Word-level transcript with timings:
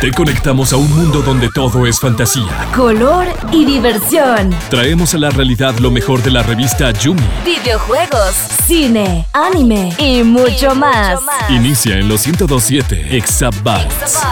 Te 0.00 0.10
conectamos 0.12 0.72
a 0.72 0.78
un 0.78 0.90
mundo 0.90 1.20
donde 1.20 1.50
todo 1.50 1.86
es 1.86 2.00
fantasía, 2.00 2.70
color 2.74 3.26
y 3.52 3.66
diversión. 3.66 4.48
Traemos 4.70 5.12
a 5.12 5.18
la 5.18 5.28
realidad 5.28 5.78
lo 5.78 5.90
mejor 5.90 6.22
de 6.22 6.30
la 6.30 6.42
revista 6.42 6.90
Yumi. 6.90 7.20
Videojuegos, 7.44 8.34
cine, 8.66 9.26
anime 9.34 9.92
y 9.98 10.22
mucho, 10.22 10.74
más. 10.74 11.20
Inicia 11.50 11.98
en 11.98 12.08
los 12.08 12.26
1027 12.26 13.14
Exabytes. 13.14 14.22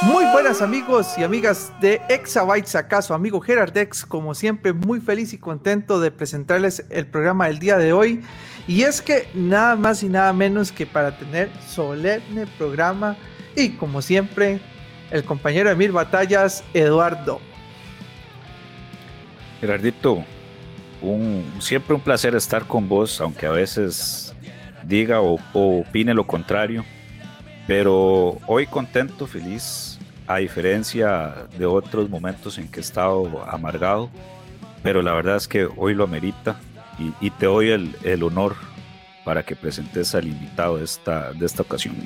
Muy 0.00 0.24
buenas 0.32 0.62
amigos 0.62 1.18
y 1.18 1.22
amigas 1.24 1.72
de 1.82 2.00
Exabytes, 2.08 2.74
acaso 2.76 3.12
amigo 3.12 3.42
Gerard 3.42 3.76
X, 3.76 4.06
como 4.06 4.34
siempre 4.34 4.72
muy 4.72 5.00
feliz 5.00 5.34
y 5.34 5.38
contento 5.38 6.00
de 6.00 6.10
presentarles 6.10 6.86
el 6.88 7.06
programa 7.06 7.48
del 7.48 7.58
día 7.58 7.76
de 7.76 7.92
hoy. 7.92 8.22
Y 8.70 8.84
es 8.84 9.02
que 9.02 9.26
nada 9.34 9.74
más 9.74 10.04
y 10.04 10.08
nada 10.08 10.32
menos 10.32 10.70
que 10.70 10.86
para 10.86 11.18
tener 11.18 11.50
solemne 11.66 12.46
programa 12.56 13.16
y 13.56 13.70
como 13.70 14.00
siempre 14.00 14.60
el 15.10 15.24
compañero 15.24 15.70
de 15.70 15.74
mil 15.74 15.90
batallas, 15.90 16.62
Eduardo. 16.72 17.40
Gerardito, 19.60 20.24
siempre 21.58 21.96
un 21.96 22.00
placer 22.00 22.36
estar 22.36 22.64
con 22.64 22.88
vos, 22.88 23.20
aunque 23.20 23.46
a 23.46 23.50
veces 23.50 24.36
diga 24.84 25.20
o, 25.20 25.40
o 25.52 25.80
opine 25.80 26.14
lo 26.14 26.24
contrario, 26.24 26.84
pero 27.66 28.38
hoy 28.46 28.68
contento, 28.68 29.26
feliz, 29.26 29.98
a 30.28 30.36
diferencia 30.36 31.34
de 31.58 31.66
otros 31.66 32.08
momentos 32.08 32.56
en 32.56 32.68
que 32.68 32.78
he 32.78 32.82
estado 32.82 33.44
amargado, 33.50 34.10
pero 34.84 35.02
la 35.02 35.12
verdad 35.12 35.34
es 35.38 35.48
que 35.48 35.68
hoy 35.76 35.92
lo 35.92 36.04
amerita 36.04 36.60
y, 37.20 37.30
te 37.30 37.46
doy 37.46 37.70
el, 37.70 38.22
honor 38.22 38.56
para 39.24 39.42
que 39.42 39.56
presentes 39.56 40.14
al 40.14 40.26
invitado 40.26 40.76
de 40.78 40.84
esta, 40.84 41.32
de 41.32 41.46
esta 41.46 41.62
ocasión. 41.62 41.96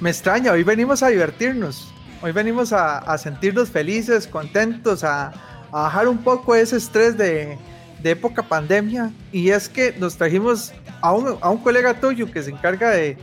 Me 0.00 0.10
extraña, 0.10 0.52
hoy 0.52 0.62
venimos 0.62 1.02
a 1.02 1.08
divertirnos, 1.08 1.92
hoy 2.22 2.32
venimos 2.32 2.72
a, 2.72 3.16
sentirnos 3.18 3.70
felices, 3.70 4.26
contentos, 4.26 5.04
a, 5.04 5.32
bajar 5.70 6.08
un 6.08 6.18
poco 6.18 6.54
ese 6.54 6.76
estrés 6.76 7.16
de, 7.16 7.58
época 8.04 8.42
pandemia. 8.42 9.10
Y 9.32 9.50
es 9.50 9.68
que 9.68 9.94
nos 9.98 10.16
trajimos 10.16 10.72
a 11.00 11.12
un, 11.12 11.38
a 11.40 11.50
un 11.50 11.58
colega 11.58 11.98
tuyo 11.98 12.30
que 12.30 12.42
se 12.42 12.50
encarga 12.50 12.90
de, 12.90 13.16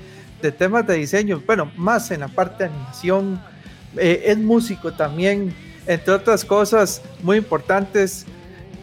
temas 0.60 0.86
de 0.86 0.96
diseño, 0.96 1.42
bueno, 1.48 1.72
más 1.76 2.12
en 2.12 2.20
la 2.20 2.28
parte 2.28 2.66
de 2.66 2.70
animación, 2.70 3.42
eh, 3.98 4.26
es 4.28 4.38
músico 4.38 4.94
también, 4.94 5.56
entre 5.88 6.14
otras 6.14 6.46
cosas 6.46 7.02
muy 7.24 7.38
importantes, 7.38 8.28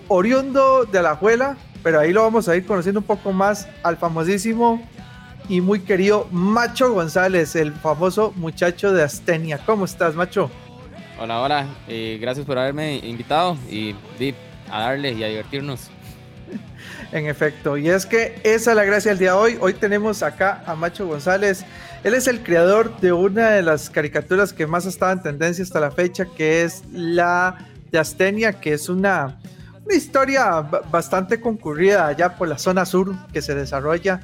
oriundo 0.08 0.84
de 0.84 1.02
la 1.02 1.11
abuela 1.11 1.56
pero 1.83 2.00
ahí 2.00 2.12
lo 2.12 2.22
vamos 2.22 2.48
a 2.48 2.56
ir 2.56 2.64
conociendo 2.64 3.00
un 3.00 3.06
poco 3.06 3.33
más 3.33 3.69
al 3.83 3.97
famosísimo 3.97 4.83
y 5.48 5.61
muy 5.61 5.80
querido 5.80 6.28
Macho 6.30 6.92
González, 6.92 7.56
el 7.56 7.72
famoso 7.72 8.33
muchacho 8.36 8.92
de 8.92 9.02
Astenia. 9.02 9.58
¿Cómo 9.64 9.84
estás, 9.84 10.14
Macho? 10.14 10.50
Hola, 11.19 11.41
hola, 11.41 11.66
eh, 11.89 12.19
gracias 12.20 12.47
por 12.47 12.58
haberme 12.58 12.97
invitado 12.97 13.56
y, 13.70 13.94
a 14.70 14.80
darle 14.80 15.12
y 15.12 15.24
a 15.24 15.28
divertirnos. 15.28 15.91
En 17.12 17.27
efecto, 17.27 17.77
y 17.77 17.91
es 17.91 18.06
que 18.06 18.41
esa 18.42 18.70
es 18.70 18.77
la 18.77 18.84
gracia 18.84 19.11
del 19.11 19.19
día 19.19 19.33
de 19.33 19.36
hoy. 19.36 19.58
Hoy 19.61 19.74
tenemos 19.74 20.22
acá 20.22 20.64
a 20.67 20.74
Macho 20.74 21.06
González. 21.06 21.62
Él 22.05 22.14
es 22.14 22.27
el 22.27 22.42
creador 22.42 22.98
de 23.00 23.12
una 23.12 23.50
de 23.50 23.61
las 23.61 23.91
caricaturas 23.91 24.55
que 24.55 24.67
más 24.67 24.86
ha 24.86 24.89
estado 24.89 25.12
en 25.12 25.22
tendencia 25.22 25.62
hasta 25.62 25.78
la 25.78 25.91
fecha, 25.91 26.24
que 26.24 26.62
es 26.62 26.83
la 26.91 27.69
de 27.91 27.98
Astenia, 27.98 28.55
que 28.55 28.72
es 28.72 28.89
una, 28.89 29.39
una 29.93 29.98
historia 29.98 30.61
bastante 30.91 31.39
concurrida 31.39 32.07
allá 32.07 32.35
por 32.35 32.48
la 32.48 32.57
zona 32.57 32.87
sur 32.87 33.15
que 33.31 33.43
se 33.43 33.55
desarrolla, 33.55 34.23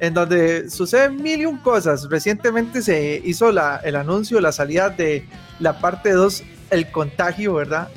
en 0.00 0.14
donde 0.14 0.70
suceden 0.70 1.22
mil 1.22 1.42
y 1.42 1.44
un 1.44 1.58
cosas. 1.58 2.08
Recientemente 2.08 2.80
se 2.80 3.20
hizo 3.22 3.52
la, 3.52 3.76
el 3.84 3.96
anuncio, 3.96 4.40
la 4.40 4.50
salida 4.50 4.88
de 4.88 5.28
la 5.58 5.78
parte 5.78 6.12
2, 6.12 6.42
el 6.70 6.90
contagio, 6.90 7.52
¿verdad? 7.52 7.88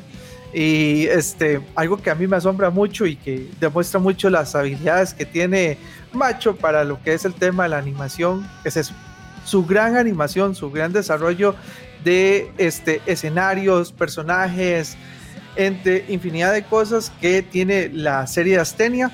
Y 0.54 1.06
este, 1.06 1.62
algo 1.76 1.96
que 1.96 2.10
a 2.10 2.16
mí 2.16 2.28
me 2.28 2.36
asombra 2.36 2.70
mucho 2.70 3.06
y 3.06 3.16
que 3.16 3.50
demuestra 3.58 4.02
mucho 4.02 4.30
las 4.30 4.54
habilidades 4.54 5.14
que 5.14 5.26
tiene 5.26 5.78
Macho 6.12 6.58
para 6.58 6.84
lo 6.84 7.02
que 7.02 7.14
es 7.14 7.24
el 7.24 7.34
tema 7.34 7.64
de 7.64 7.70
la 7.70 7.78
animación, 7.78 8.46
es 8.66 8.76
eso, 8.76 8.94
su 9.46 9.66
gran 9.66 9.96
animación, 9.96 10.56
su 10.56 10.70
gran 10.72 10.92
desarrollo 10.92 11.56
de 12.04 12.52
este, 12.58 13.02
escenarios, 13.06 13.94
personajes, 13.94 14.98
entre 15.56 16.06
infinidad 16.10 16.54
de 16.54 16.64
cosas 16.64 17.12
que 17.22 17.42
tiene 17.42 17.90
la 17.90 18.28
serie 18.28 18.56
de 18.56 18.62
Astenia, 18.62 19.12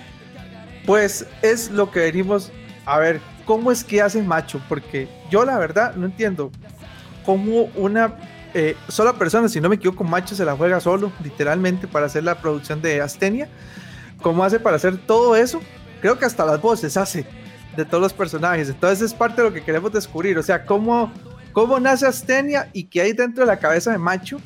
pues 0.86 1.26
es 1.42 1.70
lo 1.70 1.92
que 1.92 2.00
venimos 2.00 2.52
a 2.86 3.00
ver 3.00 3.22
cómo 3.46 3.72
es 3.72 3.84
que 3.84 4.02
hacen 4.02 4.28
macho, 4.28 4.62
porque 4.70 5.08
yo 5.30 5.46
la 5.46 5.58
verdad 5.58 5.96
no 5.96 6.06
entiendo 6.06 6.52
cómo 7.26 7.70
una 7.76 8.16
eh, 8.54 8.76
sola 8.88 9.14
persona, 9.14 9.48
si 9.50 9.62
no 9.62 9.70
me 9.70 9.76
equivoco, 9.76 10.04
macho 10.04 10.36
se 10.36 10.46
la 10.46 10.56
juega 10.56 10.80
solo, 10.80 11.12
literalmente, 11.24 11.88
para 11.88 12.08
hacer 12.08 12.24
la 12.24 12.42
producción 12.42 12.82
de 12.82 13.02
Astenia. 13.02 13.48
¿Cómo 14.22 14.44
hace 14.44 14.60
para 14.60 14.78
hacer 14.78 14.98
todo 14.98 15.36
eso? 15.36 15.62
Creo 16.02 16.18
que 16.18 16.26
hasta 16.26 16.46
las 16.46 16.62
voces 16.62 16.98
hace 16.98 17.26
de 17.76 17.86
todos 17.86 18.02
los 18.02 18.14
personajes. 18.14 18.70
Entonces 18.70 19.02
es 19.02 19.14
parte 19.14 19.42
de 19.42 19.50
lo 19.50 19.54
que 19.54 19.64
queremos 19.64 19.94
descubrir. 19.94 20.38
O 20.38 20.44
sea, 20.44 20.66
cómo, 20.66 21.12
cómo 21.54 21.80
nace 21.80 22.08
Astenia 22.08 22.70
y 22.74 22.86
qué 22.86 23.02
hay 23.02 23.14
dentro 23.14 23.46
de 23.46 23.48
la 23.48 23.60
cabeza 23.60 23.92
de 23.92 23.98
Macho 23.98 24.40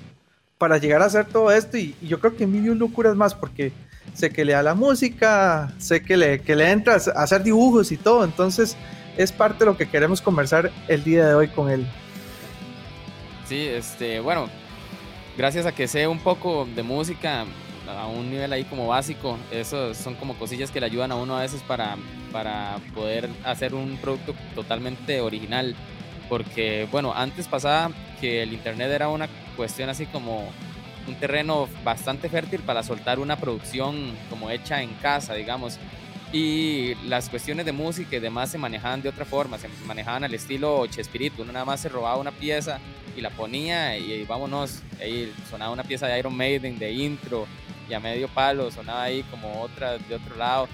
para 0.57 0.77
llegar 0.77 1.01
a 1.01 1.05
hacer 1.05 1.25
todo 1.25 1.51
esto 1.51 1.77
y, 1.77 1.95
yo 2.01 2.19
creo 2.19 2.35
que 2.35 2.47
mil 2.47 2.65
locuras 2.73 3.15
más 3.15 3.35
porque 3.35 3.71
sé 4.13 4.31
que 4.31 4.45
le 4.45 4.53
da 4.53 4.63
la 4.63 4.75
música, 4.75 5.73
sé 5.77 6.03
que 6.03 6.17
le, 6.17 6.41
que 6.41 6.55
le 6.55 6.69
entra 6.71 6.93
a 6.93 7.23
hacer 7.23 7.43
dibujos 7.43 7.91
y 7.91 7.97
todo, 7.97 8.23
entonces 8.23 8.77
es 9.17 9.31
parte 9.31 9.59
de 9.59 9.65
lo 9.65 9.77
que 9.77 9.87
queremos 9.87 10.21
conversar 10.21 10.71
el 10.87 11.03
día 11.03 11.27
de 11.27 11.35
hoy 11.35 11.47
con 11.47 11.69
él. 11.69 11.85
Sí, 13.47 13.67
este, 13.67 14.19
bueno, 14.19 14.49
gracias 15.37 15.65
a 15.65 15.71
que 15.71 15.87
sé 15.87 16.07
un 16.07 16.19
poco 16.19 16.67
de 16.75 16.83
música 16.83 17.45
a 17.87 18.07
un 18.07 18.29
nivel 18.29 18.51
ahí 18.53 18.63
como 18.63 18.87
básico, 18.87 19.37
eso 19.51 19.93
son 19.93 20.15
como 20.15 20.37
cosillas 20.37 20.71
que 20.71 20.79
le 20.79 20.85
ayudan 20.85 21.11
a 21.11 21.15
uno 21.15 21.37
a 21.37 21.41
veces 21.41 21.61
para, 21.63 21.97
para 22.31 22.77
poder 22.93 23.29
hacer 23.43 23.73
un 23.73 23.97
producto 23.97 24.33
totalmente 24.55 25.19
original 25.19 25.75
porque 26.29 26.87
bueno, 26.91 27.13
antes 27.15 27.47
pasaba 27.47 27.91
que 28.19 28.41
el 28.43 28.53
Internet 28.53 28.89
era 28.91 29.09
una 29.09 29.27
cuestión 29.53 29.89
así 29.89 30.05
como 30.05 30.49
un 31.07 31.15
terreno 31.15 31.67
bastante 31.83 32.29
fértil 32.29 32.61
para 32.61 32.83
soltar 32.83 33.19
una 33.19 33.37
producción 33.37 34.15
como 34.29 34.49
hecha 34.49 34.81
en 34.81 34.93
casa, 34.95 35.33
digamos. 35.33 35.79
Y 36.31 36.95
las 37.05 37.29
cuestiones 37.29 37.65
de 37.65 37.71
música 37.71 38.15
y 38.15 38.19
demás 38.19 38.49
se 38.49 38.57
manejaban 38.57 39.01
de 39.01 39.09
otra 39.09 39.23
forma, 39.23 39.59
se 39.59 39.67
manejaban 39.85 40.23
al 40.23 40.33
estilo 40.33 40.87
Chespirito, 40.87 41.43
uno 41.43 41.51
nada 41.51 41.65
más 41.65 41.81
se 41.81 41.89
robaba 41.89 42.17
una 42.17 42.31
pieza 42.31 42.79
y 43.15 43.21
la 43.21 43.29
ponía 43.29 43.97
y, 43.97 44.23
vámonos, 44.25 44.81
ahí 44.99 45.31
sonaba 45.49 45.71
una 45.71 45.83
pieza 45.83 46.07
de 46.07 46.17
Iron 46.17 46.35
Maiden 46.35 46.79
de 46.79 46.91
intro 46.91 47.45
y 47.87 47.93
a 47.93 47.99
medio 47.99 48.27
palo 48.29 48.71
sonaba 48.71 49.03
ahí 49.03 49.21
como 49.23 49.61
otra 49.61 49.99
de 49.99 50.15
otro 50.15 50.35
lado 50.35 50.67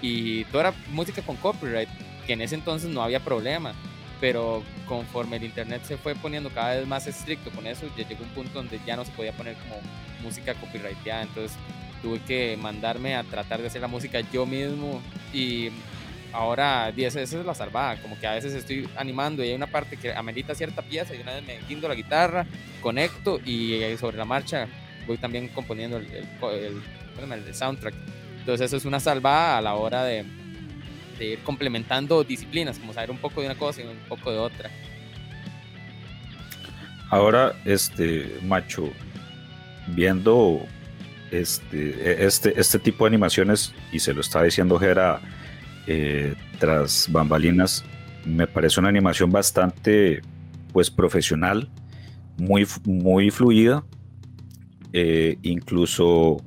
y 0.00 0.44
toda 0.44 0.68
era 0.68 0.74
música 0.90 1.22
con 1.22 1.34
copyright, 1.36 1.88
que 2.24 2.34
en 2.34 2.42
ese 2.42 2.54
entonces 2.54 2.88
no 2.88 3.02
había 3.02 3.18
problema 3.18 3.74
pero 4.20 4.62
conforme 4.90 5.36
el 5.36 5.44
internet 5.44 5.82
se 5.84 5.96
fue 5.96 6.16
poniendo 6.16 6.50
cada 6.50 6.74
vez 6.74 6.84
más 6.84 7.06
estricto 7.06 7.48
con 7.52 7.64
eso, 7.64 7.86
ya 7.96 8.08
llegó 8.08 8.24
un 8.24 8.30
punto 8.30 8.54
donde 8.54 8.80
ya 8.84 8.96
no 8.96 9.04
se 9.04 9.12
podía 9.12 9.30
poner 9.32 9.54
como 9.54 9.76
música 10.20 10.52
copyrighteada, 10.54 11.22
entonces 11.22 11.56
tuve 12.02 12.18
que 12.18 12.58
mandarme 12.60 13.14
a 13.14 13.22
tratar 13.22 13.60
de 13.60 13.68
hacer 13.68 13.80
la 13.80 13.86
música 13.86 14.18
yo 14.32 14.46
mismo 14.46 15.00
y 15.32 15.70
ahora 16.32 16.90
10 16.90 17.14
veces 17.14 17.38
es 17.38 17.46
la 17.46 17.54
salvada, 17.54 18.02
como 18.02 18.18
que 18.18 18.26
a 18.26 18.32
veces 18.32 18.52
estoy 18.52 18.88
animando 18.96 19.44
y 19.44 19.50
hay 19.50 19.54
una 19.54 19.68
parte 19.68 19.96
que 19.96 20.12
amerita 20.12 20.56
cierta 20.56 20.82
pieza 20.82 21.14
y 21.14 21.20
una 21.20 21.34
vez 21.34 21.46
me 21.46 21.60
guindo 21.68 21.86
la 21.86 21.94
guitarra, 21.94 22.44
conecto 22.82 23.38
y 23.46 23.80
sobre 23.96 24.16
la 24.16 24.24
marcha 24.24 24.66
voy 25.06 25.18
también 25.18 25.46
componiendo 25.48 25.98
el, 25.98 26.10
el 26.12 27.54
soundtrack. 27.54 27.94
Entonces 28.40 28.66
eso 28.66 28.76
es 28.76 28.84
una 28.84 28.98
salvada 28.98 29.58
a 29.58 29.60
la 29.60 29.74
hora 29.74 30.02
de, 30.02 30.24
ir 31.24 31.38
complementando 31.40 32.24
disciplinas, 32.24 32.78
como 32.78 32.92
saber 32.92 33.10
un 33.10 33.18
poco 33.18 33.40
de 33.40 33.46
una 33.46 33.56
cosa 33.56 33.82
y 33.82 33.84
un 33.84 33.96
poco 34.08 34.30
de 34.30 34.38
otra. 34.38 34.70
Ahora, 37.10 37.54
este, 37.64 38.38
macho, 38.44 38.90
viendo 39.88 40.66
este, 41.30 42.24
este, 42.24 42.58
este 42.58 42.78
tipo 42.78 43.04
de 43.04 43.08
animaciones, 43.08 43.74
y 43.92 43.98
se 43.98 44.14
lo 44.14 44.20
está 44.20 44.42
diciendo 44.42 44.78
Gera 44.78 45.20
eh, 45.86 46.34
tras 46.58 47.08
bambalinas, 47.10 47.84
me 48.24 48.46
parece 48.46 48.80
una 48.80 48.88
animación 48.88 49.30
bastante 49.30 50.20
pues 50.72 50.90
profesional, 50.90 51.68
muy, 52.36 52.66
muy 52.84 53.30
fluida, 53.30 53.84
eh, 54.92 55.36
incluso 55.42 56.44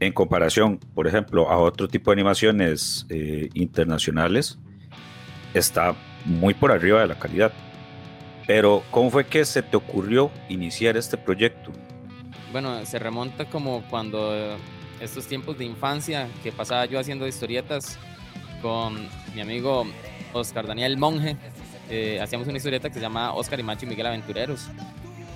en 0.00 0.12
comparación, 0.12 0.78
por 0.94 1.06
ejemplo, 1.06 1.50
a 1.50 1.58
otro 1.58 1.88
tipo 1.88 2.10
de 2.10 2.14
animaciones 2.14 3.06
eh, 3.08 3.48
internacionales, 3.54 4.58
está 5.54 5.94
muy 6.24 6.54
por 6.54 6.72
arriba 6.72 7.00
de 7.00 7.06
la 7.06 7.18
calidad. 7.18 7.52
Pero, 8.46 8.82
¿cómo 8.90 9.10
fue 9.10 9.26
que 9.26 9.44
se 9.44 9.62
te 9.62 9.76
ocurrió 9.76 10.30
iniciar 10.48 10.96
este 10.96 11.16
proyecto? 11.16 11.72
Bueno, 12.52 12.84
se 12.84 12.98
remonta 12.98 13.46
como 13.46 13.82
cuando 13.88 14.56
estos 15.00 15.26
tiempos 15.26 15.58
de 15.58 15.64
infancia 15.64 16.28
que 16.42 16.52
pasaba 16.52 16.84
yo 16.86 16.98
haciendo 16.98 17.26
historietas 17.26 17.98
con 18.62 19.08
mi 19.34 19.40
amigo 19.40 19.86
Oscar 20.32 20.66
Daniel 20.66 20.96
Monge. 20.96 21.36
eh, 21.90 22.18
hacíamos 22.20 22.48
una 22.48 22.56
historieta 22.56 22.88
que 22.88 22.94
se 22.94 23.00
llama 23.00 23.32
Oscar 23.32 23.60
y 23.60 23.62
Macho 23.62 23.86
y 23.86 23.88
Miguel 23.88 24.06
Aventureros. 24.06 24.68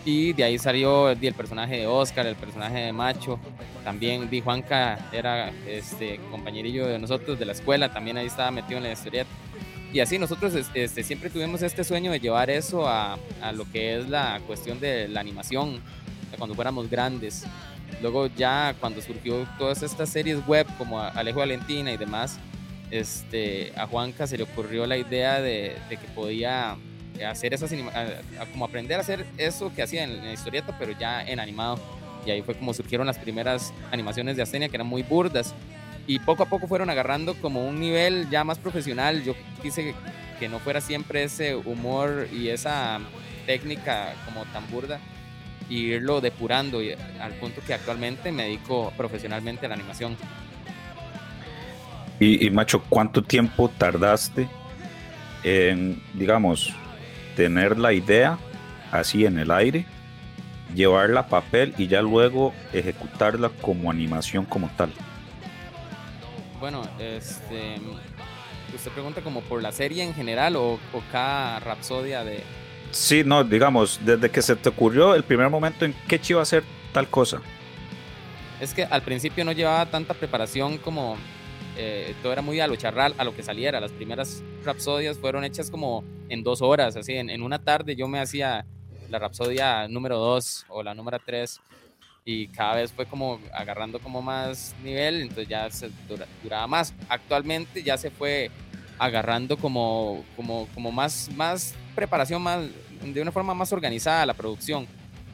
Y 0.08 0.32
de 0.32 0.42
ahí 0.42 0.58
salió 0.58 1.10
el 1.10 1.34
personaje 1.34 1.80
de 1.80 1.86
Oscar, 1.86 2.26
el 2.26 2.34
personaje 2.34 2.78
de 2.78 2.94
Macho. 2.94 3.38
También 3.84 4.30
Di 4.30 4.40
Juanca 4.40 4.98
era 5.12 5.52
este 5.66 6.18
compañerillo 6.30 6.86
de 6.86 6.98
nosotros 6.98 7.38
de 7.38 7.44
la 7.44 7.52
escuela, 7.52 7.92
también 7.92 8.16
ahí 8.16 8.24
estaba 8.24 8.50
metido 8.50 8.78
en 8.78 8.84
la 8.84 8.92
historieta. 8.92 9.28
Y 9.92 10.00
así 10.00 10.18
nosotros 10.18 10.54
este, 10.54 11.04
siempre 11.04 11.28
tuvimos 11.28 11.60
este 11.60 11.84
sueño 11.84 12.10
de 12.10 12.20
llevar 12.20 12.48
eso 12.48 12.88
a, 12.88 13.18
a 13.42 13.52
lo 13.52 13.70
que 13.70 13.98
es 13.98 14.08
la 14.08 14.40
cuestión 14.46 14.80
de 14.80 15.08
la 15.08 15.20
animación, 15.20 15.78
cuando 16.38 16.54
fuéramos 16.54 16.88
grandes. 16.88 17.44
Luego 18.00 18.28
ya 18.28 18.74
cuando 18.80 19.02
surgió 19.02 19.46
todas 19.58 19.82
estas 19.82 20.08
series 20.08 20.38
web 20.46 20.66
como 20.78 21.02
Alejo 21.02 21.40
Valentina 21.40 21.92
y 21.92 21.98
demás, 21.98 22.38
este, 22.90 23.74
a 23.76 23.86
Juanca 23.86 24.26
se 24.26 24.38
le 24.38 24.44
ocurrió 24.44 24.86
la 24.86 24.96
idea 24.96 25.42
de, 25.42 25.76
de 25.90 25.96
que 25.98 26.06
podía 26.14 26.78
hacer 27.24 27.54
esas 27.54 27.72
como 28.52 28.64
aprender 28.64 28.98
a 28.98 29.00
hacer 29.00 29.26
eso 29.36 29.72
que 29.74 29.82
hacía 29.82 30.04
en 30.04 30.24
la 30.24 30.32
historieta, 30.32 30.76
pero 30.78 30.92
ya 30.92 31.22
en 31.22 31.40
animado. 31.40 31.78
Y 32.26 32.30
ahí 32.30 32.42
fue 32.42 32.54
como 32.54 32.74
surgieron 32.74 33.06
las 33.06 33.18
primeras 33.18 33.72
animaciones 33.90 34.36
de 34.36 34.42
Astenia, 34.42 34.68
que 34.68 34.76
eran 34.76 34.86
muy 34.86 35.02
burdas. 35.02 35.54
Y 36.06 36.18
poco 36.20 36.42
a 36.42 36.46
poco 36.46 36.66
fueron 36.66 36.90
agarrando 36.90 37.34
como 37.34 37.66
un 37.66 37.80
nivel 37.80 38.28
ya 38.30 38.44
más 38.44 38.58
profesional. 38.58 39.22
Yo 39.24 39.34
quise 39.62 39.94
que 40.38 40.48
no 40.48 40.58
fuera 40.58 40.80
siempre 40.80 41.22
ese 41.24 41.54
humor 41.54 42.28
y 42.32 42.48
esa 42.48 43.00
técnica 43.46 44.14
como 44.26 44.44
tan 44.46 44.70
burda, 44.70 45.00
y 45.68 45.92
irlo 45.92 46.20
depurando 46.20 46.82
y, 46.82 46.92
al 47.20 47.32
punto 47.40 47.60
que 47.66 47.74
actualmente 47.74 48.30
me 48.30 48.44
dedico 48.44 48.92
profesionalmente 48.96 49.66
a 49.66 49.70
la 49.70 49.74
animación. 49.74 50.16
Y, 52.20 52.46
y 52.46 52.50
Macho, 52.50 52.82
¿cuánto 52.88 53.22
tiempo 53.22 53.70
tardaste 53.70 54.48
en, 55.44 56.02
digamos, 56.14 56.74
tener 57.38 57.78
la 57.78 57.92
idea 57.92 58.36
así 58.90 59.24
en 59.24 59.38
el 59.38 59.52
aire, 59.52 59.86
llevarla 60.74 61.20
a 61.20 61.26
papel 61.28 61.72
y 61.78 61.86
ya 61.86 62.02
luego 62.02 62.52
ejecutarla 62.72 63.48
como 63.62 63.92
animación 63.92 64.44
como 64.44 64.68
tal. 64.76 64.90
Bueno, 66.58 66.82
este, 66.98 67.76
usted 68.74 68.90
pregunta 68.90 69.20
como 69.20 69.42
por 69.42 69.62
la 69.62 69.70
serie 69.70 70.02
en 70.02 70.14
general 70.14 70.56
o, 70.56 70.80
cada 71.12 71.60
rapsodia 71.60 72.24
de... 72.24 72.42
Sí, 72.90 73.22
no, 73.24 73.44
digamos, 73.44 74.00
desde 74.04 74.28
que 74.32 74.42
se 74.42 74.56
te 74.56 74.70
ocurrió 74.70 75.14
el 75.14 75.22
primer 75.22 75.48
momento 75.48 75.84
en 75.84 75.94
qué 76.08 76.20
iba 76.28 76.40
a 76.40 76.42
hacer 76.42 76.64
tal 76.92 77.06
cosa. 77.06 77.40
Es 78.60 78.74
que 78.74 78.82
al 78.82 79.02
principio 79.02 79.44
no 79.44 79.52
llevaba 79.52 79.86
tanta 79.86 80.12
preparación 80.12 80.78
como 80.78 81.16
eh, 81.80 82.12
todo 82.22 82.32
era 82.32 82.42
muy 82.42 82.58
a 82.58 82.66
lo 82.66 82.74
charral, 82.74 83.14
a 83.18 83.24
lo 83.24 83.36
que 83.36 83.44
saliera. 83.44 83.80
Las 83.80 83.92
primeras 83.92 84.42
rapsodias 84.64 85.16
fueron 85.16 85.44
hechas 85.44 85.70
como 85.70 86.02
en 86.28 86.42
dos 86.42 86.60
horas, 86.60 86.96
así, 86.96 87.14
en, 87.14 87.40
una 87.40 87.60
tarde 87.60 87.94
yo 87.94 88.08
me 88.08 88.18
hacía 88.18 88.66
la 89.08 89.20
rapsodia 89.20 89.86
número 89.86 90.18
dos 90.18 90.66
o 90.68 90.82
la 90.82 90.92
número 90.92 91.18
tres 91.24 91.60
y 92.24 92.48
cada 92.48 92.74
vez 92.74 92.92
fue 92.92 93.06
como 93.06 93.40
agarrando 93.54 94.00
como 94.00 94.20
más 94.20 94.74
nivel, 94.82 95.22
entonces 95.22 95.48
ya 95.48 95.70
se 95.70 95.88
duraba 96.42 96.66
más. 96.66 96.92
Actualmente 97.08 97.82
ya 97.82 97.96
se 97.96 98.10
fue 98.10 98.50
agarrando 98.98 99.56
como, 99.56 100.24
como, 100.34 100.66
como 100.74 100.90
más, 100.90 101.30
más 101.36 101.74
preparación, 101.94 102.42
más, 102.42 102.66
de 103.02 103.22
una 103.22 103.30
forma 103.30 103.54
más 103.54 103.72
organizada 103.72 104.26
la 104.26 104.34
producción. 104.34 104.86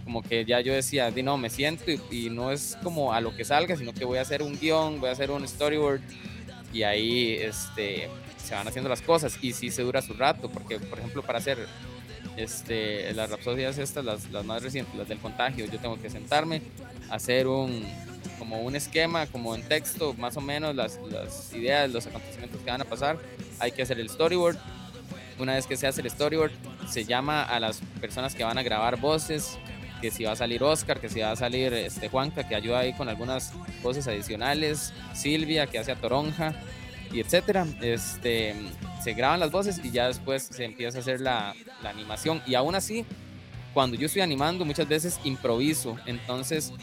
Como 0.04 0.22
que 0.22 0.44
ya 0.44 0.60
yo 0.60 0.74
decía, 0.74 1.10
no, 1.10 1.38
me 1.38 1.48
siento 1.48 1.90
y, 1.90 2.00
y 2.10 2.28
no 2.28 2.52
es 2.52 2.76
como 2.82 3.14
a 3.14 3.22
lo 3.22 3.34
que 3.34 3.46
salga, 3.46 3.74
sino 3.76 3.94
que 3.94 4.04
voy 4.04 4.18
a 4.18 4.20
hacer 4.20 4.42
un 4.42 4.58
guion, 4.60 5.00
voy 5.00 5.08
a 5.08 5.12
hacer 5.12 5.30
un 5.30 5.48
storyboard 5.48 6.02
y 6.74 6.82
ahí 6.82 7.34
este, 7.34 8.10
se 8.36 8.54
van 8.54 8.66
haciendo 8.66 8.90
las 8.90 9.00
cosas 9.00 9.38
y 9.40 9.52
sí 9.52 9.70
se 9.70 9.82
dura 9.82 10.02
su 10.02 10.12
rato, 10.12 10.50
porque 10.50 10.78
por 10.80 10.98
ejemplo 10.98 11.22
para 11.22 11.38
hacer 11.38 11.66
este, 12.36 13.14
las 13.14 13.30
rapsodias 13.30 13.78
estas, 13.78 14.04
las, 14.04 14.30
las 14.30 14.44
más 14.44 14.62
recientes, 14.62 14.94
las 14.96 15.08
del 15.08 15.18
contagio, 15.18 15.66
yo 15.66 15.78
tengo 15.78 16.00
que 16.02 16.10
sentarme, 16.10 16.60
hacer 17.10 17.46
un, 17.46 17.84
como 18.40 18.60
un 18.60 18.74
esquema, 18.74 19.26
como 19.26 19.54
en 19.54 19.62
texto, 19.62 20.14
más 20.14 20.36
o 20.36 20.40
menos 20.40 20.74
las, 20.74 20.98
las 21.10 21.52
ideas, 21.54 21.90
los 21.90 22.06
acontecimientos 22.08 22.60
que 22.60 22.70
van 22.70 22.82
a 22.82 22.84
pasar, 22.84 23.18
hay 23.60 23.70
que 23.70 23.82
hacer 23.82 24.00
el 24.00 24.10
storyboard, 24.10 24.58
una 25.38 25.54
vez 25.54 25.66
que 25.66 25.76
se 25.76 25.86
hace 25.86 26.00
el 26.00 26.10
storyboard, 26.10 26.52
se 26.88 27.04
llama 27.04 27.44
a 27.44 27.60
las 27.60 27.80
personas 28.00 28.34
que 28.34 28.42
van 28.42 28.58
a 28.58 28.64
grabar 28.64 28.98
voces, 29.00 29.58
que 30.04 30.10
si 30.10 30.24
va 30.24 30.32
a 30.32 30.36
salir 30.36 30.62
Oscar, 30.62 31.00
que 31.00 31.08
si 31.08 31.20
va 31.20 31.30
a 31.30 31.36
salir 31.36 31.72
este 31.72 32.10
Juanca, 32.10 32.46
que 32.46 32.54
ayuda 32.54 32.80
ahí 32.80 32.92
con 32.92 33.08
algunas 33.08 33.54
voces 33.82 34.06
adicionales, 34.06 34.92
Silvia, 35.14 35.66
que 35.66 35.78
hace 35.78 35.92
a 35.92 35.96
Toronja, 35.96 36.52
y 37.10 37.20
etcétera. 37.20 37.66
Este, 37.80 38.54
se 39.02 39.14
graban 39.14 39.40
las 39.40 39.50
voces 39.50 39.80
y 39.82 39.90
ya 39.90 40.08
después 40.08 40.42
se 40.42 40.66
empieza 40.66 40.98
a 40.98 41.00
hacer 41.00 41.22
la, 41.22 41.54
animación. 41.86 42.42
Y 42.46 42.54
aún 42.54 42.74
así, 42.74 43.06
cuando 43.72 43.96
yo 43.96 44.04
estoy 44.04 44.20
animando, 44.20 44.66
muchas 44.66 44.86
veces 44.86 45.18
improviso. 45.24 45.96
Entonces, 46.04 46.74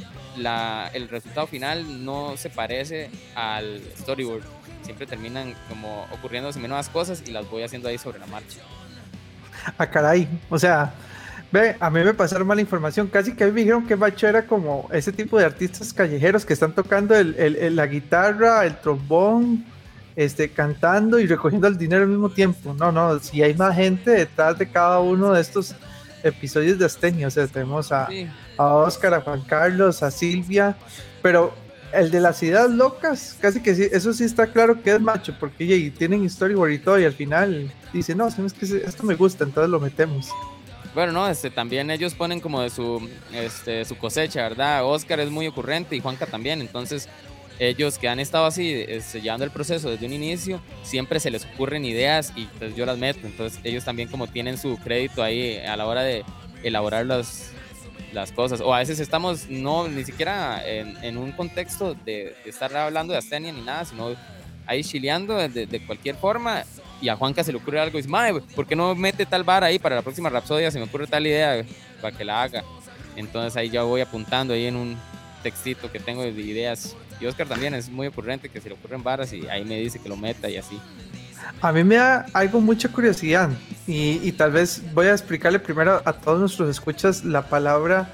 el 0.91 1.07
resultado 1.07 1.45
final 1.45 2.03
no 2.03 2.37
se 2.37 2.49
parece 2.49 3.11
al 3.35 3.83
storyboard. 3.99 4.41
Siempre 4.81 5.05
terminan 5.05 5.53
como 5.69 6.07
ocurriéndose 6.11 6.57
nuevas 6.57 6.89
cosas 6.89 7.21
y 7.23 7.29
las 7.29 7.47
voy 7.51 7.61
haciendo 7.61 7.87
ahí 7.87 7.99
sobre 7.99 8.17
la 8.17 8.25
marcha. 8.25 8.61
Ah, 9.77 9.85
caray. 9.85 10.27
O 10.49 10.57
sea, 10.57 10.91
Ve, 11.51 11.75
a 11.79 11.89
mí 11.89 12.01
me 12.03 12.13
pasaron 12.13 12.47
mala 12.47 12.61
información. 12.61 13.07
Casi 13.07 13.33
que 13.33 13.43
a 13.43 13.47
mí 13.47 13.53
me 13.53 13.59
dijeron 13.61 13.85
que 13.85 13.95
Macho 13.95 14.27
era 14.27 14.45
como 14.45 14.87
ese 14.91 15.11
tipo 15.11 15.37
de 15.37 15.45
artistas 15.45 15.93
callejeros 15.93 16.45
que 16.45 16.53
están 16.53 16.73
tocando 16.73 17.15
el, 17.15 17.75
la 17.75 17.87
guitarra, 17.87 18.65
el 18.65 18.77
trombón, 18.77 19.65
este, 20.15 20.49
cantando 20.49 21.19
y 21.19 21.27
recogiendo 21.27 21.67
el 21.67 21.77
dinero 21.77 22.03
al 22.03 22.09
mismo 22.09 22.29
tiempo. 22.29 22.73
No, 22.73 22.91
no, 22.91 23.19
si 23.19 23.43
hay 23.43 23.53
más 23.53 23.75
gente 23.75 24.11
detrás 24.11 24.57
de 24.57 24.69
cada 24.69 24.99
uno 24.99 25.33
de 25.33 25.41
estos 25.41 25.75
episodios 26.23 26.79
de 26.79 26.85
Astenio. 26.85 27.27
O 27.27 27.31
sea, 27.31 27.47
tenemos 27.47 27.91
a, 27.91 28.07
a 28.57 28.75
Oscar, 28.75 29.13
a 29.15 29.21
Juan 29.21 29.41
Carlos, 29.41 30.03
a 30.03 30.11
Silvia, 30.11 30.77
pero 31.21 31.53
el 31.93 32.11
de 32.11 32.21
las 32.21 32.41
ideas 32.43 32.69
locas, 32.69 33.37
casi 33.41 33.61
que 33.61 33.75
sí, 33.75 33.87
eso 33.91 34.13
sí 34.13 34.23
está 34.23 34.47
claro 34.47 34.81
que 34.81 34.93
es 34.93 35.01
macho, 35.01 35.35
porque 35.39 35.93
tienen 35.97 36.29
storyboard 36.29 36.71
y 36.71 36.79
todo, 36.79 36.99
y 36.99 37.03
al 37.03 37.13
final 37.13 37.71
dice, 37.91 38.15
no, 38.15 38.27
es 38.27 38.35
que 38.53 38.65
esto 38.85 39.03
me 39.03 39.15
gusta, 39.15 39.43
entonces 39.43 39.69
lo 39.69 39.79
metemos. 39.79 40.29
Bueno, 40.93 41.13
no, 41.13 41.27
este, 41.27 41.49
también 41.49 41.89
ellos 41.89 42.13
ponen 42.13 42.41
como 42.41 42.61
de 42.61 42.69
su, 42.69 43.09
este, 43.33 43.85
su 43.85 43.97
cosecha, 43.97 44.41
¿verdad? 44.43 44.85
Oscar 44.85 45.21
es 45.21 45.29
muy 45.29 45.47
ocurrente 45.47 45.95
y 45.95 46.01
Juanca 46.01 46.25
también, 46.25 46.59
entonces 46.59 47.07
ellos 47.59 47.97
que 47.97 48.09
han 48.09 48.19
estado 48.19 48.45
así, 48.45 48.83
este, 48.87 49.21
llevando 49.21 49.45
el 49.45 49.51
proceso 49.51 49.89
desde 49.89 50.05
un 50.05 50.13
inicio, 50.13 50.61
siempre 50.83 51.19
se 51.19 51.31
les 51.31 51.45
ocurren 51.45 51.85
ideas 51.85 52.33
y 52.35 52.45
pues 52.45 52.75
yo 52.75 52.85
las 52.85 52.97
meto, 52.97 53.25
entonces 53.25 53.59
ellos 53.63 53.85
también 53.85 54.09
como 54.09 54.27
tienen 54.27 54.57
su 54.57 54.77
crédito 54.77 55.23
ahí 55.23 55.57
a 55.59 55.77
la 55.77 55.85
hora 55.85 56.01
de 56.01 56.25
elaborar 56.63 57.05
las, 57.05 57.51
las 58.13 58.31
cosas, 58.31 58.59
o 58.59 58.73
a 58.73 58.79
veces 58.79 58.99
estamos 58.99 59.47
no 59.49 59.87
ni 59.87 60.03
siquiera 60.03 60.61
en, 60.65 61.17
un 61.17 61.31
contexto 61.31 61.95
de, 62.05 62.35
estar 62.45 62.75
hablando 62.75 63.13
de 63.13 63.19
Astenia 63.19 63.53
ni 63.53 63.61
nada, 63.61 63.85
sino 63.85 64.15
ahí 64.71 64.83
chileando 64.83 65.35
de, 65.35 65.65
de 65.65 65.85
cualquier 65.85 66.15
forma 66.15 66.63
y 67.01 67.09
a 67.09 67.15
Juanca 67.15 67.43
se 67.43 67.51
le 67.51 67.57
ocurre 67.57 67.79
algo 67.79 67.97
y 67.97 68.01
dice, 68.01 68.09
madre, 68.09 68.41
¿por 68.55 68.67
qué 68.67 68.75
no 68.75 68.93
mete 68.93 69.25
tal 69.25 69.43
bar 69.43 69.63
ahí 69.63 69.79
para 69.79 69.95
la 69.95 70.01
próxima 70.03 70.29
Rapsodia? 70.29 70.69
Se 70.69 70.77
me 70.77 70.85
ocurre 70.85 71.07
tal 71.07 71.25
idea 71.25 71.65
para 71.99 72.15
que 72.15 72.23
la 72.23 72.43
haga. 72.43 72.63
Entonces 73.15 73.57
ahí 73.57 73.69
ya 73.69 73.81
voy 73.81 74.01
apuntando 74.01 74.53
ahí 74.53 74.67
en 74.67 74.75
un 74.75 74.97
textito 75.41 75.91
que 75.91 75.99
tengo 75.99 76.21
de 76.21 76.29
ideas. 76.29 76.95
Y 77.19 77.25
Oscar 77.25 77.47
también 77.47 77.73
es 77.73 77.89
muy 77.89 78.07
ocurrente 78.07 78.49
que 78.49 78.61
se 78.61 78.69
le 78.69 78.75
ocurren 78.75 79.03
varas 79.03 79.33
y 79.33 79.47
ahí 79.47 79.65
me 79.65 79.79
dice 79.79 79.99
que 79.99 80.09
lo 80.09 80.15
meta 80.15 80.49
y 80.49 80.57
así. 80.57 80.79
A 81.59 81.71
mí 81.71 81.83
me 81.83 81.95
da 81.95 82.27
algo 82.33 82.61
mucha 82.61 82.87
curiosidad 82.89 83.49
y, 83.87 84.19
y 84.23 84.31
tal 84.31 84.51
vez 84.51 84.81
voy 84.93 85.07
a 85.07 85.11
explicarle 85.11 85.59
primero 85.59 86.01
a 86.05 86.13
todos 86.13 86.39
nuestros 86.39 86.69
escuchas 86.69 87.25
la 87.25 87.47
palabra 87.47 88.07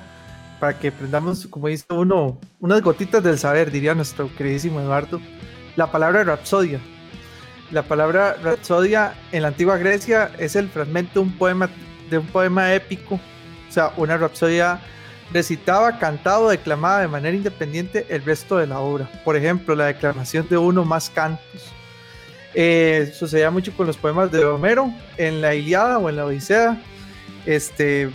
para 0.61 0.79
que 0.79 0.87
aprendamos, 0.87 1.45
como 1.47 1.67
dice 1.67 1.85
uno, 1.89 2.39
unas 2.59 2.81
gotitas 2.81 3.21
del 3.21 3.37
saber, 3.37 3.69
diría 3.69 3.93
nuestro 3.93 4.33
queridísimo 4.35 4.79
Eduardo, 4.79 5.21
la 5.77 5.89
palabra 5.89 6.23
rapsodia. 6.25 6.81
La 7.71 7.83
palabra 7.83 8.35
rapsodia 8.43 9.13
en 9.31 9.43
la 9.43 9.49
antigua 9.49 9.77
Grecia 9.77 10.31
es 10.37 10.55
el 10.55 10.67
fragmento 10.69 11.13
de 11.13 11.19
un 11.21 11.37
poema, 11.37 11.69
de 12.09 12.17
un 12.17 12.25
poema 12.25 12.73
épico, 12.73 13.15
o 13.15 13.71
sea, 13.71 13.93
una 13.95 14.17
rapsodia 14.17 14.81
recitaba, 15.31 15.99
cantado, 15.99 16.49
declamada 16.49 17.01
de 17.01 17.07
manera 17.07 17.35
independiente 17.35 18.05
el 18.09 18.23
resto 18.23 18.57
de 18.57 18.67
la 18.67 18.79
obra. 18.79 19.09
Por 19.23 19.35
ejemplo, 19.35 19.75
la 19.75 19.85
declamación 19.85 20.47
de 20.49 20.57
uno 20.57 20.83
más 20.83 21.09
cantos. 21.09 21.71
Eh, 22.53 23.13
sucedía 23.13 23.51
mucho 23.51 23.71
con 23.75 23.85
los 23.85 23.97
poemas 23.97 24.31
de 24.31 24.43
Homero 24.43 24.91
en 25.17 25.41
la 25.41 25.53
Iliada 25.53 25.99
o 25.99 26.09
en 26.09 26.15
la 26.15 26.25
Odisea. 26.25 26.81
Este, 27.45 28.09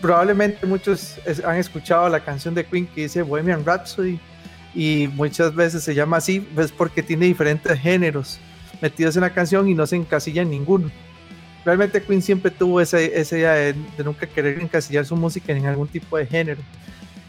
probablemente 0.00 0.64
muchos 0.66 1.16
han 1.44 1.56
escuchado 1.56 2.08
la 2.08 2.20
canción 2.20 2.54
de 2.54 2.64
Queen 2.64 2.86
que 2.86 3.02
dice 3.02 3.22
Bohemian 3.22 3.64
Rhapsody 3.64 4.20
y 4.74 5.08
muchas 5.14 5.54
veces 5.54 5.84
se 5.84 5.94
llama 5.94 6.16
así, 6.16 6.40
pues 6.40 6.72
porque 6.72 7.02
tiene 7.02 7.26
diferentes 7.26 7.78
géneros 7.78 8.38
metidos 8.80 9.16
en 9.16 9.22
la 9.22 9.30
canción 9.30 9.68
y 9.68 9.74
no 9.74 9.86
se 9.86 9.96
encasilla 9.96 10.42
en 10.42 10.50
ninguno. 10.50 10.90
Realmente 11.64 12.02
Queen 12.02 12.20
siempre 12.20 12.50
tuvo 12.50 12.80
esa, 12.80 13.00
esa 13.00 13.38
idea 13.38 13.52
de, 13.52 13.74
nunca 14.04 14.26
querer 14.26 14.60
encasillar 14.60 15.06
su 15.06 15.16
música 15.16 15.52
en 15.52 15.64
algún 15.66 15.88
tipo 15.88 16.18
de 16.18 16.26
género. 16.26 16.60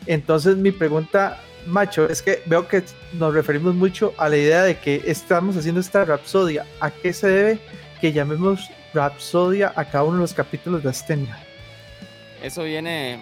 Entonces 0.07 0.57
mi 0.57 0.71
pregunta, 0.71 1.39
macho, 1.67 2.09
es 2.09 2.21
que 2.21 2.41
veo 2.45 2.67
que 2.67 2.83
nos 3.13 3.33
referimos 3.33 3.75
mucho 3.75 4.13
a 4.17 4.27
la 4.27 4.37
idea 4.37 4.63
de 4.63 4.77
que 4.77 5.03
estamos 5.05 5.55
haciendo 5.55 5.79
esta 5.79 6.03
rapsodia. 6.03 6.65
¿A 6.81 6.91
qué 6.91 7.13
se 7.13 7.27
debe 7.27 7.59
que 8.01 8.11
llamemos 8.11 8.69
Rapsodia 8.93 9.73
a 9.75 9.85
cada 9.85 10.03
uno 10.03 10.15
de 10.15 10.21
los 10.21 10.33
capítulos 10.33 10.83
de 10.83 10.89
Astenia? 10.89 11.37
Eso 12.41 12.63
viene 12.63 13.19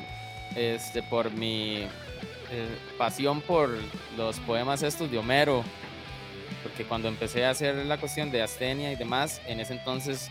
este, 0.56 1.03
por 1.03 1.32
mi 1.32 1.88
eh, 2.53 2.67
pasión 3.00 3.41
por 3.41 3.75
los 4.15 4.39
poemas 4.41 4.83
estos 4.83 5.10
de 5.10 5.17
Homero, 5.17 5.63
porque 6.62 6.86
cuando 6.86 7.07
empecé 7.07 7.45
a 7.45 7.50
hacer 7.50 7.75
la 7.75 7.98
cuestión 7.98 8.29
de 8.29 8.43
Astenia 8.43 8.91
y 8.91 8.95
demás, 8.95 9.41
en 9.48 9.60
ese 9.60 9.74
entonces 9.74 10.29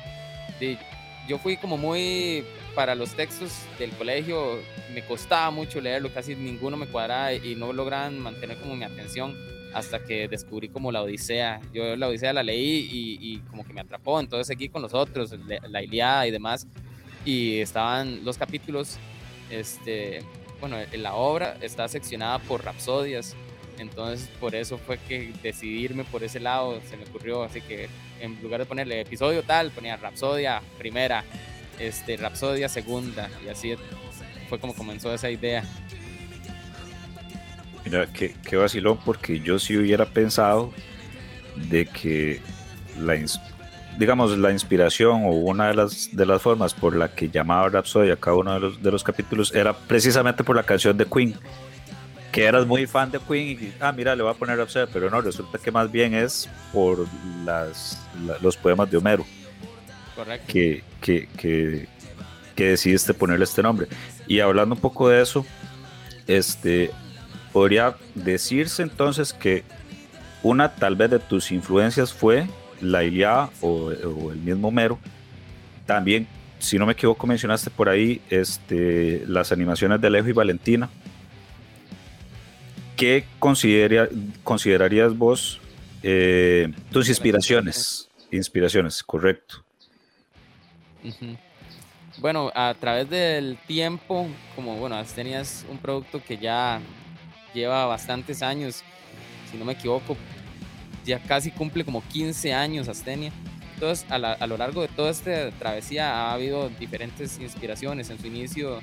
yo 1.26 1.38
fui 1.38 1.56
como 1.56 1.76
muy 1.76 2.44
para 2.76 2.94
los 2.94 3.14
textos 3.14 3.64
del 3.76 3.90
colegio, 3.90 4.60
me 4.94 5.04
costaba 5.04 5.50
mucho 5.50 5.80
leerlo, 5.80 6.12
casi 6.14 6.36
ninguno 6.36 6.76
me 6.76 6.86
cuadraba 6.86 7.34
y 7.34 7.56
no 7.56 7.72
lograban 7.72 8.20
mantener 8.20 8.56
como 8.58 8.76
mi 8.76 8.84
atención 8.84 9.36
hasta 9.74 10.04
que 10.04 10.28
descubrí 10.28 10.68
como 10.68 10.92
la 10.92 11.02
Odisea. 11.02 11.60
Yo 11.72 11.96
la 11.96 12.06
Odisea 12.06 12.32
la 12.32 12.44
leí 12.44 13.18
y, 13.20 13.38
como 13.50 13.64
que 13.64 13.72
me 13.72 13.80
atrapó, 13.80 14.20
entonces 14.20 14.46
seguí 14.46 14.68
con 14.68 14.80
los 14.80 14.94
otros, 14.94 15.34
la 15.68 15.82
Iliada 15.82 16.26
y 16.28 16.30
demás, 16.30 16.68
y 17.24 17.58
estaban 17.58 18.24
los 18.24 18.38
capítulos, 18.38 18.96
este, 19.50 20.20
bueno, 20.62 20.76
la 20.92 21.14
obra 21.14 21.57
está 21.61 21.88
seccionada 21.88 22.38
por 22.38 22.64
rapsodias, 22.64 23.35
entonces 23.78 24.28
por 24.38 24.54
eso 24.54 24.78
fue 24.78 24.97
que 24.97 25.33
decidirme 25.42 26.04
por 26.04 26.23
ese 26.23 26.38
lado 26.38 26.81
se 26.88 26.97
me 26.97 27.02
ocurrió, 27.02 27.42
así 27.42 27.61
que 27.61 27.88
en 28.21 28.40
lugar 28.40 28.61
de 28.61 28.66
ponerle 28.66 29.00
episodio 29.00 29.42
tal, 29.42 29.73
ponía 29.73 29.97
Rapsodia 29.97 30.62
primera, 30.78 31.25
este, 31.81 32.16
Rapsodia 32.16 32.69
segunda, 32.69 33.28
y 33.45 33.49
así 33.49 33.75
fue 34.49 34.61
como 34.61 34.73
comenzó 34.73 35.12
esa 35.12 35.31
idea. 35.31 35.64
Mira, 37.85 38.07
qué, 38.12 38.37
qué 38.49 38.54
vacilón, 38.54 39.00
porque 39.04 39.40
yo 39.40 39.59
sí 39.59 39.76
hubiera 39.76 40.07
pensado 40.07 40.73
de 41.57 41.87
que 41.87 42.40
la, 43.00 43.16
digamos, 43.99 44.37
la 44.38 44.50
inspiración 44.52 45.25
o 45.25 45.30
una 45.30 45.68
de 45.68 45.75
las, 45.75 46.14
de 46.14 46.26
las 46.26 46.42
formas 46.42 46.75
por 46.75 46.96
la 46.96 47.08
que 47.08 47.28
llamaba 47.28 47.68
Rapsodia 47.68 48.16
cada 48.16 48.37
uno 48.37 48.54
de 48.54 48.61
los, 48.61 48.82
de 48.82 48.90
los 48.90 49.04
capítulos 49.04 49.54
era 49.54 49.72
precisamente 49.72 50.44
por 50.44 50.56
la 50.56 50.62
canción 50.62 50.96
de 50.96 51.06
Queen 51.06 51.38
que 52.32 52.46
eras 52.46 52.66
muy 52.66 52.87
fan 52.87 53.11
de 53.11 53.20
Queen 53.20 53.49
y, 53.50 53.72
ah, 53.78 53.92
mira, 53.92 54.16
le 54.16 54.22
voy 54.22 54.32
a 54.32 54.34
poner 54.34 54.56
Rhapsody, 54.56 54.90
pero 54.92 55.11
no, 55.11 55.20
resulta 55.20 55.58
que 55.58 55.70
más 55.70 55.92
bien 55.92 56.14
es 56.14 56.49
por 56.72 57.06
las, 57.44 58.00
los 58.40 58.56
poemas 58.56 58.90
de 58.90 58.96
Homero. 58.96 59.25
Correcto. 60.16 60.46
Que, 60.50 60.82
que, 61.00 61.28
que, 61.37 61.88
que, 62.56 62.64
decidiste 62.68 63.12
ponerle 63.12 63.44
este 63.44 63.62
nombre. 63.62 63.87
Y 64.26 64.40
hablando 64.40 64.75
un 64.75 64.80
poco 64.80 65.11
de 65.11 65.20
eso, 65.20 65.44
este, 66.26 66.90
podría 67.52 67.96
decirse 68.14 68.82
entonces 68.82 69.34
que 69.34 69.62
una 70.42 70.75
tal 70.75 70.96
vez 70.96 71.11
de 71.11 71.18
tus 71.18 71.52
influencias 71.52 72.12
fue 72.12 72.46
la 72.82 73.04
Iliada 73.04 73.50
o, 73.60 73.90
el 73.90 74.38
mismo 74.38 74.68
Homero. 74.68 74.98
También, 75.86 76.26
si 76.58 76.78
no 76.78 76.86
me 76.86 76.92
equivoco, 76.92 77.26
mencionaste 77.26 77.70
por 77.70 77.88
ahí 77.88 78.20
este, 78.28 79.24
las 79.26 79.52
animaciones 79.52 80.00
de 80.00 80.06
Alejo 80.08 80.28
y 80.28 80.32
Valentina 80.32 80.90
¿qué 83.02 83.24
considerarías 83.40 85.18
vos 85.18 85.60
eh, 86.04 86.72
tus 86.92 87.08
inspiraciones? 87.08 88.08
Inspiraciones, 88.30 89.02
correcto. 89.02 89.64
Bueno, 92.18 92.52
a 92.54 92.74
través 92.78 93.10
del 93.10 93.58
tiempo, 93.66 94.28
como 94.54 94.76
bueno, 94.76 95.02
tenías 95.16 95.66
un 95.68 95.78
producto 95.78 96.22
que 96.22 96.38
ya 96.38 96.80
lleva 97.52 97.86
bastantes 97.86 98.40
años, 98.40 98.84
si 99.50 99.56
no 99.56 99.64
me 99.64 99.72
equivoco, 99.72 100.16
ya 101.04 101.18
casi 101.18 101.50
cumple 101.50 101.85
como 101.85 102.02
15 102.02 102.52
años 102.52 102.88
Astenia. 102.88 103.32
Entonces, 103.75 104.06
a, 104.11 104.14
a 104.14 104.47
lo 104.47 104.56
largo 104.56 104.82
de 104.82 104.88
toda 104.88 105.11
esta 105.11 105.50
travesía 105.52 106.14
ha 106.14 106.32
habido 106.32 106.68
diferentes 106.68 107.38
inspiraciones. 107.40 108.11
En 108.11 108.21
su 108.21 108.26
inicio 108.26 108.78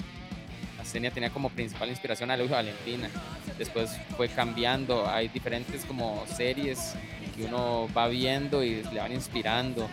Astenia 0.79 1.11
tenía 1.11 1.29
como 1.29 1.49
principal 1.49 1.89
inspiración 1.89 2.31
a 2.31 2.37
Luis 2.37 2.49
Valentina. 2.49 3.09
Después 3.57 3.97
fue 4.17 4.27
cambiando. 4.29 5.07
Hay 5.07 5.27
diferentes 5.27 5.85
como 5.85 6.25
series 6.27 6.95
que 7.35 7.45
uno 7.45 7.87
va 7.95 8.07
viendo 8.07 8.63
y 8.63 8.83
le 8.83 8.99
van 8.99 9.11
inspirando. 9.11 9.89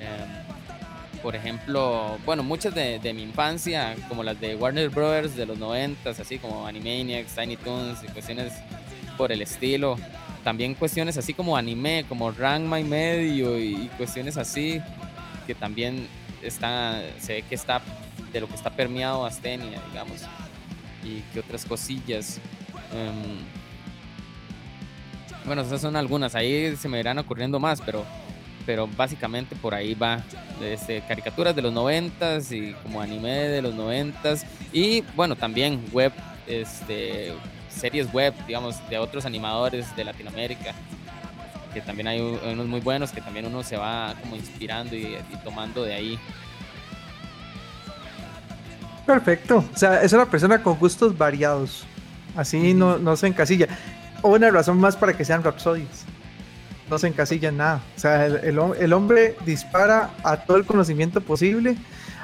Em, 0.00 1.22
por 1.22 1.36
ejemplo, 1.36 2.18
bueno, 2.26 2.42
muchas 2.42 2.74
de, 2.74 3.12
mi 3.14 3.22
infancia, 3.22 3.96
como 4.08 4.22
las 4.22 4.38
de 4.40 4.56
Warner 4.56 4.90
Brothers 4.90 5.36
de 5.36 5.46
los 5.46 5.58
90, 5.58 6.10
así 6.10 6.38
como 6.38 6.66
Animaniacs, 6.66 7.34
Tiny 7.34 7.56
Toons 7.56 8.02
y 8.04 8.08
cuestiones 8.08 8.52
por 9.16 9.32
el 9.32 9.40
estilo. 9.40 9.96
También 10.44 10.74
cuestiones 10.74 11.16
así 11.16 11.32
como 11.32 11.56
anime, 11.56 12.04
como 12.06 12.30
Ranma 12.30 12.78
y 12.78 12.84
medio 12.84 13.58
y, 13.58 13.88
cuestiones 13.96 14.36
así, 14.36 14.80
que 15.46 15.54
también 15.54 16.06
está, 16.42 17.02
se 17.18 17.34
ve 17.34 17.42
que 17.42 17.54
está 17.54 17.80
de 18.30 18.40
lo 18.40 18.48
que 18.48 18.54
está 18.54 18.68
permeado 18.68 19.24
Astenia, 19.24 19.80
digamos, 19.90 20.20
y 21.02 21.22
qué 21.32 21.40
otras 21.40 21.64
cosillas. 21.64 22.40
Em, 22.92 23.38
bueno, 25.46 25.62
esas 25.62 25.80
son 25.80 25.96
algunas, 25.96 26.34
ahí 26.34 26.76
se 26.76 26.88
me 26.90 27.00
irán 27.00 27.18
ocurriendo 27.18 27.58
más, 27.58 27.80
pero, 27.80 28.04
pero 28.66 28.86
básicamente 28.86 29.56
por 29.56 29.74
ahí 29.74 29.94
va. 29.94 30.22
Este, 30.62 31.00
caricaturas 31.08 31.56
de 31.56 31.62
los 31.62 31.72
noventas 31.72 32.52
y 32.52 32.74
como 32.82 33.00
anime 33.00 33.30
de 33.30 33.60
los 33.60 33.74
noventas 33.74 34.46
y 34.72 35.00
bueno, 35.16 35.34
también 35.34 35.84
web, 35.92 36.12
este, 36.46 37.32
series 37.74 38.12
web, 38.12 38.34
digamos, 38.46 38.76
de 38.88 38.98
otros 38.98 39.26
animadores 39.26 39.94
de 39.96 40.04
Latinoamérica 40.04 40.74
que 41.72 41.80
también 41.80 42.06
hay 42.06 42.20
unos 42.20 42.66
muy 42.66 42.80
buenos 42.80 43.10
que 43.10 43.20
también 43.20 43.46
uno 43.46 43.64
se 43.64 43.76
va 43.76 44.14
como 44.22 44.36
inspirando 44.36 44.94
y 44.94 45.18
tomando 45.42 45.82
de 45.82 45.92
ahí. 45.92 46.18
Perfecto. 49.06 49.64
O 49.72 49.76
sea, 49.76 50.02
es 50.02 50.12
una 50.12 50.26
persona 50.26 50.62
con 50.62 50.78
gustos 50.78 51.16
variados. 51.16 51.84
Así 52.36 52.74
no, 52.74 52.98
no 52.98 53.16
se 53.16 53.26
encasilla. 53.26 53.68
O 54.22 54.30
una 54.30 54.50
razón 54.50 54.78
más 54.78 54.96
para 54.96 55.16
que 55.16 55.24
sean 55.24 55.42
rapsodias. 55.42 56.04
No 56.88 56.98
se 56.98 57.08
encasilla 57.08 57.50
en 57.50 57.58
nada. 57.58 57.82
O 57.96 58.00
sea, 58.00 58.26
el, 58.26 58.92
hombre 58.92 59.36
dispara 59.44 60.10
a 60.22 60.38
todo 60.38 60.56
el 60.56 60.64
conocimiento 60.64 61.20
posible. 61.20 61.76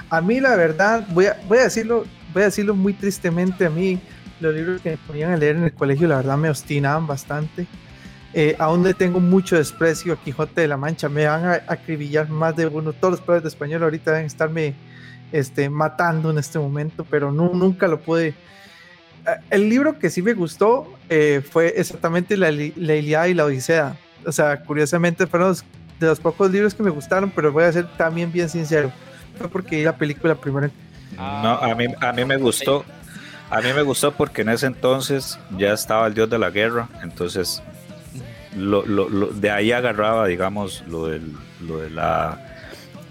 A 0.08 0.20
mí, 0.20 0.40
la 0.40 0.56
verdad, 0.56 1.06
voy 1.10 1.26
a, 1.26 1.38
voy 1.48 1.58
a 1.58 1.64
decirlo, 1.64 2.04
voy 2.32 2.42
a 2.42 2.46
decirlo 2.46 2.74
muy 2.74 2.92
tristemente. 2.92 3.66
A 3.66 3.70
mí, 3.70 4.00
los 4.40 4.54
libros 4.54 4.80
que 4.80 4.90
me 4.90 4.96
ponían 4.96 5.32
a 5.32 5.36
leer 5.36 5.56
en 5.56 5.64
el 5.64 5.72
colegio, 5.72 6.08
la 6.08 6.16
verdad, 6.16 6.36
me 6.36 6.50
obstinaban 6.50 7.06
bastante. 7.06 7.66
Eh, 8.32 8.54
aún 8.58 8.84
le 8.84 8.94
tengo 8.94 9.18
mucho 9.18 9.56
desprecio 9.56 10.12
a 10.12 10.16
Quijote 10.16 10.60
de 10.60 10.68
la 10.68 10.76
Mancha. 10.76 11.08
Me 11.08 11.26
van 11.26 11.44
a 11.44 11.62
acribillar 11.66 12.28
más 12.28 12.56
de 12.56 12.66
uno. 12.66 12.92
Todos 12.92 13.12
los 13.12 13.20
padres 13.20 13.42
de 13.42 13.48
español 13.48 13.82
ahorita 13.82 14.12
deben 14.12 14.26
estarme 14.26 14.74
este, 15.32 15.68
matando 15.68 16.30
en 16.30 16.38
este 16.38 16.58
momento, 16.58 17.04
pero 17.08 17.32
no, 17.32 17.50
nunca 17.54 17.88
lo 17.88 18.00
pude. 18.00 18.28
Eh, 18.28 18.34
el 19.50 19.68
libro 19.68 19.98
que 19.98 20.10
sí 20.10 20.22
me 20.22 20.34
gustó 20.34 20.92
eh, 21.08 21.42
fue 21.48 21.74
exactamente 21.76 22.36
la, 22.36 22.50
la, 22.50 22.94
Iliada 22.96 23.28
y 23.28 23.34
la 23.34 23.44
Odisea. 23.44 23.96
O 24.24 24.32
sea, 24.32 24.62
curiosamente 24.62 25.26
fueron 25.26 25.56
de 25.98 26.06
los 26.06 26.20
pocos 26.20 26.50
libros 26.50 26.74
que 26.74 26.82
me 26.82 26.90
gustaron, 26.90 27.30
pero 27.30 27.52
voy 27.52 27.64
a 27.64 27.72
ser 27.72 27.86
también 27.96 28.30
bien 28.30 28.48
sincero. 28.48 28.92
Fue 29.38 29.48
porque 29.48 29.76
vi 29.76 29.82
la 29.82 29.96
película 29.96 30.34
primero. 30.34 30.70
No, 31.16 31.22
a 31.22 31.74
mí, 31.74 31.86
a 32.00 32.12
mí 32.12 32.24
me 32.24 32.36
gustó. 32.36 32.84
A 33.50 33.60
mí 33.60 33.72
me 33.74 33.82
gustó 33.82 34.12
porque 34.12 34.42
en 34.42 34.50
ese 34.50 34.66
entonces 34.66 35.38
ya 35.58 35.72
estaba 35.72 36.06
el 36.06 36.14
dios 36.14 36.30
de 36.30 36.38
la 36.38 36.50
guerra, 36.50 36.88
entonces 37.02 37.62
lo, 38.56 38.86
lo, 38.86 39.26
de 39.26 39.50
ahí 39.50 39.72
agarraba, 39.72 40.26
digamos, 40.26 40.84
lo, 40.86 41.06
del, 41.06 41.34
lo 41.60 41.78
de 41.78 41.90
la 41.90 42.38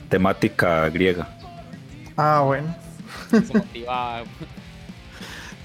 temática 0.09 0.89
griega. 0.89 1.27
Ah, 2.15 2.41
bueno. 2.45 2.75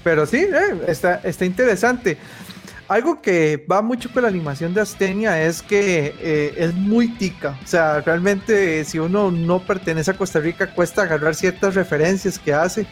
Pero 0.03 0.25
sí, 0.25 0.37
eh, 0.37 0.83
está, 0.87 1.15
está 1.23 1.45
interesante. 1.45 2.17
Algo 2.87 3.19
que 3.19 3.65
va 3.69 3.81
mucho 3.81 4.11
con 4.11 4.21
la 4.21 4.29
animación 4.29 4.73
de 4.73 4.81
Astenia 4.81 5.41
es 5.41 5.63
que 5.63 6.13
eh, 6.19 6.53
es 6.57 6.73
muy 6.75 7.07
tica. 7.07 7.57
O 7.63 7.67
sea, 7.67 8.01
realmente 8.01 8.85
si 8.85 8.99
uno 8.99 9.31
no 9.31 9.59
pertenece 9.59 10.11
a 10.11 10.13
Costa 10.13 10.39
Rica, 10.39 10.67
cuesta 10.67 11.01
agarrar 11.01 11.33
ciertas 11.33 11.73
referencias 11.73 12.37
que 12.37 12.53
hace. 12.53 12.85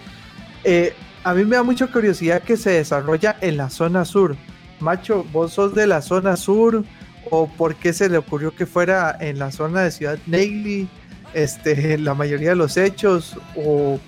Eh, 0.64 0.94
a 1.24 1.34
mí 1.34 1.46
me 1.46 1.56
da 1.56 1.64
mucha 1.64 1.88
curiosidad 1.88 2.42
que 2.42 2.58
se 2.58 2.72
desarrolla 2.72 3.38
en 3.42 3.58
la 3.58 3.70
zona 3.70 4.06
sur. 4.06 4.36
Macho, 4.80 5.26
¿vos 5.32 5.54
sos 5.54 5.74
de 5.74 5.88
la 5.88 6.02
zona 6.02 6.36
sur? 6.36 6.84
¿O 7.30 7.48
por 7.48 7.76
qué 7.76 7.94
se 7.94 8.10
le 8.10 8.18
ocurrió 8.18 8.54
que 8.54 8.66
fuera 8.66 9.18
en 9.20 9.40
la 9.40 9.52
zona 9.52 9.82
de 9.82 9.92
Ciudad 9.92 10.20
Neily? 10.26 10.90
este, 11.34 11.98
la 11.98 12.14
mayoría 12.14 12.50
de 12.50 12.56
los 12.56 12.78
hechos 12.78 13.36
o, 13.56 14.00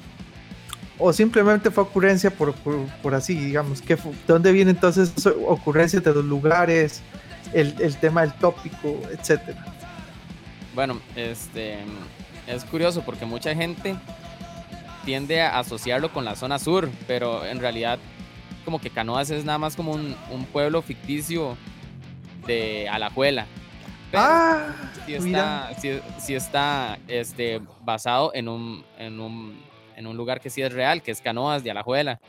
o 0.97 1.13
simplemente 1.13 1.71
fue 1.71 1.83
ocurrencia 1.83 2.29
por, 2.29 2.53
por, 2.53 3.15
así, 3.15 3.35
digamos, 3.35 3.81
que 3.81 3.97
¿dónde 4.27 4.51
viene 4.51 4.71
entonces 4.71 5.11
ocurrencias 5.47 6.03
de 6.03 6.13
los 6.13 6.25
lugares, 6.25 7.01
el, 7.53 7.75
el, 7.79 7.95
tema 7.97 8.21
del 8.21 8.33
tópico, 8.33 8.99
etcétera? 9.11 9.65
Bueno, 10.73 10.99
este 11.15 11.79
es 12.47 12.63
curioso 12.65 13.03
porque 13.03 13.25
mucha 13.25 13.55
gente 13.55 13.95
tiende 15.05 15.41
a 15.41 15.59
asociarlo 15.59 16.11
con 16.11 16.25
la 16.25 16.35
zona 16.35 16.59
sur, 16.59 16.89
pero 17.07 17.45
en 17.45 17.59
realidad 17.59 17.99
como 18.65 18.81
que 18.81 18.89
Canoas 18.89 19.29
es 19.29 19.45
nada 19.45 19.59
más 19.59 19.75
como 19.75 19.91
un, 19.93 20.15
un 20.31 20.45
pueblo 20.45 20.81
ficticio 20.81 21.55
de 22.47 22.89
Alajuela. 22.89 23.45
ah, 24.13 24.67
sí 25.05 25.13
está, 25.13 25.69
sí- 25.79 25.99
sí 26.19 26.35
está 26.35 26.97
este, 27.07 27.61
basado 27.81 28.31
en 28.33 28.47
un, 28.49 28.83
en, 28.97 29.19
un, 29.19 29.59
en 29.95 30.07
un 30.07 30.17
lugar 30.17 30.39
que 30.41 30.49
sí 30.49 30.61
es 30.61 30.73
real, 30.73 31.01
que 31.01 31.11
es 31.11 31.21
Canoas 31.21 31.63
de 31.63 31.71
Alajuela. 31.71 32.19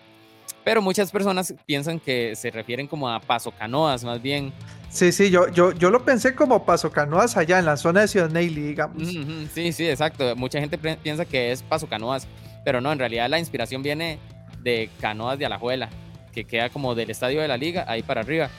Pero 0.64 0.82
muchas 0.82 1.12
personas 1.12 1.54
piensan 1.64 2.00
que 2.00 2.34
se 2.34 2.50
refieren 2.50 2.86
como 2.88 3.08
a 3.08 3.20
Paso 3.20 3.52
Canoas, 3.52 4.02
más 4.04 4.20
bien. 4.20 4.52
Sí, 4.90 5.12
sí, 5.12 5.30
yo, 5.30 5.48
yo, 5.48 5.72
yo 5.72 5.90
lo 5.90 6.04
pensé 6.04 6.34
como 6.34 6.64
Paso 6.64 6.90
Canoas 6.90 7.36
allá 7.36 7.58
en 7.60 7.64
la 7.66 7.76
zona 7.76 8.00
de 8.00 8.08
Ciudad 8.08 8.28
Neily, 8.30 8.62
digamos. 8.62 9.00
Ujú, 9.02 9.20
ujú, 9.20 9.46
Sí, 9.54 9.72
sí, 9.72 9.88
exacto. 9.88 10.34
Mucha 10.34 10.58
gente 10.60 10.76
piensa 10.78 11.24
que 11.24 11.52
es 11.52 11.62
Paso 11.62 11.86
Canoas, 11.86 12.26
pero 12.66 12.80
no, 12.80 12.90
en 12.90 12.98
realidad 12.98 13.30
la 13.30 13.38
inspiración 13.38 13.84
viene 13.84 14.18
de 14.58 14.90
Canoas 15.00 15.38
de 15.38 15.46
Alajuela, 15.46 15.88
que 16.32 16.42
queda 16.42 16.68
como 16.68 16.96
del 16.96 17.10
estadio 17.10 17.40
de 17.40 17.46
la 17.46 17.56
liga, 17.56 17.84
ahí 17.86 18.02
para 18.02 18.22
arriba. 18.22 18.50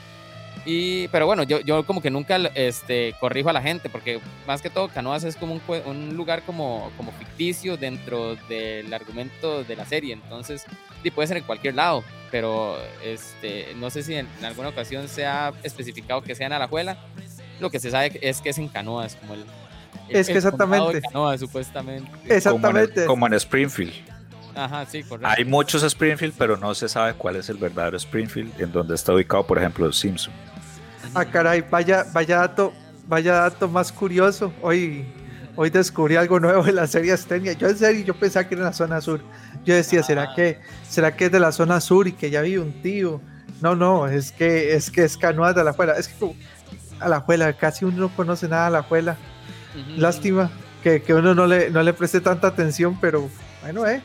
Y, 0.64 1.08
pero 1.08 1.26
bueno, 1.26 1.42
yo, 1.42 1.60
yo 1.60 1.84
como 1.84 2.00
que 2.00 2.10
nunca 2.10 2.36
este, 2.54 3.14
corrijo 3.20 3.50
a 3.50 3.52
la 3.52 3.60
gente, 3.60 3.90
porque 3.90 4.18
más 4.46 4.62
que 4.62 4.70
todo 4.70 4.88
Canoas 4.88 5.24
es 5.24 5.36
como 5.36 5.60
un, 5.84 6.16
lugar 6.16 6.42
como, 6.44 6.90
como 6.96 7.12
ficticio 7.12 7.76
dentro 7.76 8.36
del 8.48 8.94
argumento 8.94 9.62
de 9.62 9.76
la 9.76 9.84
serie, 9.84 10.14
entonces 10.14 10.64
sí, 11.02 11.10
puede 11.10 11.28
ser 11.28 11.36
en 11.36 11.44
cualquier 11.44 11.74
lado, 11.74 12.02
pero 12.30 12.78
este, 13.04 13.74
no 13.76 13.90
sé 13.90 14.02
si 14.02 14.14
en, 14.14 14.26
en 14.38 14.44
alguna 14.46 14.70
ocasión 14.70 15.06
se 15.06 15.26
ha 15.26 15.52
especificado 15.62 16.22
que 16.22 16.34
sea 16.34 16.46
en 16.46 16.54
Alajuela, 16.54 16.96
lo 17.60 17.68
que 17.68 17.78
se 17.78 17.90
sabe 17.90 18.18
es 18.22 18.40
que 18.40 18.48
es 18.48 18.56
en 18.56 18.68
Canoas, 18.68 19.16
como 19.16 19.34
el... 19.34 19.44
Es 20.10 20.26
que 20.26 20.32
el 20.32 20.42
de 20.42 20.48
exactamente. 20.48 21.02
Supuestamente. 21.38 22.10
Como 22.10 22.24
en, 22.26 22.32
Exactamente. 22.36 23.04
como 23.06 23.26
en 23.26 23.34
Springfield. 23.34 23.92
Ajá, 24.54 24.86
sí, 24.86 25.02
correcto. 25.04 25.28
Hay 25.36 25.44
muchos 25.44 25.82
Springfield, 25.82 26.34
pero 26.36 26.56
no 26.56 26.74
se 26.74 26.88
sabe 26.88 27.14
cuál 27.14 27.36
es 27.36 27.48
el 27.48 27.58
verdadero 27.58 27.96
Springfield, 27.96 28.60
en 28.60 28.72
donde 28.72 28.94
está 28.94 29.12
ubicado, 29.14 29.46
por 29.46 29.58
ejemplo, 29.58 29.86
los 29.86 29.96
Simpson. 29.98 30.32
Ah, 31.14 31.24
caray, 31.24 31.64
vaya, 31.70 32.04
vaya 32.12 32.38
dato, 32.38 32.72
vaya 33.06 33.34
dato 33.34 33.68
más 33.68 33.92
curioso. 33.92 34.52
Hoy, 34.60 35.06
hoy 35.54 35.70
descubrí 35.70 36.16
algo 36.16 36.40
nuevo 36.40 36.66
en 36.66 36.74
la 36.74 36.86
serie 36.86 37.12
Astenia. 37.12 37.52
Yo 37.52 37.68
en 37.68 37.78
serio, 37.78 38.04
yo 38.04 38.14
pensaba 38.14 38.48
que 38.48 38.54
era 38.56 38.62
en 38.62 38.66
la 38.66 38.72
zona 38.72 39.00
sur. 39.00 39.20
Yo 39.64 39.74
decía, 39.74 40.02
¿será 40.02 40.24
Ah. 40.24 40.32
que, 40.34 40.58
será 40.88 41.14
que 41.14 41.26
es 41.26 41.32
de 41.32 41.40
la 41.40 41.52
zona 41.52 41.80
sur 41.80 42.08
y 42.08 42.12
que 42.12 42.30
ya 42.30 42.42
vi 42.42 42.56
un 42.56 42.72
tío? 42.82 43.20
No, 43.60 43.74
no, 43.76 44.06
es 44.08 44.32
que 44.32 44.74
es 44.74 44.90
que 44.90 45.04
es 45.04 45.16
Canoas 45.16 45.54
de 45.54 45.64
la 45.64 45.72
Juela. 45.72 45.94
Es 45.94 46.08
que 46.08 46.18
como, 46.18 46.34
a 47.00 47.08
la 47.08 47.20
Juela, 47.20 47.52
casi 47.52 47.84
uno 47.84 47.96
no 47.96 48.08
conoce 48.08 48.48
nada 48.48 48.66
a 48.66 48.70
la 48.70 48.82
Juela. 48.82 49.16
Lástima 49.96 50.50
que, 50.82 51.02
que 51.02 51.14
uno 51.14 51.34
no 51.34 51.46
le, 51.46 51.70
no 51.70 51.82
le 51.82 51.92
preste 51.92 52.20
tanta 52.20 52.48
atención, 52.48 52.98
pero 53.00 53.28
bueno, 53.62 53.86
eh. 53.86 54.00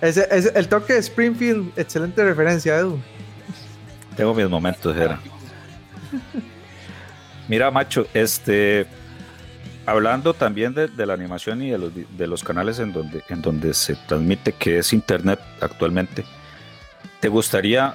Ese, 0.00 0.28
ese- 0.30 0.52
el 0.54 0.68
toque 0.68 0.92
de 0.94 1.00
Springfield, 1.00 1.72
excelente 1.76 2.24
referencia, 2.24 2.76
Edu. 2.76 3.00
Tengo 4.16 4.32
mis 4.34 4.48
momentos, 4.48 4.94
Jera. 4.96 5.18
Mira, 7.48 7.70
macho, 7.70 8.06
este. 8.14 8.86
Hablando 9.86 10.34
también 10.34 10.74
de, 10.74 10.86
de 10.86 11.06
la 11.06 11.14
animación 11.14 11.62
y 11.62 11.70
de 11.70 11.78
los, 11.78 11.90
de 11.94 12.26
los 12.26 12.44
canales 12.44 12.78
en 12.78 12.92
donde, 12.92 13.22
en 13.30 13.40
donde 13.40 13.72
se 13.72 13.94
transmite, 14.06 14.52
que 14.52 14.78
es 14.78 14.92
internet 14.92 15.40
actualmente, 15.62 16.26
¿te 17.20 17.28
gustaría 17.28 17.94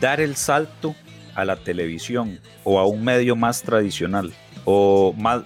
dar 0.00 0.20
el 0.20 0.36
salto 0.36 0.94
a 1.34 1.44
la 1.44 1.56
televisión 1.56 2.38
o 2.62 2.78
a 2.78 2.86
un 2.86 3.02
medio 3.02 3.34
más 3.34 3.60
tradicional? 3.62 4.32
O 4.64 5.12
más, 5.18 5.42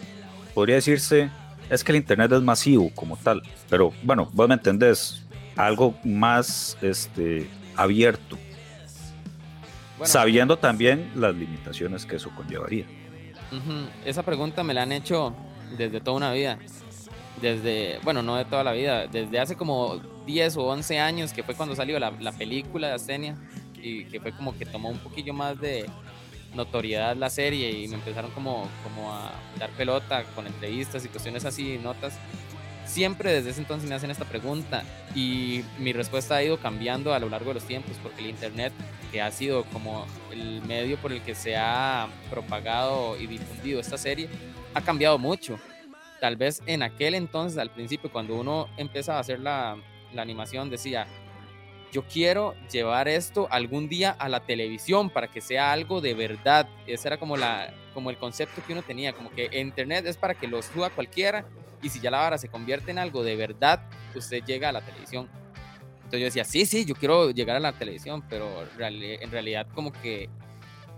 podría 0.58 0.74
decirse, 0.74 1.30
es 1.70 1.84
que 1.84 1.92
el 1.92 1.98
internet 1.98 2.32
es 2.32 2.42
masivo 2.42 2.90
como 2.92 3.16
tal, 3.16 3.40
pero 3.70 3.92
bueno, 4.02 4.28
vos 4.32 4.48
me 4.48 4.54
entendés, 4.54 5.24
algo 5.54 5.94
más 6.02 6.76
este, 6.82 7.48
abierto 7.76 8.36
Bueno, 9.96 10.12
sabiendo 10.12 10.58
también 10.58 11.12
las 11.14 11.32
limitaciones 11.36 12.04
que 12.04 12.16
eso 12.16 12.30
conllevaría. 12.34 12.86
Esa 14.04 14.24
pregunta 14.24 14.64
me 14.64 14.74
la 14.74 14.82
han 14.82 14.90
hecho 14.90 15.32
desde 15.76 16.00
toda 16.00 16.16
una 16.16 16.32
vida. 16.32 16.58
Desde, 17.40 18.00
bueno, 18.02 18.24
no 18.24 18.34
de 18.34 18.44
toda 18.44 18.64
la 18.64 18.72
vida, 18.72 19.06
desde 19.06 19.38
hace 19.38 19.54
como 19.54 20.00
10 20.26 20.56
o 20.56 20.64
11 20.64 20.98
años, 20.98 21.32
que 21.32 21.44
fue 21.44 21.54
cuando 21.54 21.76
salió 21.76 22.00
la, 22.00 22.10
la 22.18 22.32
película 22.32 22.88
de 22.88 22.94
Astenia, 22.94 23.36
y 23.80 24.06
que 24.06 24.18
fue 24.18 24.32
como 24.32 24.58
que 24.58 24.66
tomó 24.66 24.88
un 24.88 24.98
poquillo 24.98 25.32
más 25.32 25.60
de 25.60 25.86
notoriedad 26.54 27.16
la 27.16 27.30
serie 27.30 27.70
y 27.70 27.88
me 27.88 27.96
empezaron 27.96 28.30
como, 28.30 28.68
como 28.82 29.12
a 29.12 29.32
dar 29.58 29.70
pelota 29.70 30.24
con 30.34 30.46
entrevistas 30.46 31.04
y 31.04 31.08
cuestiones 31.08 31.44
así, 31.44 31.78
notas. 31.82 32.18
Siempre 32.86 33.32
desde 33.32 33.50
ese 33.50 33.60
entonces 33.60 33.88
me 33.88 33.94
hacen 33.94 34.10
esta 34.10 34.24
pregunta 34.24 34.82
y 35.14 35.62
mi 35.78 35.92
respuesta 35.92 36.36
ha 36.36 36.42
ido 36.42 36.58
cambiando 36.58 37.12
a 37.12 37.18
lo 37.18 37.28
largo 37.28 37.48
de 37.48 37.54
los 37.54 37.64
tiempos 37.64 37.96
porque 38.02 38.22
el 38.22 38.30
Internet, 38.30 38.72
que 39.12 39.20
ha 39.20 39.30
sido 39.30 39.64
como 39.64 40.06
el 40.32 40.62
medio 40.62 40.96
por 40.96 41.12
el 41.12 41.20
que 41.20 41.34
se 41.34 41.56
ha 41.56 42.08
propagado 42.30 43.18
y 43.18 43.26
difundido 43.26 43.78
esta 43.78 43.98
serie, 43.98 44.28
ha 44.72 44.80
cambiado 44.80 45.18
mucho. 45.18 45.58
Tal 46.20 46.36
vez 46.36 46.62
en 46.66 46.82
aquel 46.82 47.14
entonces, 47.14 47.58
al 47.58 47.70
principio, 47.70 48.10
cuando 48.10 48.34
uno 48.34 48.68
empezaba 48.76 49.18
a 49.18 49.20
hacer 49.20 49.38
la, 49.38 49.76
la 50.14 50.22
animación, 50.22 50.70
decía, 50.70 51.06
yo 51.92 52.04
quiero 52.04 52.54
llevar 52.70 53.08
esto 53.08 53.48
algún 53.50 53.88
día 53.88 54.10
a 54.10 54.28
la 54.28 54.40
televisión 54.40 55.10
para 55.10 55.28
que 55.28 55.40
sea 55.40 55.72
algo 55.72 56.00
de 56.00 56.14
verdad. 56.14 56.68
Ese 56.86 57.08
era 57.08 57.18
como, 57.18 57.36
la, 57.36 57.72
como 57.94 58.10
el 58.10 58.18
concepto 58.18 58.62
que 58.66 58.72
uno 58.72 58.82
tenía, 58.82 59.12
como 59.12 59.30
que 59.30 59.48
Internet 59.52 60.06
es 60.06 60.16
para 60.16 60.34
que 60.34 60.46
lo 60.46 60.60
suba 60.62 60.90
cualquiera 60.90 61.46
y 61.82 61.88
si 61.88 62.00
ya 62.00 62.10
la 62.10 62.18
vara 62.18 62.38
se 62.38 62.48
convierte 62.48 62.90
en 62.90 62.98
algo 62.98 63.22
de 63.22 63.36
verdad, 63.36 63.82
usted 64.14 64.44
llega 64.44 64.68
a 64.68 64.72
la 64.72 64.80
televisión. 64.80 65.28
Entonces 65.96 66.20
yo 66.20 66.24
decía, 66.24 66.44
sí, 66.44 66.66
sí, 66.66 66.84
yo 66.84 66.94
quiero 66.94 67.30
llegar 67.30 67.56
a 67.56 67.60
la 67.60 67.72
televisión, 67.72 68.24
pero 68.28 68.48
en 68.78 69.30
realidad 69.30 69.66
como 69.74 69.92
que 69.92 70.28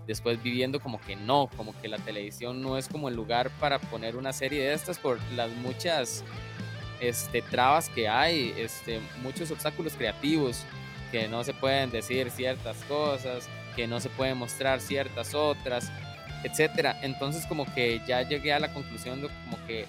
después 0.07 0.41
viviendo 0.41 0.79
como 0.79 0.99
que 0.99 1.15
no, 1.15 1.49
como 1.55 1.79
que 1.79 1.87
la 1.87 1.97
televisión 1.97 2.61
no 2.61 2.77
es 2.77 2.87
como 2.87 3.09
el 3.09 3.15
lugar 3.15 3.49
para 3.59 3.79
poner 3.79 4.15
una 4.15 4.33
serie 4.33 4.63
de 4.63 4.73
estas 4.73 4.97
por 4.97 5.19
las 5.33 5.51
muchas 5.51 6.23
este, 7.01 7.41
trabas 7.41 7.89
que 7.89 8.07
hay, 8.07 8.53
este, 8.57 9.01
muchos 9.21 9.51
obstáculos 9.51 9.93
creativos, 9.93 10.65
que 11.11 11.27
no 11.27 11.43
se 11.43 11.53
pueden 11.53 11.91
decir 11.91 12.31
ciertas 12.31 12.77
cosas, 12.87 13.47
que 13.75 13.87
no 13.87 13.99
se 13.99 14.09
pueden 14.09 14.37
mostrar 14.37 14.79
ciertas 14.79 15.33
otras, 15.33 15.91
etcétera. 16.43 16.97
Entonces 17.01 17.45
como 17.45 17.71
que 17.73 18.01
ya 18.07 18.21
llegué 18.21 18.53
a 18.53 18.59
la 18.59 18.73
conclusión 18.73 19.21
de 19.21 19.29
como 19.45 19.65
que 19.67 19.85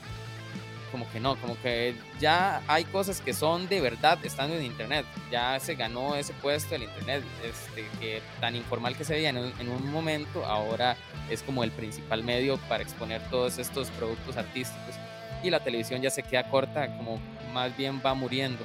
como 0.93 1.11
que 1.11 1.21
no, 1.21 1.37
como 1.37 1.59
que 1.63 1.95
ya 2.21 2.61
hay 2.69 2.85
cosas 2.85 3.23
que 3.23 3.33
son 3.33 3.67
de 3.67 3.81
verdad 3.81 4.19
estando 4.25 4.55
en 4.55 4.63
internet. 4.63 5.07
Ya 5.31 5.59
se 5.59 5.75
ganó 5.75 6.15
ese 6.15 6.35
puesto 6.35 6.75
el 6.75 6.83
internet, 6.83 7.25
este, 7.43 8.23
tan 8.41 8.55
informal 8.55 8.95
que 8.95 9.05
se 9.05 9.15
veía 9.15 9.31
en 9.31 9.69
un 9.71 9.91
momento, 9.91 10.45
ahora 10.45 10.97
es 11.31 11.43
como 11.43 11.65
el 11.65 11.71
principal 11.71 12.23
medio 12.23 12.59
para 12.69 12.83
exponer 12.83 13.23
todos 13.31 13.59
estos 13.59 13.91
productos 13.91 14.37
artísticos. 14.37 14.95
Y 15.43 15.49
la 15.49 15.65
televisión 15.65 16.03
ya 16.03 16.11
se 16.11 16.23
queda 16.23 16.49
corta, 16.51 16.87
como 16.97 17.19
más 17.55 17.75
bien 17.77 18.01
va 18.05 18.13
muriendo. 18.15 18.63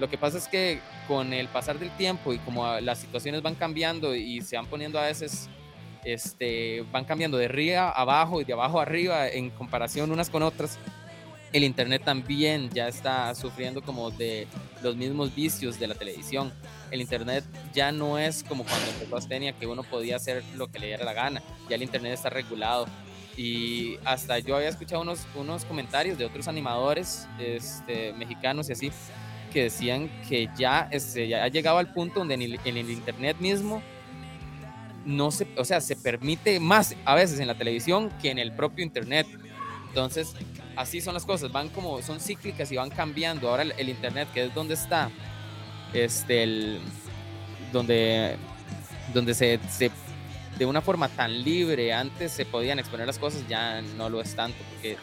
Lo 0.00 0.08
que 0.08 0.16
pasa 0.16 0.38
es 0.38 0.48
que 0.48 0.80
con 1.06 1.34
el 1.34 1.46
pasar 1.48 1.78
del 1.78 1.90
tiempo 1.90 2.32
y 2.32 2.38
como 2.38 2.80
las 2.80 2.98
situaciones 2.98 3.42
van 3.42 3.54
cambiando 3.54 4.14
y 4.14 4.40
se 4.40 4.56
van 4.56 4.66
poniendo 4.66 4.98
a 4.98 5.02
veces, 5.02 5.50
este, 6.04 6.82
van 6.90 7.04
cambiando 7.04 7.36
de 7.36 7.44
arriba 7.44 7.90
a 7.90 8.00
abajo 8.00 8.40
y 8.40 8.44
de 8.44 8.54
abajo 8.54 8.80
a 8.80 8.82
arriba 8.82 9.28
en 9.28 9.50
comparación 9.50 10.10
unas 10.10 10.30
con 10.30 10.42
otras, 10.42 10.78
el 11.52 11.64
internet 11.64 12.02
también 12.02 12.70
ya 12.70 12.88
está 12.88 13.34
sufriendo 13.34 13.82
como 13.82 14.10
de 14.10 14.46
los 14.82 14.96
mismos 14.96 15.34
vicios 15.34 15.78
de 15.78 15.88
la 15.88 15.94
televisión. 15.94 16.50
El 16.90 17.02
internet 17.02 17.44
ya 17.74 17.92
no 17.92 18.18
es 18.18 18.42
como 18.42 18.64
cuando 18.64 18.86
empezó 18.92 19.16
Astenia, 19.16 19.52
que 19.52 19.66
uno 19.66 19.82
podía 19.82 20.16
hacer 20.16 20.42
lo 20.56 20.68
que 20.68 20.78
le 20.78 20.86
diera 20.86 21.04
la 21.04 21.12
gana. 21.12 21.42
Ya 21.68 21.76
el 21.76 21.82
internet 21.82 22.14
está 22.14 22.30
regulado. 22.30 22.86
Y 23.36 23.96
hasta 24.04 24.38
yo 24.38 24.56
había 24.56 24.68
escuchado 24.68 25.02
unos, 25.02 25.26
unos 25.34 25.64
comentarios 25.64 26.18
de 26.18 26.24
otros 26.24 26.46
animadores 26.46 27.26
este, 27.38 28.12
mexicanos 28.12 28.68
y 28.68 28.72
así, 28.72 28.92
que 29.50 29.64
decían 29.64 30.10
que 30.28 30.48
ya, 30.56 30.88
este, 30.90 31.28
ya 31.28 31.44
ha 31.44 31.48
llegado 31.48 31.78
al 31.78 31.92
punto 31.92 32.20
donde 32.20 32.34
en 32.34 32.42
el, 32.42 32.60
en 32.64 32.76
el 32.76 32.90
internet 32.90 33.36
mismo 33.40 33.82
no 35.04 35.30
se, 35.30 35.46
o 35.56 35.64
sea, 35.64 35.80
se 35.80 35.96
permite 35.96 36.60
más 36.60 36.94
a 37.04 37.14
veces 37.14 37.40
en 37.40 37.46
la 37.46 37.54
televisión 37.54 38.10
que 38.20 38.30
en 38.30 38.38
el 38.38 38.52
propio 38.52 38.84
internet. 38.84 39.26
Entonces, 39.88 40.34
así 40.76 41.00
son 41.00 41.14
las 41.14 41.24
cosas, 41.24 41.50
van 41.50 41.68
como, 41.68 42.00
son 42.02 42.20
cíclicas 42.20 42.70
y 42.70 42.76
van 42.76 42.90
cambiando. 42.90 43.48
Ahora 43.48 43.62
el, 43.62 43.74
el 43.76 43.88
internet, 43.88 44.28
que 44.32 44.44
es 44.44 44.54
donde 44.54 44.74
está, 44.74 45.10
este, 45.92 46.42
el, 46.42 46.80
donde, 47.72 48.36
donde 49.12 49.34
se, 49.34 49.58
se, 49.68 49.90
de 50.58 50.66
una 50.66 50.80
forma 50.80 51.08
tan 51.08 51.42
libre, 51.42 51.92
antes 51.92 52.32
se 52.32 52.44
podían 52.44 52.78
exponer 52.78 53.06
las 53.06 53.18
cosas, 53.18 53.46
ya 53.48 53.80
no 53.96 54.08
lo 54.08 54.20
es 54.20 54.34
tanto, 54.34 54.58
porque, 54.72 54.96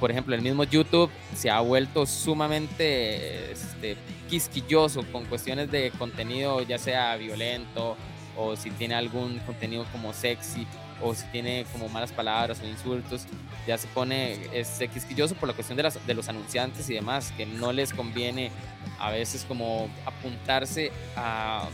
por 0.00 0.10
ejemplo, 0.10 0.34
el 0.34 0.42
mismo 0.42 0.64
YouTube 0.64 1.10
se 1.36 1.50
ha 1.50 1.60
vuelto 1.60 2.06
sumamente 2.06 3.52
este, 3.52 3.96
quisquilloso 4.28 5.04
con 5.12 5.26
cuestiones 5.26 5.70
de 5.70 5.90
contenido, 5.92 6.62
ya 6.62 6.78
sea 6.78 7.14
violento, 7.16 7.96
o 8.36 8.56
si 8.56 8.70
tiene 8.70 8.94
algún 8.94 9.38
contenido 9.40 9.84
como 9.92 10.12
sexy, 10.12 10.66
o 11.02 11.14
si 11.14 11.24
tiene 11.26 11.64
como 11.72 11.88
malas 11.88 12.12
palabras 12.12 12.60
o 12.62 12.66
insultos, 12.66 13.24
ya 13.66 13.76
se 13.78 13.86
pone 13.88 14.38
este, 14.52 14.88
quisquilloso 14.88 15.34
por 15.34 15.48
la 15.48 15.54
cuestión 15.54 15.76
de, 15.76 15.82
las, 15.84 16.06
de 16.06 16.14
los 16.14 16.28
anunciantes 16.28 16.88
y 16.90 16.94
demás, 16.94 17.32
que 17.36 17.46
no 17.46 17.72
les 17.72 17.92
conviene 17.92 18.50
a 18.98 19.10
veces 19.10 19.44
como 19.46 19.88
apuntarse 20.04 20.90
a, 21.16 21.68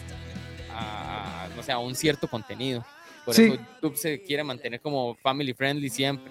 no 1.57 1.63
sé, 1.63 1.73
a 1.73 1.79
un 1.79 1.95
cierto 1.95 2.29
contenido. 2.29 2.85
Por 3.25 3.35
Sí. 3.35 3.43
eso 3.45 3.57
YouTube 3.83 3.97
se 3.97 4.23
quiere 4.23 4.45
mantener 4.45 4.81
como 4.81 5.15
family 5.17 5.53
friendly 5.53 5.89
siempre. 5.91 6.31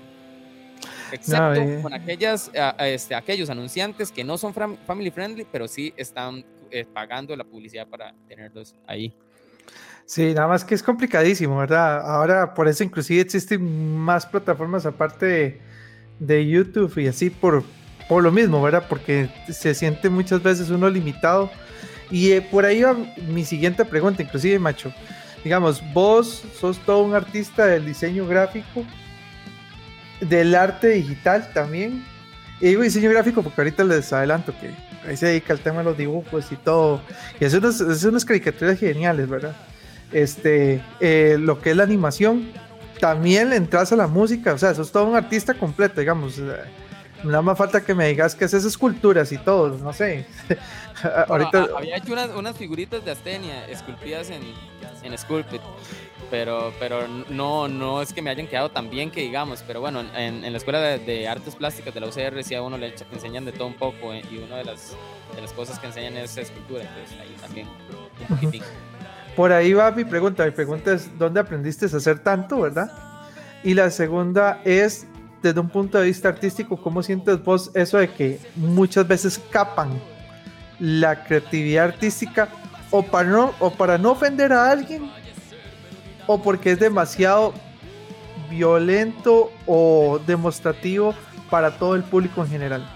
Excepto 1.15 1.53
eh. 1.53 1.79
con 1.81 1.93
aquellas, 1.93 2.51
este, 2.79 3.15
aquellos 3.15 3.49
anunciantes 3.49 4.11
que 4.11 4.23
no 4.23 4.37
son 4.37 4.53
family 4.53 5.11
friendly, 5.11 5.45
pero 5.51 5.67
sí 5.67 5.93
están 5.97 6.45
eh, 6.71 6.85
pagando 6.85 7.35
la 7.35 7.43
publicidad 7.43 7.87
para 7.87 8.13
tenerlos 8.27 8.75
ahí. 8.87 9.15
Sí, 10.05 10.33
nada 10.33 10.47
más 10.47 10.63
que 10.63 10.75
es 10.75 10.83
complicadísimo, 10.83 11.57
¿verdad? 11.57 12.01
Ahora 12.01 12.53
por 12.53 12.67
eso 12.67 12.83
inclusive 12.83 13.21
existen 13.21 13.97
más 13.97 14.25
plataformas 14.25 14.85
aparte 14.85 15.59
de, 16.19 16.47
YouTube 16.47 16.95
y 16.99 17.07
así 17.07 17.29
por, 17.29 17.63
por 18.07 18.23
lo 18.23 18.31
mismo, 18.31 18.61
¿verdad? 18.61 18.85
Porque 18.87 19.29
se 19.49 19.73
siente 19.73 20.09
muchas 20.09 20.43
veces 20.43 20.69
uno 20.69 20.89
limitado. 20.89 21.49
Y 22.11 22.31
eh, 22.31 22.41
por 22.41 22.65
ahí 22.65 22.83
va 22.83 22.95
mi 23.27 23.43
siguiente 23.43 23.83
pregunta, 23.83 24.21
inclusive, 24.21 24.59
macho. 24.59 24.93
Digamos, 25.43 25.81
vos 25.93 26.43
sos 26.59 26.77
todo 26.79 27.01
un 27.01 27.13
artista 27.13 27.65
del 27.65 27.85
diseño 27.85 28.27
gráfico, 28.27 28.83
del 30.21 30.55
arte 30.55 30.89
digital 30.89 31.49
también. 31.53 32.05
Y 32.61 32.67
digo 32.67 32.83
diseño 32.83 33.09
gráfico 33.09 33.43
porque 33.43 33.61
ahorita 33.61 33.83
les 33.83 34.11
adelanto 34.13 34.53
que 34.59 34.71
ahí 35.07 35.17
se 35.17 35.27
dedica 35.27 35.53
al 35.53 35.59
tema 35.59 35.79
de 35.79 35.85
los 35.85 35.97
dibujos 35.97 36.51
y 36.51 36.55
todo. 36.55 37.01
Y 37.39 37.45
es 37.45 37.53
unas, 37.53 37.81
es 37.81 38.03
unas 38.03 38.23
caricaturas 38.23 38.79
geniales, 38.79 39.27
¿verdad? 39.27 39.55
este, 40.11 40.81
eh, 40.99 41.37
lo 41.39 41.61
que 41.61 41.71
es 41.71 41.75
la 41.75 41.83
animación, 41.83 42.51
también 42.99 43.49
le 43.49 43.57
entras 43.57 43.91
a 43.91 43.95
la 43.95 44.07
música, 44.07 44.53
o 44.53 44.57
sea, 44.57 44.71
eso 44.71 44.81
es 44.81 44.91
todo 44.91 45.05
un 45.05 45.15
artista 45.15 45.53
completo, 45.53 45.99
digamos. 45.99 46.39
Nada 47.23 47.41
más 47.41 47.57
falta 47.57 47.83
que 47.83 47.95
me 47.95 48.07
digas 48.07 48.35
que 48.35 48.45
haces 48.45 48.63
esculturas 48.65 49.31
y 49.31 49.37
todo, 49.37 49.77
no 49.77 49.91
sé. 49.93 50.25
Ahorita... 51.27 51.67
había 51.75 51.97
hecho 51.97 52.13
unas, 52.37 52.55
figuritas 52.55 53.03
de 53.03 53.11
Astenia 53.11 53.67
esculpidas 53.67 54.29
en, 54.29 54.41
en 55.03 55.17
Sculpted, 55.17 55.59
pero, 56.35 56.73
pero 56.81 57.07
no, 57.29 57.69
no 57.69 58.01
es 58.01 58.11
que 58.11 58.21
me 58.21 58.29
hayan 58.29 58.47
quedado 58.47 58.69
tan 58.69 58.89
bien 58.89 59.09
que 59.09 59.21
digamos, 59.21 59.63
pero 59.65 59.79
bueno, 59.79 60.01
en, 60.01 60.43
en 60.43 60.51
la 60.51 60.57
escuela 60.57 60.81
de, 60.81 61.27
artes 61.29 61.55
plásticas 61.55 61.93
de 61.93 62.01
la 62.01 62.07
UCR 62.07 62.43
sí 62.43 62.53
a 62.55 62.61
uno 62.61 62.77
le 62.77 62.93
enseñan 63.13 63.45
de 63.45 63.53
todo 63.53 63.69
un 63.69 63.75
poco 63.75 64.13
eh, 64.13 64.21
y 64.29 64.39
una 64.39 64.57
de 64.57 64.65
las, 64.65 64.97
de 65.33 65.41
las 65.41 65.53
cosas 65.53 65.79
que 65.79 65.87
enseñan 65.87 66.17
es 66.17 66.35
escultura, 66.35 66.81
entonces 66.81 67.17
ahí 67.21 67.33
también 67.39 67.67
un 68.19 68.35
poquitín. 68.35 68.61
Por 69.33 69.53
ahí 69.53 69.71
va 69.71 69.91
mi 69.91 70.03
pregunta. 70.03 70.43
Mi 70.43 70.51
pregunta 70.51 70.91
es, 70.91 71.17
¿dónde 71.17 71.39
aprendiste 71.39 71.85
a 71.85 71.97
hacer 71.97 72.19
tanto, 72.19 72.59
verdad? 72.59 72.91
Y 73.63 73.73
la 73.73 73.89
segunda 73.89 74.59
es, 74.65 75.07
desde 75.41 75.61
un 75.61 75.69
punto 75.69 75.99
de 75.99 76.07
vista 76.07 76.27
artístico, 76.27 76.75
¿cómo 76.75 77.01
sientes 77.01 77.41
vos 77.45 77.71
eso 77.75 77.97
de 77.97 78.09
que 78.09 78.39
muchas 78.57 79.07
veces 79.07 79.39
capan 79.49 80.01
la 80.79 81.23
creatividad 81.23 81.85
artística 81.85 82.49
o 82.91 83.03
para 83.03 83.29
no, 83.29 83.53
o 83.59 83.71
para 83.71 83.97
no 83.97 84.11
ofender 84.11 84.51
a 84.51 84.69
alguien 84.69 85.09
o 86.27 86.41
porque 86.41 86.71
es 86.71 86.79
demasiado 86.79 87.53
violento 88.49 89.51
o 89.65 90.19
demostrativo 90.25 91.13
para 91.49 91.77
todo 91.77 91.95
el 91.95 92.03
público 92.03 92.43
en 92.43 92.49
general? 92.49 92.89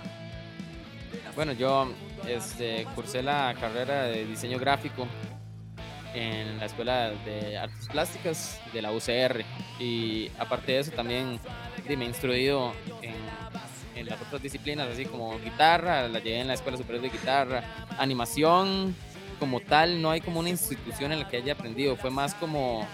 Bueno, 1.36 1.54
yo 1.54 1.88
este, 2.28 2.86
cursé 2.96 3.24
la 3.24 3.56
carrera 3.60 4.04
de 4.04 4.26
diseño 4.26 4.60
gráfico 4.60 5.08
en 6.14 6.58
la 6.58 6.66
Escuela 6.66 7.12
de 7.26 7.58
Artes 7.58 7.88
Plásticas 7.88 8.60
de 8.74 8.82
la 8.82 8.92
UCR. 8.92 9.44
Y 9.80 10.30
aparte 10.40 10.74
de 10.74 10.80
eso, 10.80 10.92
también 10.92 11.40
me 11.88 12.06
he 12.06 12.08
instruido 12.08 12.74
en, 13.02 13.16
en, 13.96 14.06
las 14.06 14.22
otras 14.22 14.42
disciplinas, 14.42 14.88
así 14.90 15.06
como 15.06 15.40
guitarra, 15.40 16.08
la 16.08 16.20
llevé 16.20 16.42
en 16.42 16.48
la 16.48 16.54
Escuela 16.54 16.78
Superior 16.78 17.02
de 17.04 17.10
Guitarra, 17.10 17.64
animación 17.98 18.96
como 19.40 19.60
tal, 19.60 20.02
no 20.02 20.12
hay 20.12 20.22
como 20.22 20.40
una 20.40 20.50
institución 20.50 21.12
en 21.12 21.20
la 21.20 21.28
que 21.28 21.38
haya 21.38 21.54
aprendido, 21.54 21.96
fue 21.96 22.12
más 22.12 22.36
como, 22.36 22.86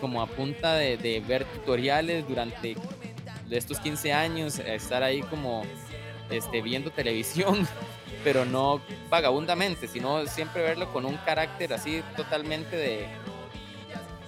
como 0.00 0.22
a 0.22 0.26
punta 0.26 0.74
de, 0.74 0.96
de 0.96 1.20
ver 1.20 1.44
tutoriales 1.44 2.26
durante 2.28 2.76
estos 3.50 3.78
15 3.78 4.12
años, 4.12 4.58
estar 4.58 5.02
ahí 5.02 5.20
como 5.22 5.62
este, 6.30 6.62
viendo 6.62 6.90
televisión 6.90 7.66
pero 8.24 8.44
no 8.44 8.80
vagabundamente, 9.10 9.88
sino 9.88 10.24
siempre 10.26 10.62
verlo 10.62 10.92
con 10.92 11.04
un 11.04 11.16
carácter 11.18 11.72
así 11.72 12.02
totalmente 12.16 12.76
de, 12.76 13.06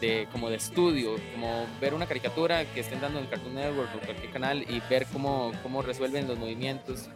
de 0.00 0.28
como 0.32 0.50
de 0.50 0.56
estudio, 0.56 1.16
como 1.32 1.66
ver 1.80 1.94
una 1.94 2.06
caricatura 2.06 2.64
que 2.72 2.80
estén 2.80 3.00
dando 3.00 3.20
en 3.20 3.26
Cartoon 3.26 3.54
Network 3.54 3.90
o 3.94 4.04
cualquier 4.04 4.32
canal 4.32 4.62
y 4.68 4.80
ver 4.90 5.06
cómo, 5.12 5.52
cómo 5.62 5.80
resuelven 5.82 6.26
los 6.26 6.38
movimientos, 6.38 7.08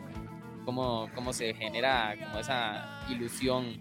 cómo, 0.64 1.10
cómo 1.14 1.32
se 1.32 1.52
genera 1.54 2.14
como 2.22 2.38
esa 2.38 3.00
ilusión 3.08 3.80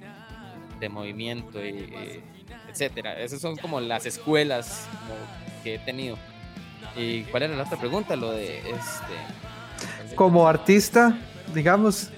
de 0.79 0.89
movimiento, 0.89 1.63
y, 1.65 2.21
etcétera. 2.69 3.19
Esas 3.19 3.41
son 3.41 3.57
como 3.57 3.79
las 3.79 4.05
escuelas 4.05 4.87
que 5.63 5.75
he 5.75 5.79
tenido. 5.79 6.17
¿Y 6.95 7.23
cuál 7.23 7.43
era 7.43 7.55
la 7.55 7.63
otra 7.63 7.77
pregunta? 7.77 8.15
Lo 8.15 8.31
de 8.31 8.57
este. 8.59 10.15
Como 10.15 10.47
artista, 10.47 11.17
digamos, 11.53 12.11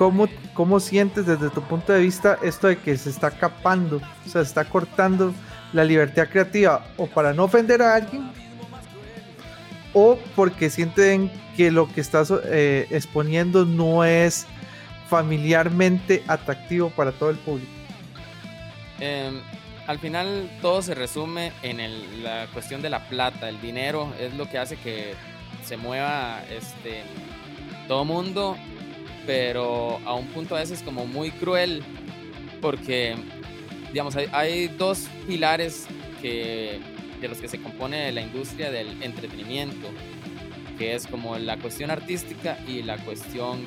¿Cómo, 0.00 0.28
¿Cómo 0.54 0.80
sientes 0.80 1.26
desde 1.26 1.50
tu 1.50 1.60
punto 1.60 1.92
de 1.92 2.00
vista 2.00 2.38
esto 2.42 2.68
de 2.68 2.78
que 2.78 2.96
se 2.96 3.10
está 3.10 3.30
capando, 3.30 3.98
o 3.98 4.28
sea, 4.30 4.42
se 4.42 4.48
está 4.48 4.64
cortando 4.64 5.34
la 5.74 5.84
libertad 5.84 6.26
creativa 6.26 6.86
o 6.96 7.06
para 7.06 7.34
no 7.34 7.44
ofender 7.44 7.82
a 7.82 7.96
alguien 7.96 8.30
o 9.92 10.18
porque 10.34 10.70
sienten 10.70 11.30
que 11.54 11.70
lo 11.70 11.86
que 11.92 12.00
estás 12.00 12.32
eh, 12.44 12.86
exponiendo 12.90 13.66
no 13.66 14.02
es 14.02 14.46
familiarmente 15.10 16.22
atractivo 16.28 16.88
para 16.88 17.12
todo 17.12 17.28
el 17.28 17.36
público? 17.36 17.70
Em, 19.00 19.40
al 19.86 19.98
final 19.98 20.50
todo 20.62 20.82
se 20.82 20.94
resume 20.94 21.52
en 21.62 22.22
la 22.22 22.46
cuestión 22.52 22.82
de 22.82 22.90
la 22.90 23.08
plata, 23.08 23.48
el 23.48 23.60
dinero 23.60 24.12
es 24.20 24.34
lo 24.34 24.48
que 24.48 24.58
hace 24.58 24.76
que 24.76 25.14
se 25.64 25.76
mueva 25.76 26.42
este 26.50 27.02
todo 27.88 28.04
mundo 28.04 28.56
pero 29.26 30.00
a 30.04 30.14
un 30.14 30.26
punto 30.26 30.56
a 30.56 30.60
veces 30.60 30.82
como 30.82 31.06
muy 31.06 31.30
cruel, 31.30 31.82
porque, 32.60 33.14
digamos, 33.92 34.16
hay, 34.16 34.68
dos 34.68 35.08
pilares 35.26 35.86
de 36.22 36.80
los 37.28 37.38
que 37.38 37.48
se 37.48 37.60
compone 37.60 38.10
la 38.12 38.22
industria 38.22 38.70
del 38.70 39.02
entretenimiento, 39.02 39.88
que 40.78 40.94
es 40.94 41.06
como 41.06 41.38
la 41.38 41.58
cuestión 41.58 41.90
artística 41.90 42.58
y 42.66 42.82
la 42.82 42.98
cuestión, 42.98 43.64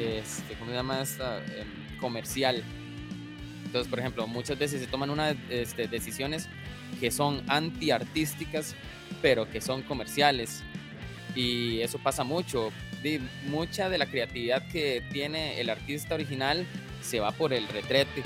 este, 0.00 0.54
¿cómo 0.54 0.70
se 0.70 0.76
llama 0.76 1.02
esta? 1.02 1.38
Em, 1.38 1.98
comercial. 2.00 2.62
Entonces, 3.76 3.90
por 3.90 3.98
ejemplo, 3.98 4.26
muchas 4.26 4.58
veces 4.58 4.80
se 4.80 4.86
toman 4.86 5.10
unas 5.10 5.36
este, 5.50 5.86
decisiones 5.86 6.48
que 6.98 7.10
son 7.10 7.42
antiartísticas, 7.46 8.74
pero 9.20 9.50
que 9.50 9.60
son 9.60 9.82
comerciales. 9.82 10.62
Y 11.34 11.80
eso 11.80 11.98
pasa 11.98 12.24
mucho 12.24 12.72
mucha 13.46 13.88
de 13.90 13.98
la 13.98 14.06
creatividad 14.06 14.66
que 14.68 15.02
tiene 15.12 15.60
el 15.60 15.68
artista 15.70 16.14
original 16.14 16.66
se 17.02 17.20
va 17.20 17.30
por 17.32 17.52
el 17.52 17.68
retrete. 17.68 18.22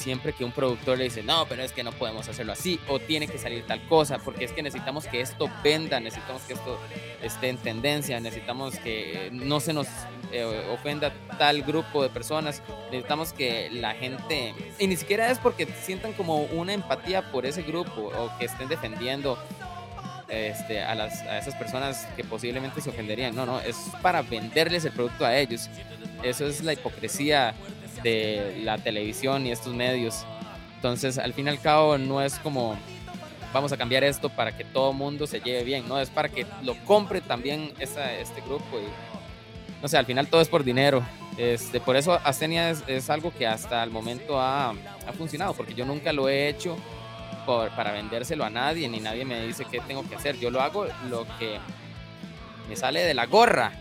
Siempre 0.00 0.32
que 0.32 0.46
un 0.46 0.52
productor 0.52 0.96
le 0.96 1.04
dice, 1.04 1.22
no, 1.22 1.44
pero 1.46 1.62
es 1.62 1.72
que 1.72 1.84
no 1.84 1.92
podemos 1.92 2.26
hacerlo 2.26 2.52
así, 2.52 2.80
o 2.88 2.98
tiene 2.98 3.28
que 3.28 3.36
salir 3.36 3.66
tal 3.66 3.86
cosa, 3.86 4.18
porque 4.18 4.46
es 4.46 4.52
que 4.52 4.62
necesitamos 4.62 5.06
que 5.06 5.20
esto 5.20 5.50
venda, 5.62 6.00
necesitamos 6.00 6.40
que 6.44 6.54
esto 6.54 6.78
esté 7.22 7.50
en 7.50 7.58
tendencia, 7.58 8.18
necesitamos 8.18 8.76
que 8.78 9.28
no 9.30 9.60
se 9.60 9.74
nos 9.74 9.88
eh, 10.32 10.66
ofenda 10.72 11.12
tal 11.38 11.60
grupo 11.60 12.02
de 12.02 12.08
personas, 12.08 12.62
necesitamos 12.86 13.34
que 13.34 13.68
la 13.70 13.92
gente, 13.92 14.54
y 14.78 14.86
ni 14.86 14.96
siquiera 14.96 15.30
es 15.30 15.38
porque 15.38 15.66
sientan 15.66 16.14
como 16.14 16.44
una 16.44 16.72
empatía 16.72 17.30
por 17.30 17.44
ese 17.44 17.62
grupo 17.62 18.10
o 18.16 18.38
que 18.38 18.46
estén 18.46 18.68
defendiendo 18.68 19.38
este, 20.30 20.80
a, 20.80 20.94
las, 20.94 21.20
a 21.22 21.38
esas 21.38 21.54
personas 21.56 22.06
que 22.16 22.24
posiblemente 22.24 22.80
se 22.80 22.88
ofenderían. 22.88 23.34
No, 23.36 23.44
no, 23.44 23.60
es 23.60 23.76
para 24.00 24.22
venderles 24.22 24.84
el 24.86 24.92
producto 24.92 25.26
a 25.26 25.36
ellos. 25.36 25.68
Eso 26.22 26.46
es 26.46 26.62
la 26.62 26.72
hipocresía 26.72 27.54
de 28.02 28.60
la 28.62 28.78
televisión 28.78 29.46
y 29.46 29.52
estos 29.52 29.74
medios. 29.74 30.24
Entonces, 30.76 31.18
al 31.18 31.34
fin 31.34 31.46
y 31.46 31.50
al 31.50 31.60
cabo, 31.60 31.98
no 31.98 32.22
es 32.22 32.38
como 32.38 32.76
vamos 33.52 33.72
a 33.72 33.76
cambiar 33.76 34.04
esto 34.04 34.28
para 34.28 34.56
que 34.56 34.64
todo 34.64 34.92
mundo 34.92 35.26
se 35.26 35.40
lleve 35.40 35.64
bien, 35.64 35.88
no, 35.88 35.98
es 35.98 36.08
para 36.08 36.28
que 36.28 36.46
lo 36.62 36.76
compre 36.84 37.20
también 37.20 37.72
este 37.78 38.40
grupo. 38.46 38.78
Y, 38.78 39.82
no 39.82 39.88
sé, 39.88 39.98
al 39.98 40.06
final 40.06 40.26
todo 40.28 40.40
es 40.40 40.48
por 40.48 40.64
dinero. 40.64 41.02
Este, 41.36 41.80
por 41.80 41.96
eso 41.96 42.12
Astenia 42.24 42.70
es, 42.70 42.84
es 42.86 43.08
algo 43.10 43.32
que 43.32 43.46
hasta 43.46 43.82
el 43.82 43.90
momento 43.90 44.40
ha, 44.40 44.70
ha 44.70 45.12
funcionado, 45.16 45.54
porque 45.54 45.74
yo 45.74 45.84
nunca 45.84 46.12
lo 46.12 46.28
he 46.28 46.48
hecho 46.48 46.76
para 47.76 47.92
vendérselo 47.92 48.44
a 48.44 48.50
nadie, 48.50 48.88
ni 48.88 49.00
nadie 49.00 49.24
me 49.24 49.44
dice 49.46 49.64
qué 49.70 49.80
tengo 49.80 50.08
que 50.08 50.14
hacer. 50.14 50.38
Yo 50.38 50.50
lo 50.50 50.60
hago 50.60 50.86
lo 51.08 51.26
que 51.38 51.58
me 52.68 52.76
sale 52.76 53.00
de 53.00 53.14
la 53.14 53.26
gorra. 53.26 53.72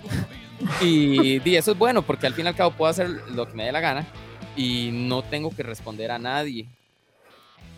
Y, 0.82 1.56
eso 1.56 1.72
es 1.72 1.78
bueno, 1.78 2.02
porque 2.02 2.28
al 2.28 2.34
fin 2.34 2.46
y 2.46 2.50
al 2.50 2.56
cabo 2.56 2.72
puedo 2.72 2.90
hacer 2.90 3.10
lo 3.10 3.48
que 3.48 3.56
me 3.56 3.66
dé 3.66 3.72
la 3.72 3.80
gana 3.80 4.06
y 4.56 4.90
no 4.92 5.22
tengo 5.22 5.56
que 5.56 5.64
responder 5.64 6.12
a 6.12 6.20
nadie. 6.20 6.66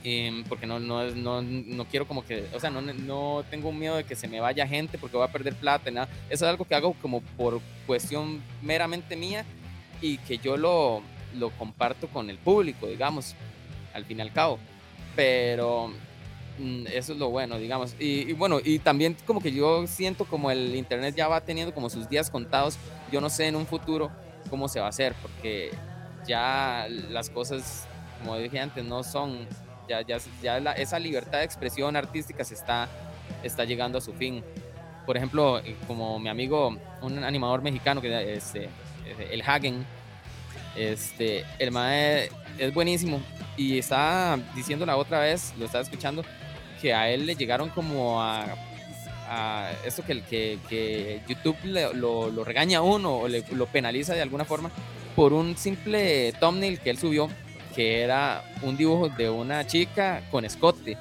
Em, 0.04 0.44
porque 0.46 0.66
no, 0.66 0.80
no, 0.80 1.06
no, 1.12 1.44
no, 1.44 1.86
quiero 1.86 2.08
como 2.08 2.26
que, 2.26 2.48
o 2.56 2.60
sea, 2.60 2.72
no, 2.72 2.82
no 2.82 3.44
tengo 3.52 3.72
miedo 3.72 3.98
de 3.98 4.04
que 4.04 4.16
se 4.16 4.28
me 4.28 4.40
vaya 4.40 4.68
gente 4.68 4.98
porque 4.98 5.16
voy 5.16 5.28
a 5.28 5.32
perder 5.32 5.54
plata, 5.54 5.92
nada. 5.92 6.10
Eso 6.28 6.46
es 6.46 6.50
algo 6.50 6.66
que 6.66 6.74
hago 6.74 6.96
como 7.02 7.22
por 7.22 7.62
cuestión 7.86 8.42
meramente 8.64 9.16
mía 9.16 9.46
y 10.02 10.18
que 10.18 10.40
yo 10.40 10.58
lo, 10.58 11.04
lo 11.36 11.52
comparto 11.52 12.08
con 12.08 12.32
el 12.32 12.40
público, 12.40 12.88
digamos, 12.88 13.36
al 13.94 14.06
fin 14.06 14.18
y 14.18 14.22
al 14.22 14.34
cabo 14.34 14.58
pero 15.16 15.92
eso 16.92 17.14
es 17.14 17.20
lo 17.20 17.30
bueno, 17.30 17.58
digamos. 17.58 17.96
Y, 18.00 18.34
bueno, 18.34 18.60
y 18.64 18.80
también 18.80 19.16
como 19.26 19.42
que 19.42 19.52
yo 19.52 19.86
siento 19.88 20.26
como 20.26 20.52
el 20.52 20.76
Internet 20.76 21.16
ya 21.16 21.28
va 21.28 21.42
teniendo 21.42 21.74
como 21.74 21.90
sus 21.90 22.10
días 22.10 22.30
contados. 22.30 22.78
Yo 23.12 23.22
no 23.22 23.30
sé 23.30 23.48
en 23.48 23.56
un 23.56 23.66
futuro 23.66 24.12
cómo 24.50 24.68
se 24.68 24.80
va 24.80 24.88
a 24.88 24.90
hacer, 24.90 25.14
porque 25.22 25.72
ya 26.28 26.88
las 27.10 27.30
cosas, 27.30 27.88
como 28.20 28.38
dije 28.38 28.60
antes, 28.60 28.84
no 28.84 29.04
son, 29.04 29.48
ya, 29.88 30.02
ya, 30.02 30.18
ya 30.42 30.58
esa 30.74 31.00
libertad 31.00 31.40
de 31.40 31.46
expresión 31.46 31.96
artística 31.96 32.44
se 32.44 32.54
está, 32.54 32.88
está 33.44 33.66
llegando 33.66 33.98
a 33.98 34.02
su 34.02 34.14
fin. 34.14 34.44
Por 35.06 35.18
ejemplo, 35.18 35.60
eh, 35.60 35.76
como 35.88 36.20
mi 36.20 36.30
amigo, 36.30 36.78
un 37.02 37.24
animador 37.24 37.62
mexicano 37.62 38.02
que 38.02 38.36
es 38.36 38.56
este, 38.56 38.70
el 39.32 39.42
Hagen, 39.42 39.86
este, 40.76 41.44
el 41.60 41.72
mae 41.72 42.30
es 42.58 42.74
buenísimo 42.74 43.22
y 43.58 43.78
estaba 43.80 44.40
diciendo 44.56 44.86
la 44.86 44.98
otra 44.98 45.20
vez, 45.20 45.54
lo 45.58 45.66
estaba 45.66 45.84
escuchando, 45.84 46.24
que 46.82 46.94
a 46.94 47.10
él 47.10 47.26
le 47.26 47.36
llegaron 47.36 47.70
como 47.70 48.22
a, 48.22 48.56
a 49.30 49.72
esto 49.86 50.04
que, 50.04 50.22
que, 50.24 50.60
que 50.68 51.22
YouTube 51.28 51.58
lo, 51.64 52.30
lo, 52.32 52.44
regaña 52.44 52.80
a 52.80 52.82
uno 52.82 53.18
o 53.18 53.28
le, 53.28 53.44
lo 53.52 53.68
penaliza 53.68 54.14
de 54.14 54.22
alguna 54.22 54.46
forma 54.46 54.72
por 55.16 55.34
un 55.34 55.56
simple 55.58 56.34
thumbnail 56.40 56.80
que 56.80 56.90
él 56.90 56.98
subió, 56.98 57.30
que 57.76 58.02
era 58.02 58.44
un 58.62 58.76
dibujo 58.78 59.10
de 59.10 59.30
una 59.30 59.66
chica 59.68 60.24
con 60.32 60.46
escote. 60.46 60.98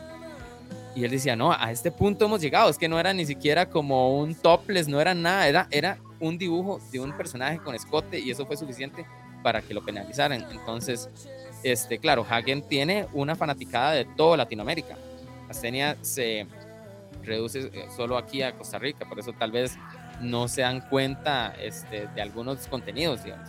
Y 0.95 1.05
él 1.05 1.11
decía, 1.11 1.37
no, 1.37 1.53
a 1.53 1.71
este 1.71 1.93
punto 1.93 2.25
hemos 2.25 2.41
llegado, 2.41 2.69
es 2.69 2.77
que 2.77 2.89
no 2.89 2.99
era 2.99 3.13
ni 3.13 3.25
siquiera 3.25 3.67
como 3.67 4.19
un 4.19 4.35
topless, 4.35 4.89
no 4.89 5.01
era 5.01 5.15
nada, 5.15 5.49
era, 5.49 5.69
era 5.71 5.99
un 6.19 6.37
dibujo 6.37 6.81
de 6.93 7.01
un 7.01 7.17
personaje 7.17 7.59
con 7.59 7.75
escote 7.75 8.19
y 8.19 8.31
eso 8.31 8.45
fue 8.45 8.57
suficiente 8.57 9.07
para 9.43 9.63
que 9.63 9.73
lo 9.73 9.83
penalizaran. 9.83 10.45
Entonces, 10.51 11.09
este, 11.63 11.99
claro, 11.99 12.27
Hagen 12.29 12.63
tiene 12.63 13.07
una 13.13 13.37
fanaticada 13.37 13.93
de 13.93 14.05
toda 14.05 14.37
Latinoamérica. 14.37 14.97
Astenia 15.51 15.97
se 16.03 16.47
reduce 17.23 17.71
eh, 17.73 17.87
solo 17.95 18.17
aquí 18.17 18.43
a 18.43 18.57
Costa 18.57 18.79
Rica, 18.79 19.07
por 19.07 19.19
eso 19.19 19.33
tal 19.33 19.53
vez 19.53 19.77
no 20.21 20.49
se 20.49 20.63
dan 20.63 20.81
cuenta 20.81 21.55
este, 21.61 22.07
de 22.09 22.23
algunos 22.23 22.67
contenidos, 22.69 23.25
digamos. 23.25 23.49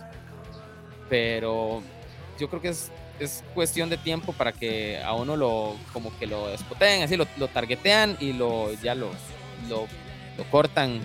Pero 1.08 1.82
yo 2.38 2.48
creo 2.48 2.60
que 2.60 2.68
es, 2.68 2.90
es, 3.20 3.44
cuestión 3.54 3.88
de 3.88 3.96
tiempo 3.96 4.32
para 4.32 4.52
que 4.52 5.00
a 5.02 5.14
uno 5.14 5.36
lo, 5.36 5.76
como 5.92 6.16
que 6.18 6.26
lo 6.26 6.48
despoteen, 6.48 7.02
así 7.02 7.16
lo, 7.16 7.26
lo 7.36 7.48
targetean 7.48 8.16
y 8.20 8.32
lo, 8.32 8.72
ya 8.82 8.94
lo, 8.94 9.10
lo, 9.68 9.86
lo 10.36 10.44
cortan 10.50 11.00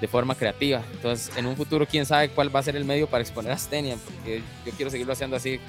de 0.00 0.08
forma 0.08 0.34
creativa. 0.34 0.82
Entonces, 0.92 1.34
en 1.36 1.46
un 1.46 1.56
futuro, 1.56 1.86
quién 1.86 2.04
sabe 2.04 2.28
cuál 2.28 2.54
va 2.54 2.60
a 2.60 2.62
ser 2.62 2.76
el 2.76 2.84
medio 2.84 3.06
para 3.06 3.22
exponer 3.22 3.52
a 3.52 3.58
Stenia, 3.58 3.96
porque 4.04 4.42
yo 4.66 4.72
quiero 4.72 4.90
seguirlo 4.90 5.12
haciendo 5.12 5.36
así, 5.36 5.60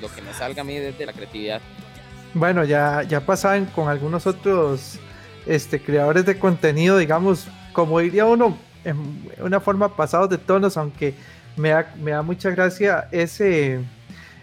lo, 0.00 0.12
que 0.12 0.22
me 0.22 0.32
salga 0.34 0.62
a 0.62 0.64
mí 0.64 0.74
desde 0.74 1.06
la 1.06 1.12
creatividad. 1.12 1.60
Bueno, 2.34 2.64
ya, 2.64 3.02
ya 3.02 3.20
pasaban 3.24 3.66
con 3.66 3.88
algunos 3.88 4.26
otros 4.26 4.98
este, 5.46 5.80
creadores 5.80 6.26
de 6.26 6.38
contenido, 6.38 6.98
digamos, 6.98 7.46
como 7.72 8.00
diría 8.00 8.24
uno, 8.26 8.58
en 8.84 8.96
una 9.38 9.60
forma 9.60 9.96
pasados 9.96 10.28
de 10.30 10.38
tonos, 10.38 10.76
aunque 10.76 11.14
me 11.56 11.70
da, 11.70 11.94
me 12.00 12.10
da 12.10 12.22
mucha 12.22 12.50
gracia 12.50 13.08
ese, 13.12 13.80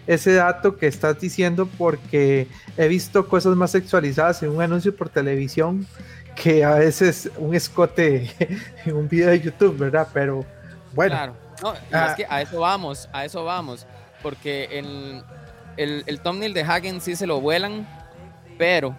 ese 0.06 0.32
dato 0.34 0.76
que 0.76 0.86
estás 0.86 1.20
diciendo, 1.20 1.68
porque 1.78 2.48
he 2.76 2.88
visto 2.88 3.28
cosas 3.28 3.56
más 3.56 3.72
sexualizadas 3.72 4.42
en 4.42 4.50
un 4.50 4.62
anuncio 4.62 4.94
por 4.96 5.08
televisión 5.08 5.86
que 6.34 6.64
a 6.64 6.74
veces 6.74 7.30
un 7.36 7.54
escote 7.54 8.30
en 8.86 8.96
un 8.96 9.08
video 9.08 9.28
de 9.28 9.40
YouTube, 9.40 9.76
¿verdad? 9.76 10.08
Pero 10.14 10.46
bueno. 10.94 11.14
Claro, 11.14 11.36
no, 11.62 11.74
ah. 11.92 12.06
es 12.10 12.14
que 12.16 12.26
a 12.28 12.40
eso 12.40 12.60
vamos, 12.60 13.08
a 13.12 13.24
eso 13.26 13.44
vamos, 13.44 13.86
porque 14.22 14.64
el, 14.72 15.22
el, 15.76 16.04
el 16.06 16.20
thumbnail 16.20 16.54
de 16.54 16.62
Hagen 16.62 17.00
sí 17.00 17.16
se 17.16 17.26
lo 17.26 17.40
vuelan, 17.40 17.86
pero 18.58 18.96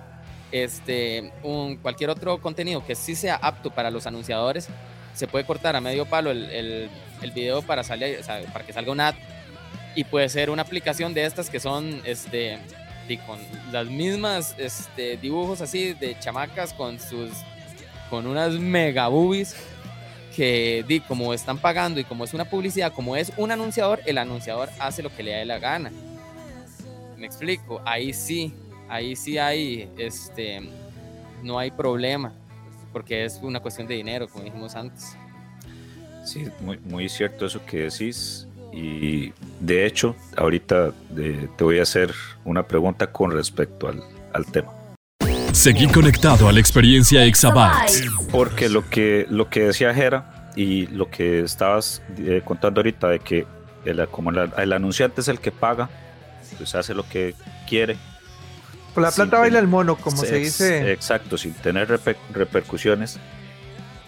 este, 0.51 1.31
un, 1.43 1.77
cualquier 1.77 2.09
otro 2.09 2.39
contenido 2.39 2.85
que 2.85 2.95
sí 2.95 3.15
sea 3.15 3.35
apto 3.35 3.71
para 3.71 3.91
los 3.91 4.05
anunciadores, 4.07 4.67
se 5.13 5.27
puede 5.27 5.45
cortar 5.45 5.75
a 5.75 5.81
medio 5.81 6.05
palo 6.05 6.31
el, 6.31 6.49
el, 6.49 6.89
el 7.21 7.31
video 7.31 7.61
para, 7.61 7.83
salir, 7.83 8.19
para 8.51 8.65
que 8.65 8.73
salga 8.73 8.91
un 8.91 8.99
ad 8.99 9.15
y 9.95 10.03
puede 10.03 10.29
ser 10.29 10.49
una 10.49 10.63
aplicación 10.63 11.13
de 11.13 11.25
estas 11.25 11.49
que 11.49 11.59
son 11.59 12.01
este, 12.03 12.57
con 13.25 13.39
las 13.71 13.87
mismas 13.87 14.55
este, 14.57 15.17
dibujos 15.17 15.61
así 15.61 15.93
de 15.93 16.17
chamacas 16.19 16.73
con 16.73 16.99
sus 16.99 17.31
con 18.09 18.27
unas 18.27 18.53
mega 18.53 19.07
boobies 19.07 19.55
que 20.35 20.83
di, 20.87 20.99
como 20.99 21.33
están 21.33 21.57
pagando 21.57 21.99
y 21.99 22.03
como 22.03 22.23
es 22.23 22.33
una 22.33 22.45
publicidad, 22.45 22.91
como 22.91 23.15
es 23.15 23.31
un 23.37 23.51
anunciador, 23.51 24.01
el 24.05 24.17
anunciador 24.17 24.69
hace 24.79 25.03
lo 25.03 25.15
que 25.15 25.23
le 25.23 25.31
da 25.31 25.45
la 25.45 25.59
gana. 25.59 25.91
Me 27.23 27.27
explico, 27.27 27.81
ahí 27.85 28.11
sí, 28.11 28.53
ahí 28.89 29.15
sí 29.15 29.37
hay 29.37 29.89
este 29.97 30.61
no 31.41 31.57
hay 31.57 31.71
problema, 31.71 32.33
porque 32.91 33.23
es 33.23 33.39
una 33.41 33.61
cuestión 33.61 33.87
de 33.87 33.95
dinero, 33.95 34.27
como 34.27 34.43
dijimos 34.43 34.75
antes. 34.75 35.15
Sí, 36.25 36.43
muy, 36.59 36.79
muy 36.79 37.07
cierto 37.07 37.45
eso 37.45 37.65
que 37.65 37.83
decís. 37.83 38.45
Y 38.73 39.31
de 39.61 39.85
hecho, 39.85 40.17
ahorita 40.35 40.91
eh, 41.17 41.47
te 41.55 41.63
voy 41.63 41.79
a 41.79 41.83
hacer 41.83 42.13
una 42.43 42.67
pregunta 42.67 43.09
con 43.09 43.31
respecto 43.31 43.87
al, 43.87 44.03
al 44.33 44.45
tema. 44.47 44.73
Seguí 45.53 45.87
conectado 45.87 46.49
a 46.49 46.51
la 46.51 46.59
experiencia 46.59 47.23
Exabyte. 47.23 48.09
Porque 48.33 48.67
lo 48.67 48.89
que, 48.89 49.27
lo 49.29 49.49
que 49.49 49.61
decía 49.67 49.93
Jera 49.93 50.51
y 50.57 50.87
lo 50.87 51.09
que 51.09 51.39
estabas 51.39 52.01
eh, 52.17 52.41
contando 52.43 52.81
ahorita 52.81 53.07
de 53.07 53.19
que 53.19 53.47
el, 53.85 54.05
como 54.09 54.31
el, 54.31 54.73
anunciante 54.73 55.21
es 55.21 55.29
el 55.29 55.39
que 55.39 55.53
paga, 55.53 55.89
pues 56.57 56.75
hace 56.75 56.93
lo 56.93 57.07
que 57.07 57.35
quiere. 57.67 57.97
Por 58.93 59.03
la 59.03 59.11
plata 59.11 59.39
baila 59.39 59.59
el 59.59 59.67
mono, 59.67 59.95
como 59.95 60.17
se 60.17 60.37
dice. 60.37 60.91
Exacto, 60.91 61.37
sin 61.37 61.53
tener 61.53 61.87
repercusiones. 62.31 63.19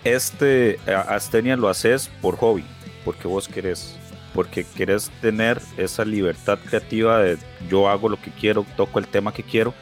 Este 0.03 0.79
Astenia 0.87 1.57
lo 1.57 1.69
haces 1.69 2.09
por 2.21 2.37
hobby, 2.37 2.63
porque 3.03 3.27
vos 3.27 3.47
querés 3.47 3.97
porque 4.35 4.65
quieres 4.65 5.09
tener 5.21 5.61
esa 5.77 6.03
libertad 6.03 6.59
creativa 6.59 7.19
de 7.19 7.37
yo 7.69 7.87
hago 7.87 8.09
lo 8.09 8.21
que 8.21 8.31
quiero, 8.31 8.65
toco 8.75 8.99
el 8.99 9.07
tema 9.07 9.33
que 9.33 9.43
quiero, 9.43 9.73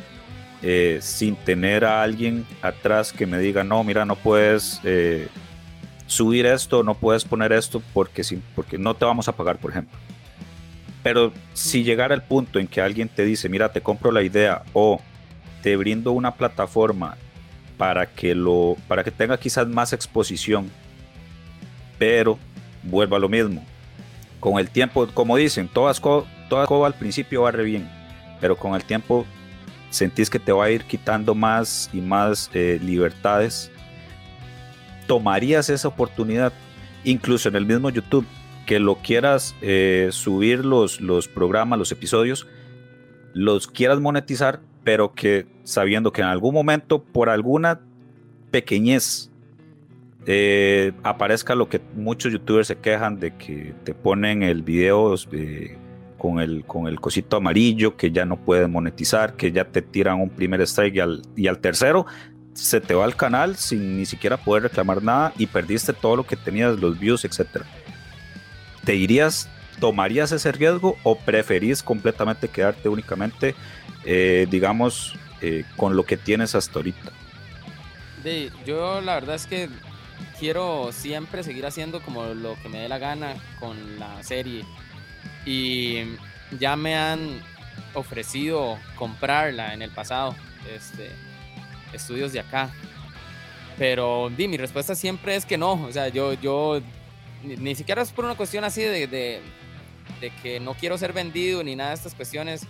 eh, 0.61 0.99
sin 1.01 1.35
tener 1.35 1.83
a 1.83 2.03
alguien 2.03 2.45
atrás 2.61 3.11
que 3.11 3.25
me 3.25 3.39
diga, 3.39 3.63
no, 3.63 3.83
mira, 3.83 4.05
no 4.05 4.15
puedes 4.15 4.79
eh, 4.83 5.27
subir 6.05 6.45
esto, 6.45 6.83
no 6.83 6.93
puedes 6.93 7.25
poner 7.25 7.51
esto 7.51 7.81
porque, 7.93 8.23
sí, 8.23 8.39
porque 8.55 8.77
no 8.77 8.93
te 8.93 9.05
vamos 9.05 9.27
a 9.27 9.35
pagar, 9.35 9.57
por 9.57 9.71
ejemplo. 9.71 9.97
Pero 11.03 11.33
si 11.53 11.83
llegara 11.83 12.15
el 12.15 12.21
punto 12.21 12.59
en 12.59 12.67
que 12.67 12.81
alguien 12.81 13.09
te 13.09 13.25
dice, 13.25 13.49
mira, 13.49 13.71
te 13.71 13.81
compro 13.81 14.11
la 14.11 14.23
idea 14.23 14.63
o 14.71 15.01
te 15.61 15.75
brindo 15.75 16.13
una 16.13 16.33
plataforma 16.33 17.17
para 17.77 18.05
que, 18.05 18.33
lo, 18.33 18.77
para 18.87 19.03
que 19.03 19.11
tenga 19.11 19.37
quizás 19.37 19.67
más 19.67 19.91
exposición, 19.91 20.71
pero 21.99 22.39
vuelva 22.83 23.17
a 23.17 23.19
lo 23.19 23.27
mismo, 23.27 23.63
con 24.39 24.59
el 24.59 24.69
tiempo, 24.69 25.07
como 25.13 25.35
dicen, 25.35 25.67
toda 25.67 25.91
escoba, 25.91 26.25
al 26.85 26.93
principio 26.93 27.43
va 27.43 27.51
re 27.51 27.63
bien, 27.63 27.89
pero 28.39 28.57
con 28.57 28.75
el 28.75 28.83
tiempo 28.83 29.25
sentís 29.89 30.29
que 30.29 30.39
te 30.39 30.51
va 30.51 30.65
a 30.65 30.71
ir 30.71 30.83
quitando 30.83 31.35
más 31.35 31.89
y 31.93 32.01
más 32.01 32.49
eh, 32.53 32.79
libertades. 32.81 33.71
¿Tomarías 35.07 35.69
esa 35.69 35.87
oportunidad, 35.87 36.53
incluso 37.03 37.49
en 37.49 37.55
el 37.55 37.65
mismo 37.65 37.89
YouTube, 37.89 38.25
que 38.65 38.79
lo 38.79 38.95
quieras 38.95 39.55
eh, 39.61 40.09
subir 40.11 40.65
los, 40.65 41.01
los 41.01 41.27
programas, 41.27 41.79
los 41.79 41.91
episodios, 41.91 42.47
los 43.33 43.67
quieras 43.67 43.99
monetizar, 43.99 44.61
pero 44.83 45.13
que 45.13 45.45
sabiendo 45.63 46.11
que 46.11 46.21
en 46.21 46.27
algún 46.27 46.53
momento, 46.53 47.03
por 47.03 47.29
alguna 47.29 47.81
pequeñez 48.51 49.31
eh, 50.25 50.93
aparezca 51.03 51.55
lo 51.55 51.67
que 51.67 51.81
muchos 51.95 52.31
youtubers 52.31 52.67
se 52.67 52.77
quejan 52.77 53.19
de 53.19 53.35
que 53.35 53.73
te 53.83 53.93
ponen 53.93 54.43
el 54.43 54.61
video 54.61 55.15
eh, 55.31 55.77
con, 56.17 56.39
el, 56.39 56.63
con 56.65 56.87
el 56.87 56.99
cosito 57.01 57.37
amarillo 57.37 57.97
que 57.97 58.11
ya 58.11 58.25
no 58.25 58.37
puedes 58.37 58.69
monetizar, 58.69 59.35
que 59.35 59.51
ya 59.51 59.65
te 59.65 59.81
tiran 59.81 60.21
un 60.21 60.29
primer 60.29 60.61
strike 60.61 60.95
y 60.95 60.99
al, 60.99 61.21
y 61.35 61.47
al 61.47 61.59
tercero 61.59 62.05
se 62.53 62.79
te 62.79 62.93
va 62.93 63.03
al 63.03 63.15
canal 63.15 63.55
sin 63.55 63.97
ni 63.97 64.05
siquiera 64.05 64.37
poder 64.37 64.63
reclamar 64.63 65.03
nada 65.03 65.33
y 65.37 65.47
perdiste 65.47 65.91
todo 65.91 66.15
lo 66.15 66.25
que 66.25 66.37
tenías, 66.37 66.79
los 66.79 66.99
views, 66.99 67.25
etc. 67.25 67.63
¿Te 68.85 68.95
irías, 68.95 69.49
tomarías 69.79 70.31
ese 70.31 70.51
riesgo 70.51 70.97
o 71.03 71.17
preferís 71.17 71.83
completamente 71.83 72.47
quedarte 72.47 72.89
únicamente, 72.89 73.55
eh, 74.05 74.47
digamos, 74.49 75.15
con 75.75 75.97
lo 75.97 76.05
que 76.05 76.15
tienes 76.15 76.55
hasta 76.55 76.79
ahorita? 76.79 77.11
yo 78.65 79.01
la 79.01 79.15
verdad 79.15 79.35
es 79.35 79.45
que 79.45 79.67
quiero 80.39 80.91
siempre 80.91 81.43
seguir 81.43 81.65
haciendo 81.65 82.01
como 82.01 82.25
lo 82.25 82.55
que 82.61 82.69
me 82.69 82.79
dé 82.79 82.89
la 82.89 82.97
gana 82.97 83.35
con 83.59 83.99
la 83.99 84.21
serie. 84.23 84.65
Y 85.45 86.03
ya 86.59 86.75
me 86.75 86.95
han 86.95 87.41
ofrecido 87.93 88.77
comprarla 88.95 89.73
en 89.73 89.81
el 89.81 89.91
pasado, 89.91 90.35
este, 90.73 91.11
estudios 91.93 92.33
de 92.33 92.39
acá. 92.39 92.69
Pero 93.77 94.29
di, 94.35 94.47
mi 94.47 94.57
respuesta 94.57 94.95
siempre 94.95 95.35
es 95.35 95.45
que 95.45 95.57
no. 95.57 95.73
O 95.73 95.91
sea, 95.91 96.07
yo, 96.09 96.33
yo 96.33 96.81
ni, 97.43 97.75
siquiera 97.75 98.01
es 98.01 98.11
por 98.11 98.25
una 98.25 98.35
cuestión 98.35 98.63
así 98.63 98.81
de, 98.81 99.07
de, 99.07 99.41
que 100.41 100.59
no 100.59 100.73
quiero 100.73 100.97
ser 100.97 101.13
vendido 101.13 101.63
ni 101.63 101.75
nada 101.75 101.89
de 101.89 101.95
estas 101.95 102.15
cuestiones. 102.15 102.65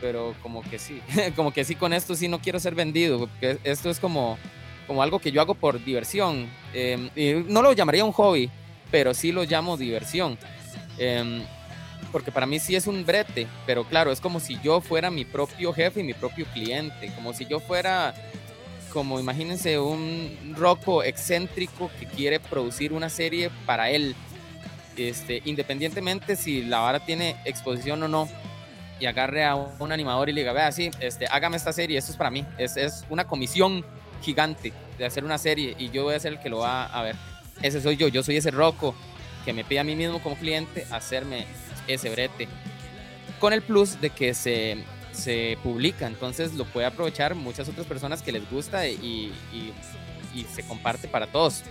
pero 0.00 0.34
como 0.42 0.62
que 0.62 0.78
sí, 0.78 1.00
como 1.36 1.52
que 1.52 1.64
sí 1.64 1.74
con 1.74 1.92
esto 1.92 2.14
sí 2.14 2.28
no 2.28 2.40
quiero 2.40 2.60
ser 2.60 2.74
vendido, 2.74 3.18
porque 3.20 3.58
esto 3.64 3.90
es 3.90 3.98
como, 3.98 4.38
como 4.86 5.02
algo 5.02 5.18
que 5.18 5.32
yo 5.32 5.40
hago 5.40 5.54
por 5.54 5.82
diversión. 5.84 6.48
Em, 6.72 7.10
no 7.48 7.62
lo 7.62 7.72
llamaría 7.72 8.04
un 8.04 8.12
hobby, 8.12 8.50
pero 8.90 9.14
sí 9.14 9.32
lo 9.32 9.44
llamo 9.44 9.76
diversión. 9.76 10.38
Em, 10.98 11.42
porque 12.12 12.30
para 12.30 12.46
mí 12.46 12.60
sí 12.60 12.76
es 12.76 12.86
un 12.86 13.04
brete, 13.04 13.48
pero 13.66 13.82
claro, 13.82 14.12
es 14.12 14.20
como 14.20 14.38
si 14.38 14.56
yo 14.62 14.80
fuera 14.80 15.10
mi 15.10 15.24
propio 15.24 15.72
jefe 15.72 16.00
y 16.00 16.04
mi 16.04 16.14
propio 16.14 16.46
cliente, 16.52 17.12
como 17.16 17.32
si 17.32 17.44
yo 17.44 17.58
fuera, 17.58 18.14
como 18.94 19.18
imagínense, 19.18 19.78
un 19.78 20.54
roco 20.56 21.02
excéntrico 21.02 21.90
que 21.98 22.06
quiere 22.06 22.38
producir 22.38 22.92
una 22.92 23.10
serie 23.10 23.50
para 23.66 23.90
él, 23.90 24.14
este, 24.96 25.42
independientemente 25.44 26.36
si 26.36 26.62
la 26.62 26.78
vara 26.78 27.04
tiene 27.04 27.36
exposición 27.44 28.02
o 28.04 28.08
no, 28.08 28.28
y 29.00 29.06
agarre 29.06 29.44
a 29.44 29.56
un 29.56 29.90
animador 29.90 30.28
y 30.28 30.32
le 30.32 30.42
diga, 30.42 30.52
vea, 30.52 30.70
sí, 30.70 30.90
este, 31.00 31.26
hágame 31.26 31.56
esta 31.56 31.72
serie, 31.72 31.98
esto 31.98 32.12
es 32.12 32.16
para 32.16 32.30
mí, 32.30 32.46
es, 32.56 32.76
es 32.76 33.04
una 33.10 33.26
comisión 33.26 33.84
gigante 34.22 34.72
de 34.96 35.04
hacer 35.04 35.24
una 35.24 35.38
serie 35.38 35.74
y 35.76 35.90
yo 35.90 36.04
voy 36.04 36.14
a 36.14 36.20
ser 36.20 36.34
el 36.34 36.40
que 36.40 36.48
lo 36.48 36.58
va 36.58 36.86
a 36.86 37.02
ver. 37.02 37.16
Ese 37.62 37.80
soy 37.80 37.96
yo, 37.96 38.06
yo 38.06 38.22
soy 38.22 38.36
ese 38.36 38.52
roco 38.52 38.94
que 39.44 39.52
me 39.52 39.64
pide 39.64 39.80
a 39.80 39.84
mí 39.84 39.96
mismo 39.96 40.22
como 40.22 40.36
cliente 40.36 40.86
hacerme 40.92 41.46
ese 41.88 42.10
brete. 42.10 42.48
Con 43.40 43.52
el 43.52 43.60
plus 43.60 44.00
de 44.00 44.10
que 44.10 44.32
se, 44.34 44.84
se 45.14 45.56
publica, 45.62 46.06
entonces 46.06 46.54
lo 46.54 46.64
puede 46.64 46.86
aprovechar 46.86 47.34
muchas 47.34 47.68
otras 47.68 47.86
personas 47.86 48.22
que 48.22 48.32
les 48.32 48.50
gusta 48.50 48.86
y, 48.88 49.32
y, 49.52 49.72
y 50.34 50.44
se 50.44 50.62
comparte 50.66 51.08
para 51.08 51.26
todos. 51.26 51.62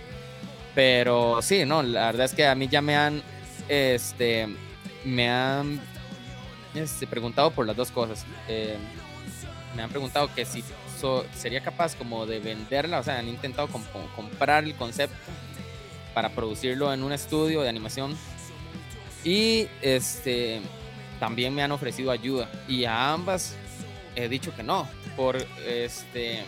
Pero 0.74 1.40
sí, 1.42 1.64
no, 1.64 1.82
la 1.82 2.06
verdad 2.06 2.26
es 2.26 2.34
que 2.34 2.46
a 2.46 2.54
mí 2.54 2.68
ya 2.68 2.82
me 2.82 2.96
han, 2.96 3.22
este, 3.68 4.48
me 5.04 5.30
han 5.30 5.80
este, 6.74 7.06
preguntado 7.06 7.50
por 7.52 7.66
las 7.66 7.76
dos 7.76 7.90
cosas. 7.90 8.24
Eh, 8.48 8.76
me 9.76 9.82
han 9.82 9.90
preguntado 9.90 10.32
que 10.34 10.44
si 10.44 10.64
sería 11.36 11.62
capaz 11.62 11.94
como 11.96 12.24
de 12.24 12.40
venderla, 12.40 13.00
o 13.00 13.02
sea, 13.02 13.18
han 13.18 13.28
intentado 13.28 13.68
comprar 14.16 14.64
el 14.64 14.74
concepto 14.74 15.16
para 16.14 16.30
producirlo 16.30 16.92
en 16.94 17.02
un 17.02 17.12
estudio 17.12 17.60
de 17.60 17.68
animación 17.68 18.16
y 19.24 19.68
este 19.82 20.60
también 21.20 21.54
me 21.54 21.62
han 21.62 21.72
ofrecido 21.72 22.10
ayuda 22.10 22.48
y 22.68 22.84
a 22.84 23.12
ambas 23.12 23.56
he 24.16 24.28
dicho 24.28 24.54
que 24.54 24.62
no, 24.62 24.88
por 25.16 25.36
este 25.66 26.44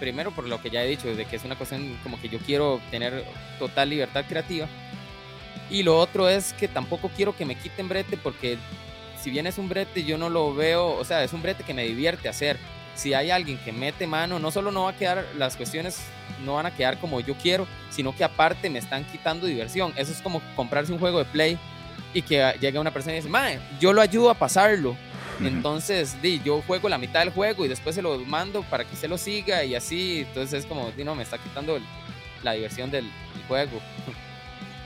primero 0.00 0.30
por 0.30 0.46
lo 0.46 0.60
que 0.60 0.70
ya 0.70 0.82
he 0.82 0.88
dicho, 0.88 1.14
de 1.14 1.24
que 1.24 1.36
es 1.36 1.44
una 1.44 1.56
cuestión 1.56 1.98
como 2.02 2.20
que 2.20 2.28
yo 2.28 2.38
quiero 2.38 2.80
tener 2.90 3.24
total 3.58 3.90
libertad 3.90 4.24
creativa. 4.28 4.66
Y 5.70 5.82
lo 5.82 5.98
otro 5.98 6.28
es 6.28 6.52
que 6.52 6.68
tampoco 6.68 7.10
quiero 7.16 7.36
que 7.36 7.44
me 7.44 7.56
quiten 7.56 7.88
brete 7.88 8.16
porque 8.16 8.58
si 9.20 9.30
bien 9.30 9.46
es 9.46 9.58
un 9.58 9.68
brete 9.68 10.04
yo 10.04 10.18
no 10.18 10.28
lo 10.28 10.54
veo, 10.54 10.94
o 10.96 11.04
sea, 11.04 11.24
es 11.24 11.32
un 11.32 11.42
brete 11.42 11.64
que 11.64 11.74
me 11.74 11.84
divierte 11.84 12.28
hacer. 12.28 12.58
Si 12.94 13.14
hay 13.14 13.30
alguien 13.30 13.58
que 13.58 13.72
mete 13.72 14.06
mano, 14.06 14.38
no 14.38 14.50
solo 14.50 14.70
no 14.70 14.84
va 14.84 14.90
a 14.90 14.96
quedar 14.96 15.24
las 15.36 15.56
cuestiones 15.56 16.00
no 16.44 16.54
van 16.54 16.66
a 16.66 16.74
quedar 16.74 16.98
como 16.98 17.20
yo 17.20 17.34
quiero, 17.34 17.66
sino 17.90 18.14
que 18.14 18.24
aparte 18.24 18.70
me 18.70 18.78
están 18.78 19.04
quitando 19.04 19.46
diversión. 19.46 19.92
Eso 19.96 20.12
es 20.12 20.20
como 20.20 20.40
comprarse 20.54 20.92
un 20.92 20.98
juego 20.98 21.18
de 21.18 21.24
play 21.24 21.58
y 22.12 22.22
que 22.22 22.54
llegue 22.60 22.78
una 22.78 22.92
persona 22.92 23.14
y 23.14 23.16
dice, 23.16 23.28
mae, 23.28 23.58
yo 23.80 23.92
lo 23.92 24.00
ayudo 24.00 24.30
a 24.30 24.34
pasarlo. 24.34 24.96
Entonces, 25.40 26.20
di, 26.22 26.40
yo 26.42 26.62
juego 26.62 26.88
la 26.88 26.96
mitad 26.96 27.20
del 27.20 27.30
juego 27.30 27.64
y 27.64 27.68
después 27.68 27.94
se 27.94 28.00
lo 28.00 28.18
mando 28.20 28.62
para 28.62 28.84
que 28.84 28.96
se 28.96 29.06
lo 29.06 29.18
siga 29.18 29.64
y 29.64 29.74
así. 29.74 30.24
Entonces 30.26 30.60
es 30.60 30.66
como, 30.66 30.90
di, 30.92 31.04
no, 31.04 31.14
me 31.14 31.22
está 31.22 31.36
quitando 31.38 31.78
la 32.42 32.52
diversión 32.52 32.90
del, 32.90 33.10
juego. 33.48 33.80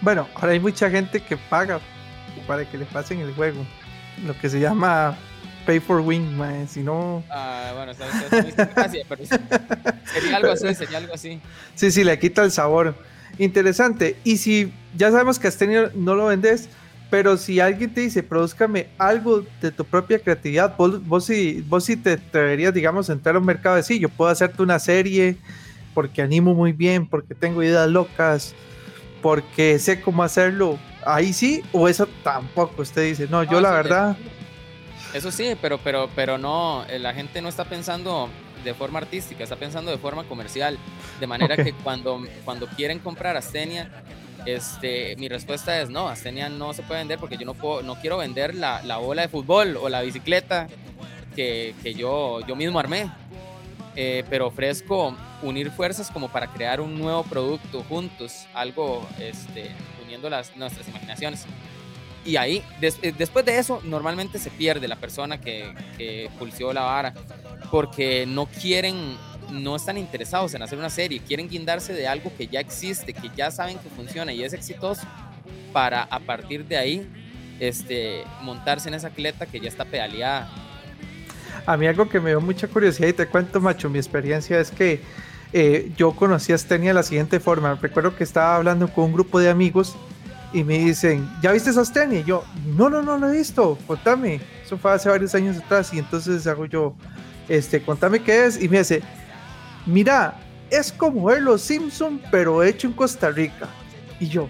Bueno, 0.02 0.26
ahora 0.34 0.52
hay 0.52 0.60
mucha 0.60 0.88
gente 0.88 1.20
que 1.20 1.36
paga 1.36 1.78
para 2.46 2.64
que 2.64 2.78
le 2.78 2.86
pasen 2.86 3.20
el 3.20 3.34
juego. 3.34 3.66
Lo 4.24 4.34
que 4.38 4.48
se 4.48 4.58
llama 4.58 5.14
pay 5.66 5.78
for 5.78 6.00
win, 6.00 6.38
mae. 6.38 6.66
Si 6.66 6.80
no. 6.80 7.22
Ah, 7.28 7.72
bueno, 7.76 7.92
pero 9.08 9.24
sería 10.06 10.36
algo 10.38 10.52
así, 10.52 10.74
sería 10.74 10.98
algo 10.98 11.12
así. 11.12 11.38
Sí, 11.74 11.90
sí, 11.90 12.02
le 12.02 12.18
quita 12.18 12.42
el 12.44 12.50
sabor. 12.50 12.94
Interesante. 13.38 14.16
Y 14.24 14.38
si 14.38 14.72
ya 14.96 15.10
sabemos 15.10 15.38
que 15.38 15.48
Astenio 15.48 15.90
no 15.94 16.14
lo 16.14 16.26
vendes, 16.26 16.70
pero 17.10 17.36
si 17.36 17.58
alguien 17.60 17.92
te 17.92 18.02
dice, 18.02 18.22
produzcame 18.22 18.88
algo 18.96 19.44
de 19.60 19.72
tu 19.72 19.84
propia 19.84 20.20
creatividad, 20.20 20.76
vos, 20.76 21.04
vos, 21.06 21.24
sí, 21.24 21.64
vos 21.68 21.84
sí 21.84 21.96
te 21.96 22.12
atreverías, 22.12 22.72
digamos, 22.72 23.10
a 23.10 23.12
entrar 23.12 23.34
a 23.34 23.38
un 23.40 23.44
mercado 23.44 23.76
de 23.76 23.82
sí, 23.82 23.98
yo 23.98 24.08
puedo 24.08 24.30
hacerte 24.30 24.62
una 24.62 24.78
serie 24.78 25.36
porque 25.94 26.22
animo 26.22 26.54
muy 26.54 26.72
bien, 26.72 27.06
porque 27.06 27.34
tengo 27.34 27.62
ideas 27.62 27.88
locas, 27.88 28.54
porque 29.22 29.78
sé 29.78 30.00
cómo 30.00 30.22
hacerlo. 30.22 30.78
Ahí 31.04 31.32
sí, 31.32 31.62
o 31.72 31.88
eso 31.88 32.06
tampoco. 32.22 32.82
Usted 32.82 33.04
dice, 33.04 33.26
no, 33.28 33.42
yo 33.42 33.60
la 33.60 33.72
verdad. 33.72 34.16
Eso 35.12 35.32
sí, 35.32 35.56
pero, 35.60 35.78
pero, 35.78 36.08
pero 36.14 36.38
no, 36.38 36.84
eh, 36.88 36.98
la 36.98 37.12
gente 37.12 37.42
no 37.42 37.48
está 37.48 37.64
pensando 37.64 38.28
de 38.62 38.74
forma 38.74 38.98
artística, 38.98 39.42
está 39.42 39.56
pensando 39.56 39.90
de 39.90 39.98
forma 39.98 40.24
comercial. 40.24 40.78
De 41.18 41.26
manera 41.26 41.56
que 41.56 41.72
cuando, 41.72 42.22
cuando 42.44 42.66
quieren 42.68 42.98
comprar 42.98 43.36
Astenia, 43.36 43.90
este, 44.46 45.16
mi 45.16 45.28
respuesta 45.28 45.80
es 45.80 45.90
no, 45.90 46.08
Astenia 46.08 46.48
no 46.48 46.72
se 46.72 46.82
puede 46.82 47.00
vender 47.00 47.18
porque 47.18 47.36
yo 47.36 47.46
no, 47.46 47.54
puedo, 47.54 47.82
no 47.82 47.96
quiero 47.96 48.18
vender 48.18 48.54
la, 48.54 48.82
la 48.82 48.96
bola 48.96 49.22
de 49.22 49.28
fútbol 49.28 49.76
o 49.76 49.88
la 49.88 50.02
bicicleta 50.02 50.66
que, 51.34 51.74
que 51.82 51.94
yo, 51.94 52.40
yo 52.46 52.56
mismo 52.56 52.78
armé. 52.78 53.10
Eh, 53.96 54.24
pero 54.30 54.46
ofrezco 54.46 55.16
unir 55.42 55.70
fuerzas 55.72 56.10
como 56.10 56.28
para 56.28 56.46
crear 56.46 56.80
un 56.80 56.96
nuevo 56.96 57.24
producto 57.24 57.82
juntos, 57.82 58.46
algo 58.54 59.06
este, 59.18 59.72
uniendo 60.04 60.30
las, 60.30 60.56
nuestras 60.56 60.86
imaginaciones. 60.88 61.44
Y 62.24 62.36
ahí, 62.36 62.62
eh, 62.80 63.12
después 63.16 63.44
de 63.44 63.58
eso, 63.58 63.80
normalmente 63.82 64.38
se 64.38 64.50
pierde 64.50 64.86
la 64.86 64.96
persona 64.96 65.40
que, 65.40 65.74
que 65.98 66.30
pulsió 66.38 66.72
la 66.72 66.82
vara, 66.82 67.14
porque 67.70 68.26
no 68.26 68.46
quieren 68.46 69.16
no 69.52 69.76
están 69.76 69.98
interesados 69.98 70.54
en 70.54 70.62
hacer 70.62 70.78
una 70.78 70.90
serie, 70.90 71.20
quieren 71.20 71.48
guindarse 71.48 71.92
de 71.92 72.06
algo 72.06 72.32
que 72.36 72.46
ya 72.46 72.60
existe, 72.60 73.12
que 73.12 73.30
ya 73.36 73.50
saben 73.50 73.78
que 73.78 73.88
funciona 73.90 74.32
y 74.32 74.42
es 74.42 74.52
exitoso, 74.52 75.02
para 75.72 76.02
a 76.02 76.20
partir 76.20 76.64
de 76.64 76.76
ahí 76.76 77.08
este, 77.60 78.24
montarse 78.42 78.88
en 78.88 78.94
esa 78.94 79.10
cleta 79.10 79.46
que 79.46 79.60
ya 79.60 79.68
está 79.68 79.84
pedaleada. 79.84 80.50
A 81.66 81.76
mí 81.76 81.86
algo 81.86 82.08
que 82.08 82.20
me 82.20 82.30
dio 82.30 82.40
mucha 82.40 82.66
curiosidad 82.68 83.08
y 83.08 83.12
te 83.12 83.26
cuento, 83.26 83.60
macho, 83.60 83.90
mi 83.90 83.98
experiencia 83.98 84.58
es 84.58 84.70
que 84.70 85.00
eh, 85.52 85.92
yo 85.96 86.12
conocí 86.12 86.52
a 86.52 86.58
Stenia 86.58 86.90
de 86.90 86.94
la 86.94 87.02
siguiente 87.02 87.40
forma. 87.40 87.74
Recuerdo 87.74 88.16
que 88.16 88.24
estaba 88.24 88.56
hablando 88.56 88.88
con 88.88 89.04
un 89.04 89.12
grupo 89.12 89.38
de 89.38 89.50
amigos 89.50 89.96
y 90.52 90.64
me 90.64 90.78
dicen, 90.78 91.28
¿ya 91.42 91.52
viste 91.52 91.70
a 91.70 91.84
Stenia? 91.84 92.20
Y 92.20 92.24
yo, 92.24 92.44
no, 92.76 92.88
no, 92.88 93.02
no 93.02 93.18
lo 93.18 93.28
he 93.28 93.36
visto, 93.36 93.78
contame. 93.86 94.40
Eso 94.64 94.78
fue 94.78 94.92
hace 94.92 95.08
varios 95.08 95.34
años 95.34 95.58
atrás 95.58 95.92
y 95.92 95.98
entonces 95.98 96.46
hago 96.46 96.66
yo, 96.66 96.94
este, 97.48 97.82
contame 97.82 98.20
qué 98.20 98.46
es. 98.46 98.62
Y 98.62 98.68
me 98.68 98.78
dice, 98.78 99.02
mira, 99.90 100.34
es 100.70 100.92
como 100.92 101.24
ver 101.24 101.42
Los 101.42 101.62
Simpson, 101.62 102.20
pero 102.30 102.62
hecho 102.62 102.86
en 102.86 102.92
Costa 102.92 103.30
Rica. 103.30 103.68
Y 104.18 104.28
yo, 104.28 104.48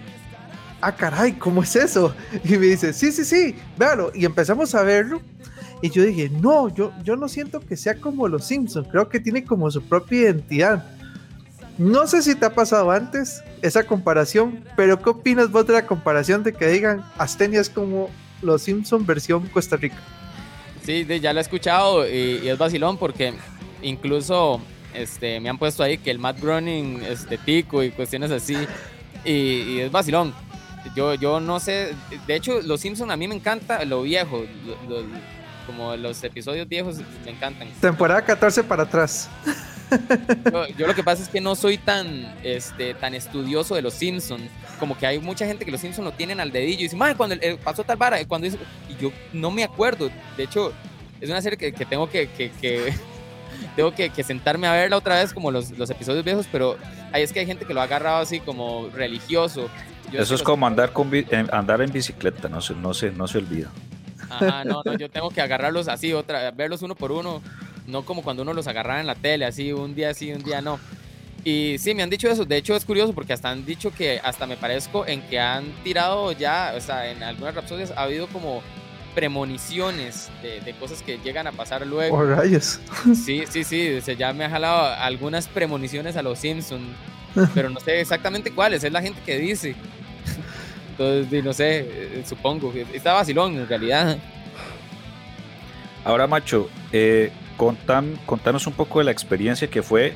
ah, 0.81 0.95
caray, 0.95 1.33
¿cómo 1.33 1.63
es 1.63 1.75
eso? 1.75 2.13
Y 2.43 2.51
me 2.51 2.67
dice, 2.67 2.93
sí, 2.93 3.11
sí, 3.11 3.25
sí, 3.25 3.55
véalo. 3.77 4.11
Y 4.13 4.25
empezamos 4.25 4.73
a 4.75 4.83
verlo. 4.83 5.21
Y 5.81 5.89
yo 5.89 6.03
dije, 6.03 6.29
no, 6.29 6.69
yo, 6.73 6.93
yo 7.03 7.15
no 7.15 7.27
siento 7.27 7.59
que 7.59 7.75
sea 7.75 7.95
como 7.95 8.27
Los 8.27 8.45
Simpson, 8.45 8.85
creo 8.85 9.09
que 9.09 9.19
tiene 9.19 9.43
como 9.43 9.69
su 9.71 9.81
propia 9.81 10.21
identidad. 10.21 10.85
No 11.79 12.05
sé 12.05 12.21
si 12.21 12.35
te 12.35 12.45
ha 12.45 12.53
pasado 12.53 12.91
antes 12.91 13.43
esa 13.63 13.83
comparación, 13.83 14.63
pero 14.75 15.01
¿qué 15.01 15.09
opinas 15.09 15.49
vos 15.49 15.65
de 15.65 15.73
la 15.73 15.87
comparación 15.87 16.43
de 16.43 16.53
que 16.53 16.67
digan 16.67 17.03
Astenia 17.17 17.59
es 17.59 17.69
como 17.69 18.11
Los 18.43 18.61
Simpson 18.61 19.03
versión 19.07 19.47
Costa 19.47 19.77
Rica? 19.77 19.97
Sí, 20.85 21.07
ya 21.19 21.33
lo 21.33 21.39
he 21.39 21.41
escuchado 21.41 22.07
y, 22.07 22.41
y 22.43 22.49
es 22.49 22.57
vacilón 22.59 22.97
porque 22.97 23.33
incluso 23.81 24.61
este, 24.93 25.39
me 25.39 25.49
han 25.49 25.57
puesto 25.57 25.83
ahí 25.83 25.97
que 25.97 26.11
el 26.11 26.19
Matt 26.19 26.39
Groening 26.39 27.03
es 27.03 27.29
de 27.29 27.37
pico 27.37 27.83
y 27.83 27.91
cuestiones 27.91 28.31
así. 28.31 28.57
Y, 29.25 29.79
es 29.79 29.91
vacilón. 29.91 30.33
Yo, 30.95 31.13
yo 31.15 31.39
no 31.39 31.59
sé. 31.59 31.93
De 32.27 32.35
hecho, 32.35 32.61
Los 32.61 32.81
Simpsons 32.81 33.11
a 33.11 33.17
mí 33.17 33.27
me 33.27 33.35
encanta 33.35 33.85
lo 33.85 34.01
viejo. 34.03 34.43
como 35.65 35.95
los 35.95 36.23
episodios 36.23 36.67
viejos 36.67 36.97
me 37.25 37.31
encantan. 37.31 37.69
Temporada 37.79 38.23
14 38.23 38.63
para 38.63 38.83
atrás. 38.83 39.29
Yo, 40.77 40.87
lo 40.87 40.95
que 40.95 41.03
pasa 41.03 41.21
es 41.21 41.29
que 41.29 41.41
no 41.41 41.55
soy 41.55 41.77
tan, 41.77 42.33
este, 42.43 42.93
tan 42.93 43.13
estudioso 43.13 43.75
de 43.75 43.81
los 43.81 43.93
Simpsons. 43.93 44.49
Como 44.79 44.97
que 44.97 45.05
hay 45.05 45.19
mucha 45.19 45.45
gente 45.45 45.65
que 45.65 45.71
los 45.71 45.81
Simpsons 45.81 46.05
lo 46.05 46.13
tienen 46.13 46.39
al 46.39 46.51
dedillo 46.51 46.79
y 46.79 46.83
dice, 46.83 46.97
cuando 47.17 47.35
pasó 47.63 47.83
tal 47.83 47.97
vara, 47.97 48.23
cuando 48.25 48.47
y 48.47 48.51
yo 48.99 49.11
no 49.33 49.51
me 49.51 49.63
acuerdo. 49.63 50.09
De 50.37 50.43
hecho, 50.43 50.73
es 51.19 51.29
una 51.29 51.41
serie 51.41 51.57
que, 51.57 51.71
que 51.71 51.85
tengo 51.85 52.09
que, 52.09 52.29
que, 52.29 52.93
tengo 53.75 53.93
que, 53.93 54.11
sentarme 54.23 54.67
a 54.67 54.73
verla 54.73 54.97
otra 54.97 55.15
vez 55.15 55.33
como 55.33 55.51
los, 55.51 55.71
los, 55.77 55.89
episodios 55.89 56.23
viejos, 56.23 56.47
pero 56.51 56.77
ahí 57.11 57.23
es 57.23 57.33
que 57.33 57.39
hay 57.39 57.45
gente 57.45 57.65
que 57.65 57.73
lo 57.73 57.81
ha 57.81 57.83
agarrado 57.83 58.17
así 58.17 58.39
como 58.39 58.89
religioso. 58.93 59.69
Eso 60.11 60.35
es 60.35 60.43
como 60.43 60.67
andar, 60.67 60.91
con, 60.91 61.09
andar 61.51 61.81
en 61.81 61.91
bicicleta, 61.91 62.49
no 62.49 62.61
se, 62.61 62.75
no, 62.75 62.93
se, 62.93 63.11
no 63.11 63.27
se 63.27 63.37
olvida. 63.37 63.71
Ajá, 64.29 64.63
no, 64.63 64.81
no, 64.85 64.93
yo 64.97 65.09
tengo 65.09 65.29
que 65.29 65.41
agarrarlos 65.41 65.87
así, 65.87 66.13
otra, 66.13 66.51
verlos 66.51 66.81
uno 66.81 66.95
por 66.95 67.11
uno, 67.11 67.41
no 67.87 68.03
como 68.03 68.21
cuando 68.21 68.43
uno 68.43 68.53
los 68.53 68.67
agarraba 68.67 68.99
en 68.99 69.07
la 69.07 69.15
tele, 69.15 69.45
así, 69.45 69.71
un 69.71 69.95
día 69.95 70.13
sí, 70.13 70.31
un 70.31 70.43
día 70.43 70.61
no. 70.61 70.79
Y 71.43 71.77
sí, 71.79 71.95
me 71.95 72.03
han 72.03 72.09
dicho 72.09 72.29
eso. 72.29 72.45
De 72.45 72.57
hecho, 72.57 72.75
es 72.75 72.85
curioso 72.85 73.13
porque 73.13 73.33
hasta 73.33 73.49
han 73.49 73.65
dicho 73.65 73.91
que 73.91 74.21
hasta 74.23 74.45
me 74.45 74.57
parezco 74.57 75.07
en 75.07 75.21
que 75.23 75.39
han 75.39 75.65
tirado 75.83 76.31
ya, 76.33 76.73
o 76.77 76.81
sea, 76.81 77.09
en 77.09 77.23
algunas 77.23 77.55
rapsodias 77.55 77.91
ha 77.91 78.03
habido 78.03 78.27
como 78.27 78.61
premoniciones 79.13 80.29
de, 80.41 80.73
cosas 80.79 81.01
que 81.01 81.17
llegan 81.19 81.47
a 81.47 81.51
pasar 81.51 81.85
luego. 81.85 82.17
Oh, 82.17 82.23
rayos. 82.23 82.79
Sí, 83.13 83.43
sí, 83.49 83.63
sí, 83.63 83.99
ya 84.17 84.33
me 84.33 84.45
ha 84.45 84.49
jalado 84.49 84.95
algunas 84.95 85.47
premoniciones 85.47 86.15
a 86.15 86.21
los 86.21 86.39
Simpsons, 86.39 86.87
pero 87.53 87.69
no 87.69 87.79
sé 87.79 88.01
exactamente 88.01 88.51
cuáles, 88.51 88.83
es 88.83 88.91
la 88.91 89.01
gente 89.01 89.21
que 89.25 89.37
dice. 89.37 89.75
Entonces, 90.91 91.43
no 91.43 91.53
sé, 91.53 91.79
eh, 91.79 92.23
supongo 92.27 92.71
que 92.71 92.85
está 92.93 93.13
vacilón 93.13 93.55
en 93.55 93.67
realidad. 93.67 94.17
Ahora, 96.03 96.27
macho, 96.27 96.69
eh, 96.91 97.31
contanos 97.57 98.67
un 98.67 98.73
poco 98.73 98.99
de 98.99 99.05
la 99.05 99.11
experiencia 99.11 99.67
que 99.69 99.81
fue 99.81 100.13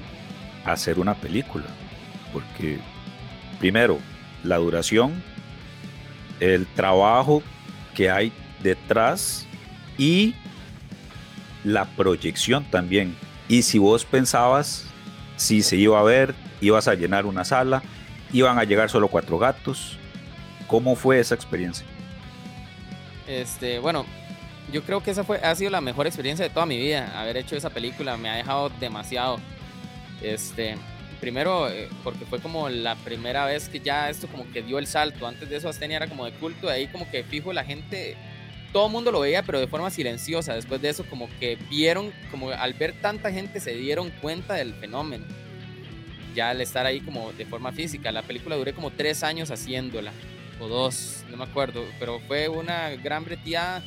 hacer 0.65 0.99
una 0.99 1.13
película. 1.13 1.65
Porque, 2.33 2.79
primero, 3.59 3.99
la 4.43 4.57
duración, 4.57 5.23
el 6.39 6.65
trabajo 6.67 7.41
que 7.93 8.09
hay 8.09 8.31
detrás 8.65 9.45
y 9.97 10.35
la 11.63 11.85
proyección 11.85 12.65
también. 12.65 13.15
Y 13.47 13.61
si 13.61 13.77
vos 13.77 14.03
pensabas 14.03 14.85
si 15.37 15.61
se 15.61 15.75
iba 15.75 15.99
a 15.99 16.03
ver, 16.03 16.33
ibas 16.61 16.87
a 16.87 16.95
llenar 16.95 17.25
una 17.25 17.45
sala, 17.45 17.83
iban 18.33 18.57
a 18.57 18.63
llegar 18.63 18.89
solo 18.89 19.07
cuatro 19.07 19.37
gatos. 19.37 19.97
¿Cómo 20.67 20.95
fue 20.95 21.19
esa 21.19 21.35
experiencia? 21.35 21.85
Este, 23.27 23.79
bueno, 23.79 24.05
yo 24.71 24.81
creo 24.83 25.03
que 25.03 25.11
esa 25.11 25.23
fue, 25.23 25.37
ha 25.37 25.53
sido 25.55 25.69
la 25.69 25.81
mejor 25.81 26.07
experiencia 26.07 26.43
de 26.43 26.49
toda 26.49 26.65
mi 26.65 26.77
vida. 26.77 27.19
Haber 27.19 27.37
hecho 27.37 27.55
esa 27.55 27.69
película 27.69 28.17
me 28.17 28.29
ha 28.29 28.35
dejado 28.35 28.69
demasiado. 28.79 29.39
Este, 30.21 30.77
primero, 31.19 31.69
eh, 31.69 31.89
porque 32.03 32.25
fue 32.25 32.39
como 32.39 32.69
la 32.69 32.95
primera 32.95 33.45
vez 33.45 33.69
que 33.69 33.79
ya 33.79 34.09
esto 34.09 34.27
como 34.27 34.49
que 34.51 34.63
dio 34.63 34.79
el 34.79 34.87
salto. 34.87 35.27
Antes 35.27 35.49
de 35.49 35.57
eso 35.57 35.69
Astenia 35.69 35.97
era 35.97 36.07
como 36.07 36.25
de 36.25 36.31
culto, 36.31 36.67
de 36.67 36.73
ahí 36.73 36.87
como 36.87 37.09
que 37.11 37.23
fijo 37.23 37.53
la 37.53 37.63
gente, 37.63 38.15
todo 38.75 38.87
el 38.87 38.91
mundo 38.91 39.09
lo 39.09 39.21
veía, 39.21 39.41
pero 39.41 39.61
de 39.61 39.67
forma 39.67 39.89
silenciosa. 39.89 40.53
Después 40.53 40.81
de 40.81 40.89
eso 40.89 41.05
como 41.05 41.29
que 41.39 41.57
vieron, 41.69 42.11
como 42.29 42.49
al 42.49 42.73
ver 42.73 42.93
tanta 42.99 43.31
gente 43.31 43.61
se 43.61 43.73
dieron 43.73 44.09
cuenta 44.21 44.55
del 44.55 44.73
fenómeno. 44.73 45.23
Ya 46.35 46.49
al 46.49 46.59
estar 46.59 46.85
ahí 46.85 46.99
como 46.99 47.31
de 47.31 47.45
forma 47.45 47.71
física. 47.71 48.11
La 48.11 48.21
película 48.21 48.57
duré 48.57 48.73
como 48.73 48.91
tres 48.91 49.23
años 49.23 49.49
haciéndola, 49.49 50.11
o 50.59 50.67
dos, 50.67 51.23
no 51.31 51.37
me 51.37 51.45
acuerdo, 51.45 51.85
pero 51.99 52.19
fue 52.27 52.49
una 52.49 52.89
gran 52.89 53.23
breteada 53.23 53.81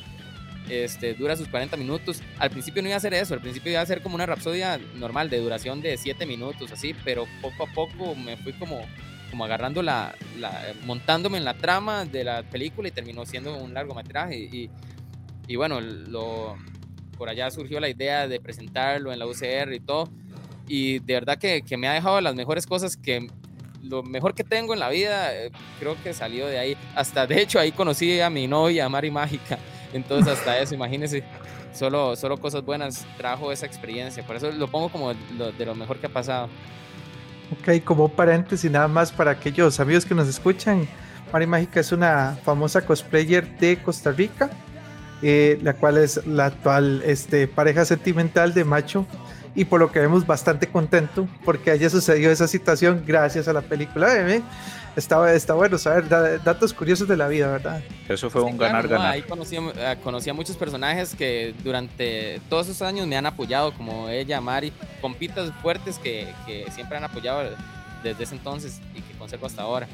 este, 0.69 1.13
dura 1.13 1.35
sus 1.35 1.47
40 1.49 1.77
minutos. 1.77 2.23
Al 2.39 2.49
principio 2.49 2.81
no 2.81 2.87
iba 2.87 2.95
a 2.95 2.97
hacer 2.97 3.13
eso, 3.13 3.35
al 3.35 3.41
principio 3.41 3.71
iba 3.71 3.81
a 3.81 3.85
ser 3.85 4.01
como 4.01 4.15
una 4.15 4.25
rapsodia 4.25 4.79
normal 4.95 5.29
de 5.29 5.37
duración 5.37 5.81
de 5.81 5.97
7 5.97 6.25
minutos, 6.25 6.71
así, 6.71 6.95
pero 7.03 7.27
poco 7.43 7.65
a 7.65 7.71
poco 7.73 8.15
me 8.15 8.37
fui 8.37 8.53
como, 8.53 8.81
como 9.29 9.45
agarrando 9.45 9.81
la, 9.81 10.15
montándome 10.85 11.37
en 11.37 11.45
la 11.45 11.55
trama 11.55 12.05
de 12.05 12.23
la 12.23 12.43
película 12.43 12.87
y 12.87 12.91
terminó 12.91 13.25
siendo 13.25 13.55
un 13.57 13.73
largometraje. 13.73 14.37
Y, 14.37 14.69
y 15.47 15.55
bueno, 15.55 15.81
lo, 15.81 16.55
por 17.17 17.29
allá 17.29 17.49
surgió 17.51 17.79
la 17.79 17.89
idea 17.89 18.27
de 18.27 18.39
presentarlo 18.39 19.11
en 19.11 19.19
la 19.19 19.27
UCR 19.27 19.73
y 19.73 19.79
todo. 19.79 20.09
Y 20.67 20.99
de 20.99 21.13
verdad 21.15 21.37
que, 21.37 21.63
que 21.63 21.77
me 21.77 21.87
ha 21.87 21.93
dejado 21.93 22.21
las 22.21 22.35
mejores 22.35 22.67
cosas 22.67 22.95
que 22.95 23.27
lo 23.83 24.03
mejor 24.03 24.33
que 24.33 24.43
tengo 24.43 24.73
en 24.73 24.79
la 24.79 24.89
vida, 24.89 25.33
eh, 25.33 25.51
creo 25.79 25.95
que 26.03 26.13
salió 26.13 26.47
de 26.47 26.59
ahí. 26.59 26.77
Hasta 26.95 27.25
de 27.27 27.41
hecho 27.41 27.59
ahí 27.59 27.71
conocí 27.71 28.19
a 28.19 28.29
mi 28.29 28.47
novia, 28.47 28.89
Mari 28.89 29.11
Mágica. 29.11 29.57
Entonces 29.93 30.33
hasta 30.33 30.59
eso, 30.59 30.75
imagínense, 30.75 31.23
solo, 31.73 32.15
solo 32.15 32.37
cosas 32.37 32.63
buenas 32.63 33.05
trajo 33.17 33.51
esa 33.51 33.65
experiencia. 33.65 34.25
Por 34.25 34.35
eso 34.35 34.51
lo 34.51 34.67
pongo 34.67 34.89
como 34.89 35.13
de 35.13 35.65
lo 35.65 35.75
mejor 35.75 35.97
que 35.97 36.07
ha 36.07 36.13
pasado. 36.13 36.49
Ok, 37.51 37.83
como 37.83 38.09
paréntesis 38.09 38.69
nada 38.69 38.87
más 38.87 39.11
para 39.11 39.31
aquellos 39.31 39.79
amigos 39.79 40.05
que 40.05 40.13
nos 40.13 40.27
escuchan, 40.27 40.87
Mari 41.33 41.47
Mágica 41.47 41.79
es 41.79 41.91
una 41.91 42.37
famosa 42.43 42.85
cosplayer 42.85 43.57
de 43.57 43.81
Costa 43.81 44.11
Rica, 44.11 44.49
eh, 45.21 45.59
la 45.63 45.73
cual 45.73 45.97
es 45.97 46.25
la 46.27 46.45
actual 46.45 47.01
este, 47.05 47.47
pareja 47.47 47.85
sentimental 47.85 48.53
de 48.53 48.63
Macho 48.63 49.05
y 49.55 49.65
por 49.65 49.79
lo 49.79 49.91
que 49.91 49.99
vemos 49.99 50.25
bastante 50.25 50.67
contento 50.67 51.27
porque 51.43 51.71
haya 51.71 51.89
sucedido 51.89 52.31
esa 52.31 52.47
situación 52.47 53.03
gracias 53.05 53.47
a 53.47 53.53
la 53.53 53.61
película. 53.61 54.15
¿eh? 54.15 54.41
Está, 54.99 55.33
está 55.33 55.53
bueno 55.53 55.77
saber 55.77 56.09
datos 56.09 56.73
curiosos 56.73 57.07
de 57.07 57.15
la 57.15 57.29
vida, 57.29 57.49
¿verdad? 57.49 57.81
Eso 58.09 58.29
fue 58.29 58.41
un 58.41 58.57
ganar-ganar. 58.57 59.13
ahí 59.13 59.21
conocí, 59.21 59.55
eh, 59.55 59.95
conocí, 60.03 60.29
a 60.29 60.33
muchos 60.33 60.57
personajes 60.57 61.15
que 61.15 61.55
durante 61.63 62.41
todos 62.49 62.67
esos 62.67 62.81
años 62.81 63.07
me 63.07 63.15
han 63.15 63.25
apoyado, 63.25 63.73
como 63.73 64.09
ella, 64.09 64.41
Mari, 64.41 64.73
compitas 64.99 65.53
fuertes 65.61 65.97
que, 65.99 66.27
que 66.45 66.69
siempre 66.71 66.97
han 66.97 67.05
apoyado 67.05 67.49
desde 68.03 68.23
ese 68.23 68.35
entonces 68.35 68.81
y 68.93 68.99
que 69.01 69.17
conservo 69.17 69.45
hasta 69.45 69.61
ahora. 69.61 69.87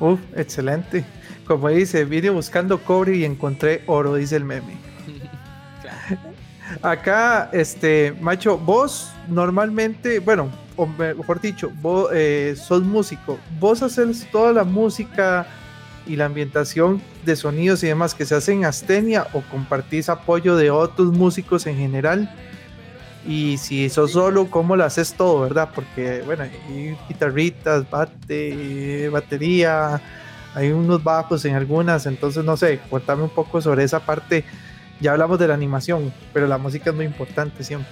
Uf, 0.00 0.20
excelente. 0.34 1.04
Como 1.46 1.68
dice, 1.68 2.06
vine 2.06 2.30
buscando 2.30 2.78
cobre 2.82 3.14
y 3.14 3.24
encontré 3.26 3.82
oro, 3.86 4.14
dice 4.14 4.36
el 4.36 4.44
meme. 4.46 4.72
Acá, 6.82 7.50
este, 7.52 8.14
macho, 8.22 8.56
vos 8.56 9.10
normalmente, 9.28 10.20
bueno, 10.20 10.50
o 10.78 10.86
mejor 10.86 11.40
dicho, 11.40 11.70
vos 11.82 12.08
eh, 12.14 12.54
sos 12.56 12.82
músico, 12.82 13.38
vos 13.60 13.82
haces 13.82 14.26
toda 14.30 14.52
la 14.52 14.64
música 14.64 15.46
y 16.06 16.16
la 16.16 16.24
ambientación 16.24 17.02
de 17.26 17.36
sonidos 17.36 17.82
y 17.82 17.88
demás 17.88 18.14
que 18.14 18.24
se 18.24 18.34
hacen 18.34 18.58
en 18.58 18.64
Astenia 18.64 19.26
o 19.34 19.42
compartís 19.42 20.08
apoyo 20.08 20.56
de 20.56 20.70
otros 20.70 21.12
músicos 21.12 21.66
en 21.66 21.76
general. 21.76 22.34
Y 23.26 23.58
si 23.58 23.90
sos 23.90 24.12
solo, 24.12 24.48
¿cómo 24.50 24.76
lo 24.76 24.84
haces 24.84 25.12
todo, 25.12 25.42
verdad? 25.42 25.68
Porque, 25.74 26.22
bueno, 26.24 26.44
hay 26.44 26.96
guitarritas, 27.08 27.90
bate, 27.90 29.10
batería, 29.10 30.00
hay 30.54 30.70
unos 30.70 31.04
bajos 31.04 31.44
en 31.44 31.54
algunas, 31.54 32.06
entonces 32.06 32.42
no 32.44 32.56
sé, 32.56 32.78
cuéntame 32.88 33.24
un 33.24 33.30
poco 33.30 33.60
sobre 33.60 33.84
esa 33.84 34.00
parte 34.00 34.44
ya 35.00 35.12
hablamos 35.12 35.38
de 35.38 35.48
la 35.48 35.54
animación, 35.54 36.12
pero 36.32 36.46
la 36.46 36.58
música 36.58 36.90
es 36.90 36.96
muy 36.96 37.04
importante 37.04 37.62
siempre. 37.62 37.90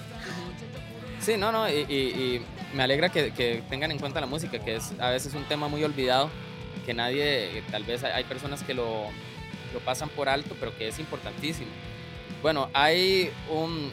Sí, 1.20 1.36
no, 1.36 1.50
no, 1.50 1.68
y, 1.68 2.42
me 2.76 2.82
alegra 2.82 3.08
que, 3.08 3.62
tengan 3.68 3.90
en 3.90 3.98
cuenta 3.98 4.20
la 4.20 4.26
música, 4.26 4.58
que 4.58 4.76
es 4.76 4.92
a 5.00 5.10
veces 5.10 5.34
un 5.34 5.44
tema 5.44 5.66
muy 5.68 5.82
olvidado, 5.82 6.30
que 6.84 6.94
nadie, 6.94 7.62
tal 7.70 7.84
vez 7.84 8.04
hay 8.04 8.22
personas 8.24 8.62
que 8.62 8.74
lo, 8.74 9.06
lo 9.72 9.80
pasan 9.80 10.08
por 10.10 10.28
alto, 10.28 10.54
pero 10.60 10.76
que 10.76 10.86
es 10.86 10.98
importantísimo. 10.98 11.70
Bueno, 12.42 12.68
hay 12.74 13.30
un, 13.50 13.90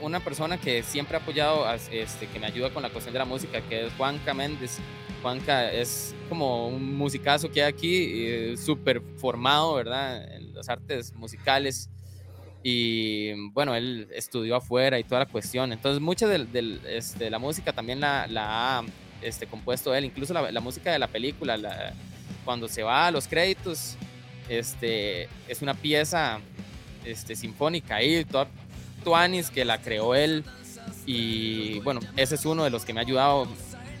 una 0.00 0.18
persona 0.20 0.58
que 0.58 0.82
siempre 0.82 1.16
ha 1.16 1.20
apoyado, 1.20 1.66
este, 1.90 2.26
que 2.26 2.38
me 2.40 2.46
ayuda 2.46 2.70
con 2.70 2.82
la 2.82 2.90
cuestión 2.90 3.12
de 3.12 3.18
la 3.18 3.26
música, 3.26 3.60
que 3.60 3.86
es 3.86 3.92
Juanca 3.94 4.34
Méndez. 4.34 4.78
Juanca 5.20 5.70
es 5.70 6.14
como 6.28 6.68
un 6.68 6.96
musicazo 6.96 7.50
que 7.50 7.62
hay 7.62 7.70
aquí, 7.70 8.56
súper 8.56 9.02
formado, 9.18 9.74
¿verdad? 9.74 10.34
En 10.34 10.54
las 10.54 10.68
artes 10.68 11.12
musicales 11.14 11.90
y 12.62 13.32
bueno, 13.50 13.74
él 13.74 14.08
estudió 14.14 14.56
afuera 14.56 14.98
y 14.98 15.04
toda 15.04 15.20
la 15.20 15.26
cuestión. 15.26 15.72
Entonces, 15.72 16.00
mucha 16.00 16.26
de, 16.28 16.78
este, 16.88 17.30
la 17.30 17.38
música 17.38 17.72
también 17.72 18.00
la, 18.00 18.26
la 18.28 18.78
ha 18.78 18.84
este, 19.20 19.46
compuesto 19.46 19.94
él, 19.94 20.04
incluso 20.04 20.32
la, 20.32 20.60
música 20.60 20.92
de 20.92 20.98
la 20.98 21.08
película, 21.08 21.58
cuando 22.44 22.68
se 22.68 22.82
va 22.82 23.06
a 23.06 23.10
los 23.10 23.26
créditos, 23.26 23.96
este, 24.48 25.28
es 25.48 25.62
una 25.62 25.74
pieza 25.74 26.40
este, 27.04 27.34
sinfónica 27.36 27.96
ahí, 27.96 28.24
toda 28.24 28.46
Tuanis 29.04 29.50
que 29.50 29.64
la 29.64 29.78
creó 29.78 30.14
él. 30.14 30.44
Y 31.04 31.80
bueno, 31.80 32.00
ese 32.16 32.36
es 32.36 32.44
uno 32.44 32.62
de 32.64 32.70
los 32.70 32.84
que 32.84 32.92
me 32.92 33.00
ha 33.00 33.02
ayudado 33.02 33.48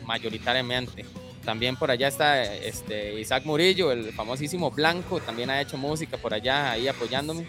mayoritariamente. 0.06 1.04
También 1.44 1.74
por 1.74 1.90
allá 1.90 2.06
está 2.06 2.44
este, 2.44 3.18
Isaac 3.20 3.44
Murillo, 3.44 3.90
el 3.90 4.12
famosísimo 4.12 4.70
Blanco, 4.70 5.18
también 5.20 5.50
ha 5.50 5.60
hecho 5.60 5.76
música 5.76 6.16
por 6.16 6.32
allá 6.32 6.70
ahí 6.72 6.86
apoyándome. 6.86 7.46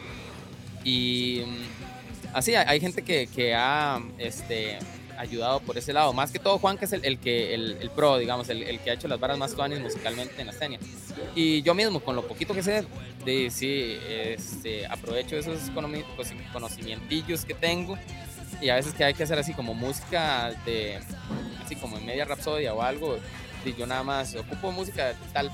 Y 0.83 1.43
mm, 1.45 2.35
así, 2.35 2.55
hay 2.55 2.79
gente 2.79 3.03
que, 3.03 3.27
que 3.27 3.53
ha 3.55 4.01
este, 4.17 4.79
ayudado 5.17 5.59
por 5.59 5.77
ese 5.77 5.93
lado. 5.93 6.13
Más 6.13 6.31
que 6.31 6.39
todo, 6.39 6.57
Juan, 6.59 6.77
que 6.77 6.85
es 6.85 6.93
el, 6.93 7.05
el 7.05 7.19
que, 7.19 7.53
el, 7.53 7.91
pro, 7.95 8.17
digamos, 8.17 8.49
el, 8.49 8.63
el, 8.63 8.79
que 8.79 8.91
ha 8.91 8.93
hecho 8.93 9.07
las 9.07 9.19
barras 9.19 9.37
más 9.37 9.53
tuanis 9.53 9.79
musicalmente 9.79 10.41
en 10.41 10.49
Astenia. 10.49 10.79
Y 11.35 11.61
yo 11.61 11.73
mismo, 11.73 11.99
con 11.99 12.15
lo 12.15 12.27
poquito 12.27 12.53
que 12.53 12.63
sé, 12.63 12.85
de, 13.25 13.49
sí, 13.49 13.97
este, 14.09 14.85
aprovecho 14.87 15.37
esos 15.37 15.59
pues, 16.15 16.33
conocimientillos 16.51 17.45
que 17.45 17.53
tengo. 17.53 17.97
Y 18.61 18.69
a 18.69 18.75
veces 18.75 18.93
que 18.93 19.03
hay 19.03 19.13
que 19.13 19.23
hacer 19.23 19.37
así 19.37 19.53
como 19.53 19.73
música 19.73 20.53
de, 20.65 20.99
así 21.63 21.75
como 21.75 21.97
en 21.97 22.05
media 22.05 22.25
rapsodia 22.25 22.73
o 22.73 22.81
algo, 22.81 23.17
y 23.65 23.73
yo 23.73 23.85
nada 23.85 24.03
más 24.03 24.35
ocupo 24.35 24.71
música 24.71 25.07
de 25.07 25.15
tal, 25.33 25.51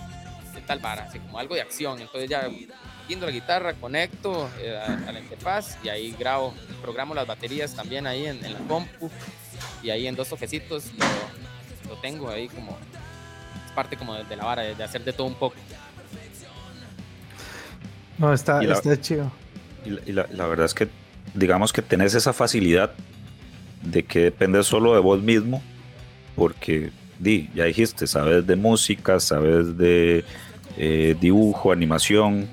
de 0.54 0.62
tal 0.62 0.80
vara, 0.80 1.04
así 1.04 1.20
como 1.20 1.40
algo 1.40 1.56
de 1.56 1.62
acción. 1.62 2.00
Entonces 2.02 2.30
ya 2.30 2.48
la 3.16 3.32
guitarra, 3.32 3.74
conecto 3.74 4.50
eh, 4.60 4.78
a, 4.78 5.12
la 5.12 5.20
interfaz 5.20 5.78
y 5.84 5.90
ahí 5.90 6.16
grabo, 6.18 6.54
programo 6.82 7.14
las 7.14 7.28
baterías 7.28 7.74
también 7.76 8.06
ahí 8.08 8.28
en, 8.28 8.42
la 8.42 8.60
compu 8.60 9.10
y 9.82 9.90
ahí 9.90 10.08
en 10.08 10.16
dos 10.16 10.30
toquecitos 10.30 10.92
lo, 11.88 11.96
tengo 11.98 12.30
ahí 12.30 12.48
como 12.48 12.78
es 13.66 13.72
parte 13.74 13.98
como 13.98 14.14
de, 14.14 14.36
la 14.36 14.46
vara, 14.46 14.62
de, 14.62 14.84
hacer 14.84 15.04
de 15.04 15.12
todo 15.12 15.28
un 15.28 15.34
poco. 15.34 15.56
No, 18.18 18.34
está, 18.34 18.62
está 18.62 19.00
chido. 19.00 19.32
Y, 19.86 20.12
la, 20.12 20.28
la, 20.32 20.46
verdad 20.46 20.66
es 20.66 20.74
que 20.74 20.88
digamos 21.34 21.74
que 21.74 21.82
tenés 21.82 22.14
esa 22.14 22.34
facilidad 22.34 22.92
de 23.82 24.04
que 24.04 24.20
depende 24.20 24.62
solo 24.64 24.94
de 24.94 25.00
vos 25.00 25.22
mismo, 25.22 25.64
porque 26.36 26.92
di, 27.18 27.50
ya 27.56 27.66
dijiste, 27.66 28.08
sabes 28.08 28.46
de 28.46 28.56
música, 28.56 29.20
sabes 29.20 29.78
de 29.78 30.24
eh, 30.78 31.16
dibujo, 31.20 31.72
animación, 31.72 32.48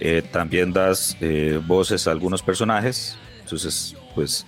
Eh, 0.00 0.22
también 0.30 0.72
das 0.72 1.16
eh, 1.20 1.60
voces 1.66 2.06
a 2.06 2.10
algunos 2.10 2.42
personajes. 2.42 3.16
Entonces, 3.40 3.94
pues 4.14 4.44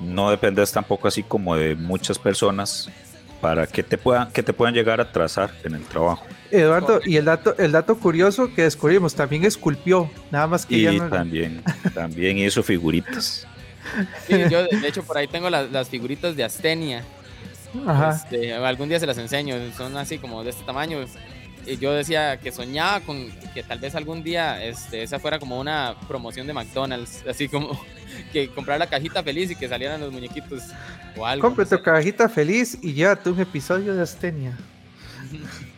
no 0.00 0.30
dependes 0.30 0.70
tampoco 0.72 1.08
así 1.08 1.22
como 1.22 1.56
de 1.56 1.74
muchas 1.74 2.18
personas 2.18 2.88
para 3.40 3.66
que 3.66 3.82
te 3.82 3.98
puedan, 3.98 4.30
que 4.32 4.42
te 4.42 4.52
puedan 4.52 4.74
llegar 4.74 5.00
a 5.00 5.12
trazar 5.12 5.50
en 5.64 5.74
el 5.74 5.82
trabajo. 5.84 6.24
Eduardo, 6.50 7.00
y 7.04 7.16
el 7.16 7.24
dato, 7.24 7.56
el 7.58 7.72
dato 7.72 7.96
curioso 7.98 8.52
que 8.54 8.62
descubrimos, 8.62 9.14
también 9.14 9.44
esculpió, 9.44 10.10
nada 10.30 10.46
más 10.46 10.64
que 10.66 10.76
y 10.76 10.82
ya 10.82 10.92
no- 10.92 11.08
también, 11.08 11.62
también 11.94 12.38
hizo 12.38 12.62
figuritas. 12.62 13.46
Sí, 14.26 14.34
yo 14.50 14.64
de 14.66 14.88
hecho 14.88 15.02
por 15.02 15.16
ahí 15.18 15.28
tengo 15.28 15.48
las, 15.50 15.70
las 15.70 15.88
figuritas 15.88 16.34
de 16.36 16.44
Astenia. 16.44 17.04
Ajá. 17.86 18.10
Este, 18.16 18.54
algún 18.54 18.88
día 18.88 18.98
se 18.98 19.06
las 19.06 19.18
enseño, 19.18 19.56
son 19.76 19.96
así 19.96 20.18
como 20.18 20.42
de 20.42 20.50
este 20.50 20.64
tamaño. 20.64 20.98
Y 21.68 21.76
yo 21.78 21.92
decía 21.92 22.38
que 22.38 22.50
soñaba 22.52 23.00
con 23.00 23.30
que 23.54 23.62
tal 23.62 23.78
vez 23.78 23.94
algún 23.94 24.22
día 24.22 24.64
este, 24.64 25.02
esa 25.02 25.18
fuera 25.18 25.38
como 25.38 25.58
una 25.60 25.94
promoción 26.08 26.46
de 26.46 26.52
McDonald's, 26.54 27.22
así 27.28 27.48
como 27.48 27.78
que 28.32 28.48
comprar 28.50 28.78
la 28.78 28.86
cajita 28.86 29.22
feliz 29.22 29.50
y 29.50 29.56
que 29.56 29.68
salieran 29.68 30.00
los 30.00 30.12
muñequitos 30.12 30.62
o 31.16 31.26
algo. 31.26 31.42
Compre 31.46 31.64
no 31.64 31.68
sé. 31.70 31.76
tu 31.76 31.82
cajita 31.82 32.28
feliz 32.28 32.78
y 32.82 32.92
llévate 32.94 33.30
un 33.30 33.40
episodio 33.40 33.94
de 33.94 34.02
Astenia. 34.02 34.56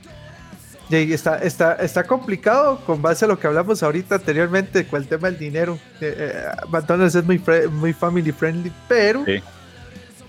Y 0.93 1.13
está, 1.13 1.39
está, 1.39 1.75
está 1.75 2.03
complicado 2.03 2.81
con 2.85 3.01
base 3.01 3.25
a 3.25 3.29
lo 3.29 3.39
que 3.39 3.47
hablamos 3.47 3.81
ahorita 3.81 4.17
anteriormente 4.17 4.85
con 4.89 5.01
el 5.01 5.07
tema 5.09 5.31
del 5.31 5.39
dinero. 5.39 5.79
Eh, 6.01 6.15
eh, 6.19 6.45
McDonald's 6.69 7.15
es 7.15 7.23
muy, 7.25 7.39
fre- 7.39 7.69
muy 7.71 7.93
family 7.93 8.33
friendly, 8.33 8.73
pero 8.89 9.25
Sí. 9.25 9.41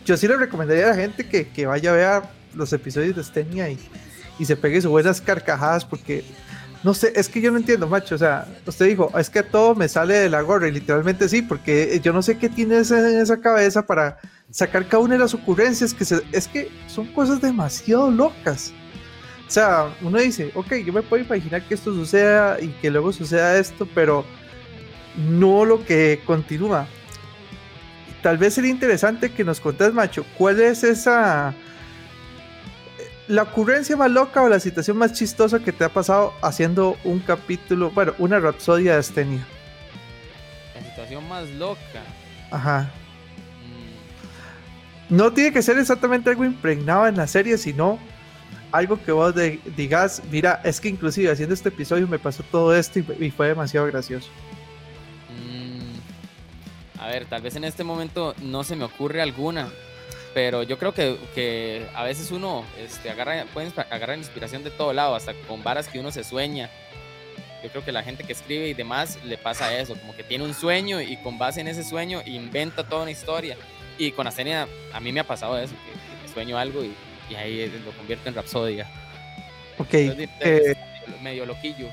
yo 0.06 0.16
sí 0.18 0.28
le 0.28 0.38
recomendaría 0.38 0.86
a 0.86 0.90
la 0.90 0.96
gente 0.98 1.28
que, 1.28 1.48
que 1.48 1.66
vaya 1.66 1.90
a 1.90 1.96
ver 2.20 2.22
los 2.54 2.72
episodios 2.74 3.16
de 3.16 3.22
Astenia 3.22 3.70
y, 3.70 3.80
y 4.42 4.46
se 4.46 4.56
pegue 4.56 4.82
sus 4.82 4.90
buenas 4.90 5.22
carcajadas 5.22 5.86
porque 5.86 6.26
no 6.84 6.96
sé, 6.96 7.14
es 7.16 7.30
que 7.30 7.42
yo 7.42 7.52
no 7.52 7.58
entiendo, 7.58 7.88
macho. 7.88 8.16
O 8.16 8.18
sea, 8.18 8.48
usted 8.66 8.88
dijo, 8.88 9.12
es 9.16 9.30
que 9.30 9.44
todo 9.44 9.76
me 9.76 9.88
sale 9.88 10.16
de 10.16 10.30
la 10.30 10.42
gorra 10.42 10.68
y 10.68 10.72
literalmente 10.72 11.30
sí, 11.30 11.44
porque 11.44 12.00
yo 12.04 12.12
no 12.12 12.24
sé 12.24 12.40
qué 12.40 12.50
tiene 12.50 12.78
en 12.78 13.20
esa 13.20 13.40
cabeza 13.40 13.86
para 13.86 14.18
sacar 14.50 14.88
cada 14.88 15.04
una 15.04 15.14
de 15.14 15.20
las 15.20 15.36
ocurrencias 15.36 15.94
que 15.94 16.06
se, 16.06 16.24
es 16.32 16.48
que 16.48 16.72
son 16.88 17.06
cosas 17.14 17.40
demasiado 17.40 18.10
locas. 18.10 18.74
O 19.48 19.52
sea, 19.52 19.96
uno 20.02 20.18
dice, 20.18 20.52
ok, 20.56 20.74
yo 20.84 20.92
me 20.92 21.04
puedo 21.04 21.24
imaginar 21.24 21.62
que 21.68 21.76
esto 21.76 21.94
suceda 21.94 22.60
y 22.60 22.70
que 22.82 22.90
luego 22.90 23.14
suceda 23.14 23.60
esto, 23.60 23.88
pero 23.94 24.26
no 25.16 25.66
lo 25.66 25.86
que 25.86 26.20
continúa. 26.26 26.88
Tal 28.24 28.40
vez 28.40 28.56
sería 28.56 28.72
interesante 28.72 29.32
que 29.32 29.44
nos 29.44 29.60
contés, 29.60 29.94
macho, 29.94 30.26
cuál 30.36 30.60
es 30.62 30.84
esa 30.84 31.54
la 33.32 33.44
ocurrencia 33.44 33.96
más 33.96 34.12
loca 34.12 34.42
o 34.42 34.50
la 34.50 34.60
situación 34.60 34.98
más 34.98 35.14
chistosa 35.14 35.60
que 35.60 35.72
te 35.72 35.84
ha 35.86 35.90
pasado 35.90 36.34
haciendo 36.42 36.98
un 37.04 37.20
capítulo, 37.20 37.90
bueno, 37.92 38.14
una 38.18 38.40
rapsodia 38.40 38.94
de 38.94 39.00
Astenia. 39.00 39.46
La 40.76 40.82
situación 40.90 41.28
más 41.30 41.48
loca. 41.52 42.02
Ajá. 42.52 42.90
mm, 45.10 45.16
No 45.16 45.32
tiene 45.32 45.54
que 45.54 45.62
ser 45.62 45.78
exactamente 45.78 46.30
algo 46.30 46.44
impregnado 46.44 47.08
en 47.08 47.16
la 47.18 47.28
serie, 47.28 47.58
sino 47.58 47.98
algo 48.74 49.02
que 49.04 49.12
vos 49.12 49.34
de- 49.36 49.60
digas, 49.78 50.22
mira, 50.30 50.60
es 50.64 50.80
que 50.82 50.90
inclusive 50.90 51.32
haciendo 51.32 51.54
este 51.54 51.70
episodio 51.70 52.08
me 52.08 52.20
pasó 52.20 52.44
todo 52.44 52.76
esto 52.76 53.00
y, 53.00 53.06
y 53.28 53.32
fue 53.32 53.48
demasiado 53.48 53.86
gracioso. 53.88 54.30
Mm, 55.30 57.00
a 57.02 57.08
ver, 57.08 57.26
tal 57.26 57.42
vez 57.42 57.56
en 57.56 57.64
este 57.64 57.84
momento 57.84 58.36
no 58.42 58.64
se 58.64 58.76
me 58.76 58.84
ocurre 58.84 59.22
alguna, 59.22 59.70
pero 60.34 60.64
yo 60.64 60.78
creo 60.78 60.94
que, 60.94 61.18
que 61.36 61.86
a 61.94 62.04
veces 62.04 62.32
uno 62.32 62.66
este, 62.80 63.10
agarra, 63.10 63.46
puede 63.54 63.68
inspa- 63.70 63.86
agarrar 63.90 64.18
inspiración 64.18 64.64
de 64.64 64.72
todo 64.72 64.94
lado, 64.94 65.16
hasta 65.16 65.34
con 65.48 65.64
varas 65.64 65.88
que 65.88 66.00
uno 66.00 66.12
se 66.12 66.24
sueña. 66.24 66.70
Yo 67.64 67.70
creo 67.70 67.86
que 67.86 67.92
la 67.92 68.02
gente 68.02 68.24
que 68.24 68.34
escribe 68.34 68.68
y 68.70 68.74
demás 68.74 69.20
le 69.24 69.38
pasa 69.38 69.78
eso, 69.78 69.96
como 69.96 70.16
que 70.16 70.24
tiene 70.24 70.44
un 70.44 70.54
sueño 70.54 71.00
y 71.02 71.18
con 71.18 71.38
base 71.38 71.62
en 71.62 71.68
ese 71.68 71.84
sueño 71.84 72.22
inventa 72.26 72.84
toda 72.88 73.04
una 73.04 73.12
historia. 73.12 73.56
Y 73.98 74.12
con 74.14 74.26
Astenia 74.26 74.68
a 74.94 75.00
mí 75.00 75.12
me 75.12 75.20
ha 75.20 75.28
pasado 75.28 75.60
eso, 75.60 75.74
que, 75.76 76.26
que 76.28 76.34
sueño 76.34 76.58
algo 76.58 76.84
y, 76.84 76.94
y 77.30 77.36
ahí 77.36 77.68
lo 77.86 77.92
convierto 77.92 78.30
en 78.30 78.36
rapsodia. 78.36 78.88
Ok, 79.78 79.94
Entonces, 79.94 80.30
eh, 80.40 80.76
medio 81.22 81.46
loquillo. 81.46 81.88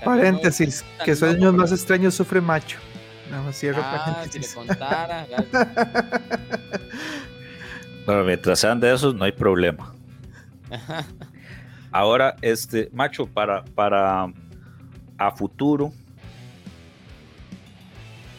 No- 0.00 0.04
paréntesis, 0.04 0.84
tan 0.98 1.04
que 1.06 1.10
loco, 1.12 1.18
sueños 1.20 1.40
pero- 1.40 1.52
más 1.54 1.72
extraños 1.72 2.14
sufre 2.14 2.40
macho. 2.40 2.78
Nada 3.30 3.42
más 3.42 3.58
cierro 3.58 3.82
Ah, 3.84 4.24
si 4.30 4.38
le 4.38 4.46
paréntesis. 4.46 4.54
contara. 4.54 5.26
Bueno, 8.08 8.24
mientras 8.24 8.58
sean 8.58 8.80
de 8.80 8.94
esos, 8.94 9.14
no 9.14 9.26
hay 9.26 9.32
problema. 9.32 9.94
Ahora, 11.92 12.36
este, 12.40 12.88
macho, 12.90 13.26
para, 13.26 13.66
para 13.66 14.32
a 15.18 15.30
futuro, 15.32 15.92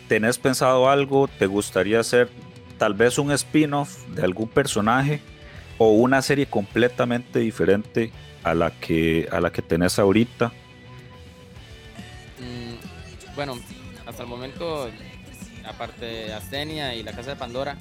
¿tenés 0.08 0.40
pensado 0.40 0.90
algo? 0.90 1.28
¿Te 1.28 1.46
gustaría 1.46 2.00
hacer 2.00 2.32
tal 2.80 2.96
vez 2.96 3.20
un 3.20 3.32
spin-off 3.32 4.08
de 4.08 4.24
algún 4.24 4.48
personaje 4.48 5.22
o 5.78 5.92
una 5.92 6.24
serie 6.24 6.48
completamente 6.48 7.38
diferente 7.38 8.12
a 8.42 8.56
la 8.56 8.72
que, 8.72 9.30
a 9.32 9.40
la 9.40 9.52
que 9.52 9.62
tenés 9.62 10.00
ahorita? 10.00 10.48
Mm, 12.40 13.36
bueno, 13.36 13.60
hasta 14.08 14.24
el 14.24 14.30
momento, 14.30 14.90
aparte 15.64 16.06
de 16.06 16.34
Astenia 16.34 16.96
y 16.96 17.04
la 17.04 17.12
Casa 17.12 17.30
de 17.30 17.36
Pandora, 17.36 17.78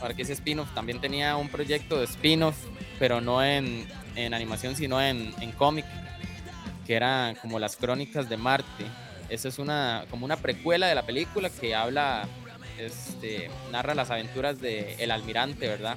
para 0.00 0.14
que 0.14 0.22
ese 0.22 0.32
spin-off 0.32 0.72
también 0.74 1.00
tenía 1.00 1.36
un 1.36 1.48
proyecto 1.48 1.98
de 1.98 2.04
spin-off, 2.04 2.56
pero 2.98 3.20
no 3.20 3.42
en, 3.44 3.86
en 4.16 4.34
animación, 4.34 4.76
sino 4.76 5.00
en, 5.00 5.34
en 5.40 5.52
cómic, 5.52 5.84
que 6.86 6.94
era 6.94 7.34
como 7.40 7.58
las 7.58 7.76
crónicas 7.76 8.28
de 8.28 8.36
Marte. 8.36 8.84
Esa 9.28 9.48
es 9.48 9.58
una, 9.58 10.04
como 10.10 10.24
una 10.24 10.36
precuela 10.36 10.86
de 10.86 10.94
la 10.94 11.04
película 11.04 11.50
que 11.50 11.74
habla, 11.74 12.26
este, 12.78 13.50
narra 13.70 13.94
las 13.94 14.10
aventuras 14.10 14.60
de 14.60 14.94
El 14.98 15.10
Almirante, 15.10 15.68
¿verdad? 15.68 15.96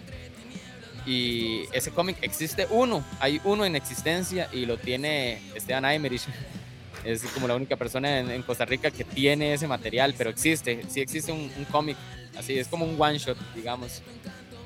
Y 1.05 1.63
ese 1.71 1.91
cómic 1.91 2.17
existe 2.21 2.67
uno, 2.69 3.03
hay 3.19 3.41
uno 3.43 3.65
en 3.65 3.75
existencia 3.75 4.49
y 4.51 4.65
lo 4.65 4.77
tiene 4.77 5.41
Esteban 5.55 5.85
Aymerich. 5.85 6.23
Es 7.03 7.23
como 7.33 7.47
la 7.47 7.55
única 7.55 7.75
persona 7.75 8.19
en, 8.19 8.29
en 8.29 8.41
Costa 8.43 8.65
Rica 8.65 8.91
que 8.91 9.03
tiene 9.03 9.53
ese 9.53 9.67
material, 9.67 10.13
pero 10.17 10.29
existe, 10.29 10.81
sí 10.87 11.01
existe 11.01 11.31
un, 11.31 11.51
un 11.57 11.65
cómic, 11.65 11.97
así 12.37 12.57
es 12.57 12.67
como 12.67 12.85
un 12.85 12.95
one 13.01 13.17
shot, 13.17 13.37
digamos, 13.55 14.01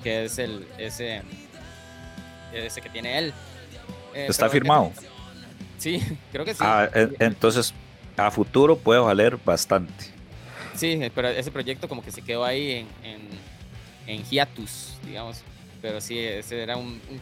que 0.03 0.25
es 0.25 0.38
el 0.38 0.65
ese, 0.77 1.21
ese 2.53 2.81
que 2.81 2.89
tiene 2.89 3.17
él. 3.17 3.33
Eh, 4.13 4.27
¿Está 4.29 4.49
firmado? 4.49 4.91
Sí, 5.77 6.01
creo 6.31 6.43
que 6.45 6.53
sí. 6.53 6.59
Ah, 6.63 6.89
en- 6.93 7.15
entonces, 7.19 7.73
a 8.17 8.29
futuro 8.31 8.77
puede 8.77 8.99
valer 8.99 9.38
bastante. 9.38 10.05
Sí, 10.75 10.99
pero 11.13 11.29
ese 11.29 11.51
proyecto 11.51 11.88
como 11.88 12.03
que 12.03 12.11
se 12.11 12.21
quedó 12.21 12.43
ahí 12.43 12.71
en, 12.71 12.88
en, 13.03 13.29
en 14.07 14.23
hiatus, 14.25 14.97
digamos. 15.05 15.41
Pero 15.81 16.01
sí, 16.01 16.17
ese 16.19 16.61
era 16.63 16.75
un, 16.75 16.88
un- 17.09 17.21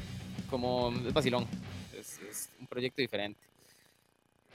como 0.49 0.91
es 1.05 1.13
vacilón. 1.13 1.45
Es, 1.99 2.19
es 2.29 2.49
un 2.59 2.65
proyecto 2.67 3.01
diferente. 3.01 3.39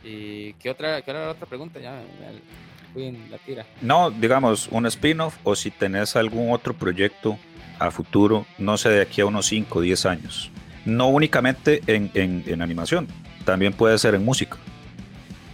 ¿Y 0.03 0.53
qué 0.55 0.71
otra, 0.71 1.03
qué 1.03 1.11
era 1.11 1.27
la 1.27 1.31
otra 1.33 1.47
pregunta? 1.47 1.81
Ya 1.81 1.93
me 1.93 2.93
fui 2.93 3.05
en 3.07 3.31
la 3.31 3.39
tira. 3.39 3.67
No, 3.81 4.11
digamos, 4.11 4.69
un 4.71 4.87
spin-off 4.87 5.37
o 5.45 5.55
si 5.57 5.71
tenés 5.71 6.17
algún 6.17 6.53
otro 6.53 6.75
proyecto 6.75 7.39
a 7.79 7.91
futuro, 7.91 8.47
no 8.59 8.77
sé, 8.77 8.89
de 8.91 9.03
aquí 9.03 9.21
a 9.21 9.27
unos 9.27 9.47
5 9.47 9.79
o 9.79 9.83
10 9.83 10.07
años. 10.07 10.51
No 10.85 11.09
únicamente 11.09 11.83
en, 11.87 12.11
en- 12.15 12.45
en 12.47 12.63
animación, 12.63 13.07
también 13.45 13.73
puede 13.73 13.99
ser 13.99 14.15
en 14.15 14.25
música. 14.25 14.57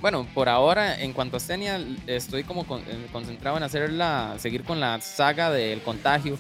Bueno, 0.00 0.26
por 0.34 0.48
ahora, 0.50 1.00
en 1.00 1.12
cuanto 1.14 1.36
a 1.38 1.40
Stenia, 1.40 1.80
estoy 2.06 2.44
como 2.44 2.66
con- 2.66 2.80
eh, 2.82 3.06
concentrado 3.10 3.56
en 3.56 3.62
hacerla, 3.62 4.34
seguir 4.38 4.62
con 4.62 4.78
la 4.78 5.00
saga 5.00 5.50
del 5.50 5.80
contagio, 5.80 6.36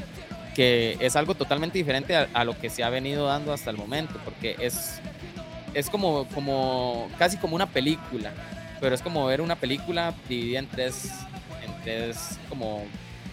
que 0.54 0.96
es 1.00 1.16
algo 1.16 1.34
totalmente 1.34 1.78
diferente 1.78 2.14
a, 2.14 2.28
a 2.34 2.44
lo 2.44 2.58
que 2.58 2.68
se 2.70 2.84
ha 2.84 2.90
venido 2.90 3.26
dando 3.26 3.52
hasta 3.52 3.70
el 3.70 3.76
momento, 3.78 4.20
porque 4.24 4.54
es, 4.60 5.00
es 5.74 5.90
como, 5.90 6.26
como 6.28 7.08
casi 7.18 7.36
como 7.36 7.56
una 7.56 7.66
película, 7.66 8.32
pero 8.80 8.94
es 8.94 9.02
como 9.02 9.26
ver 9.26 9.40
una 9.40 9.56
película 9.56 10.14
dividida 10.28 10.60
en 10.60 10.68
tres, 10.68 11.10
en 11.64 11.82
tres 11.82 12.38
como 12.48 12.84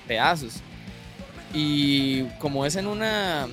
pedazos. 0.07 0.61
Y 1.53 2.23
como 2.39 2.65
es 2.65 2.75
en 2.75 2.87
una, 2.87 3.47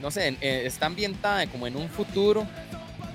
no 0.00 0.10
sé, 0.10 0.36
eh, 0.40 0.62
está 0.64 0.86
ambientada 0.86 1.46
como 1.46 1.66
en 1.66 1.76
un 1.76 1.88
futuro, 1.88 2.46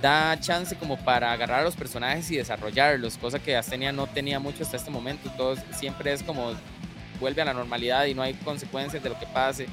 da 0.02 0.40
chance 0.40 0.76
como 0.76 0.98
para 0.98 1.32
agarrar 1.32 1.62
a 1.62 1.64
los 1.64 1.76
personajes 1.76 2.30
y 2.32 2.38
desarrollarlos, 2.38 3.18
cosa 3.18 3.40
que 3.40 3.58
Astenia 3.58 3.92
no 3.92 4.08
tenía 4.08 4.40
mucho 4.40 4.64
hasta 4.64 4.78
este 4.78 4.92
momento. 4.92 5.30
Todo 5.36 5.56
siempre 5.72 6.14
es 6.14 6.24
como 6.24 6.54
vuelve 7.20 7.42
a 7.42 7.46
la 7.46 7.54
normalidad 7.54 8.06
y 8.06 8.14
no 8.14 8.22
hay 8.22 8.34
consecuencias 8.36 9.04
de 9.04 9.10
lo 9.10 9.20
que 9.20 9.26
pase. 9.28 9.68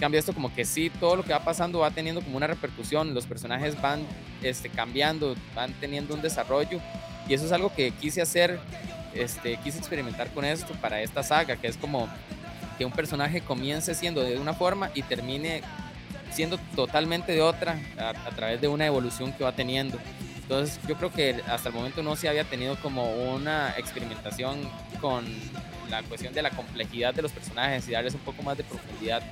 Cambia 0.00 0.20
esto 0.20 0.32
como 0.32 0.54
que 0.54 0.64
sí, 0.64 0.90
todo 0.90 1.16
lo 1.16 1.24
que 1.24 1.32
va 1.32 1.40
pasando 1.40 1.80
va 1.80 1.90
teniendo 1.90 2.22
como 2.22 2.36
una 2.36 2.46
repercusión, 2.46 3.14
los 3.14 3.26
personajes 3.26 3.80
van 3.82 4.00
este, 4.42 4.68
cambiando, 4.68 5.34
van 5.54 5.72
teniendo 5.74 6.14
un 6.14 6.22
desarrollo 6.22 6.80
y 7.28 7.34
eso 7.34 7.46
es 7.46 7.52
algo 7.52 7.72
que 7.74 7.90
quise 7.90 8.22
hacer, 8.22 8.58
este, 9.14 9.56
quise 9.58 9.78
experimentar 9.78 10.32
con 10.32 10.44
esto 10.44 10.72
para 10.80 11.00
esta 11.02 11.22
saga, 11.22 11.56
que 11.56 11.66
es 11.66 11.76
como 11.76 12.08
que 12.78 12.84
un 12.84 12.92
personaje 12.92 13.40
comience 13.40 13.94
siendo 13.94 14.22
de 14.22 14.38
una 14.38 14.54
forma 14.54 14.90
y 14.94 15.02
termine 15.02 15.62
siendo 16.30 16.58
totalmente 16.76 17.32
de 17.32 17.42
otra 17.42 17.78
a, 17.98 18.10
a 18.10 18.30
través 18.30 18.60
de 18.60 18.68
una 18.68 18.86
evolución 18.86 19.32
que 19.32 19.44
va 19.44 19.52
teniendo. 19.52 19.98
Entonces 20.42 20.80
yo 20.88 20.96
creo 20.96 21.12
que 21.12 21.42
hasta 21.46 21.68
el 21.68 21.74
momento 21.74 22.02
no 22.02 22.16
se 22.16 22.28
había 22.28 22.44
tenido 22.44 22.76
como 22.80 23.12
una 23.34 23.74
experimentación 23.76 24.58
con 25.00 25.26
la 25.90 26.02
cuestión 26.02 26.32
de 26.32 26.42
la 26.42 26.50
complejidad 26.50 27.14
de 27.14 27.22
los 27.22 27.32
personajes 27.32 27.86
y 27.88 27.92
darles 27.92 28.14
un 28.14 28.20
poco 28.20 28.42
más 28.42 28.56
de 28.56 28.64
profundidad 28.64 29.22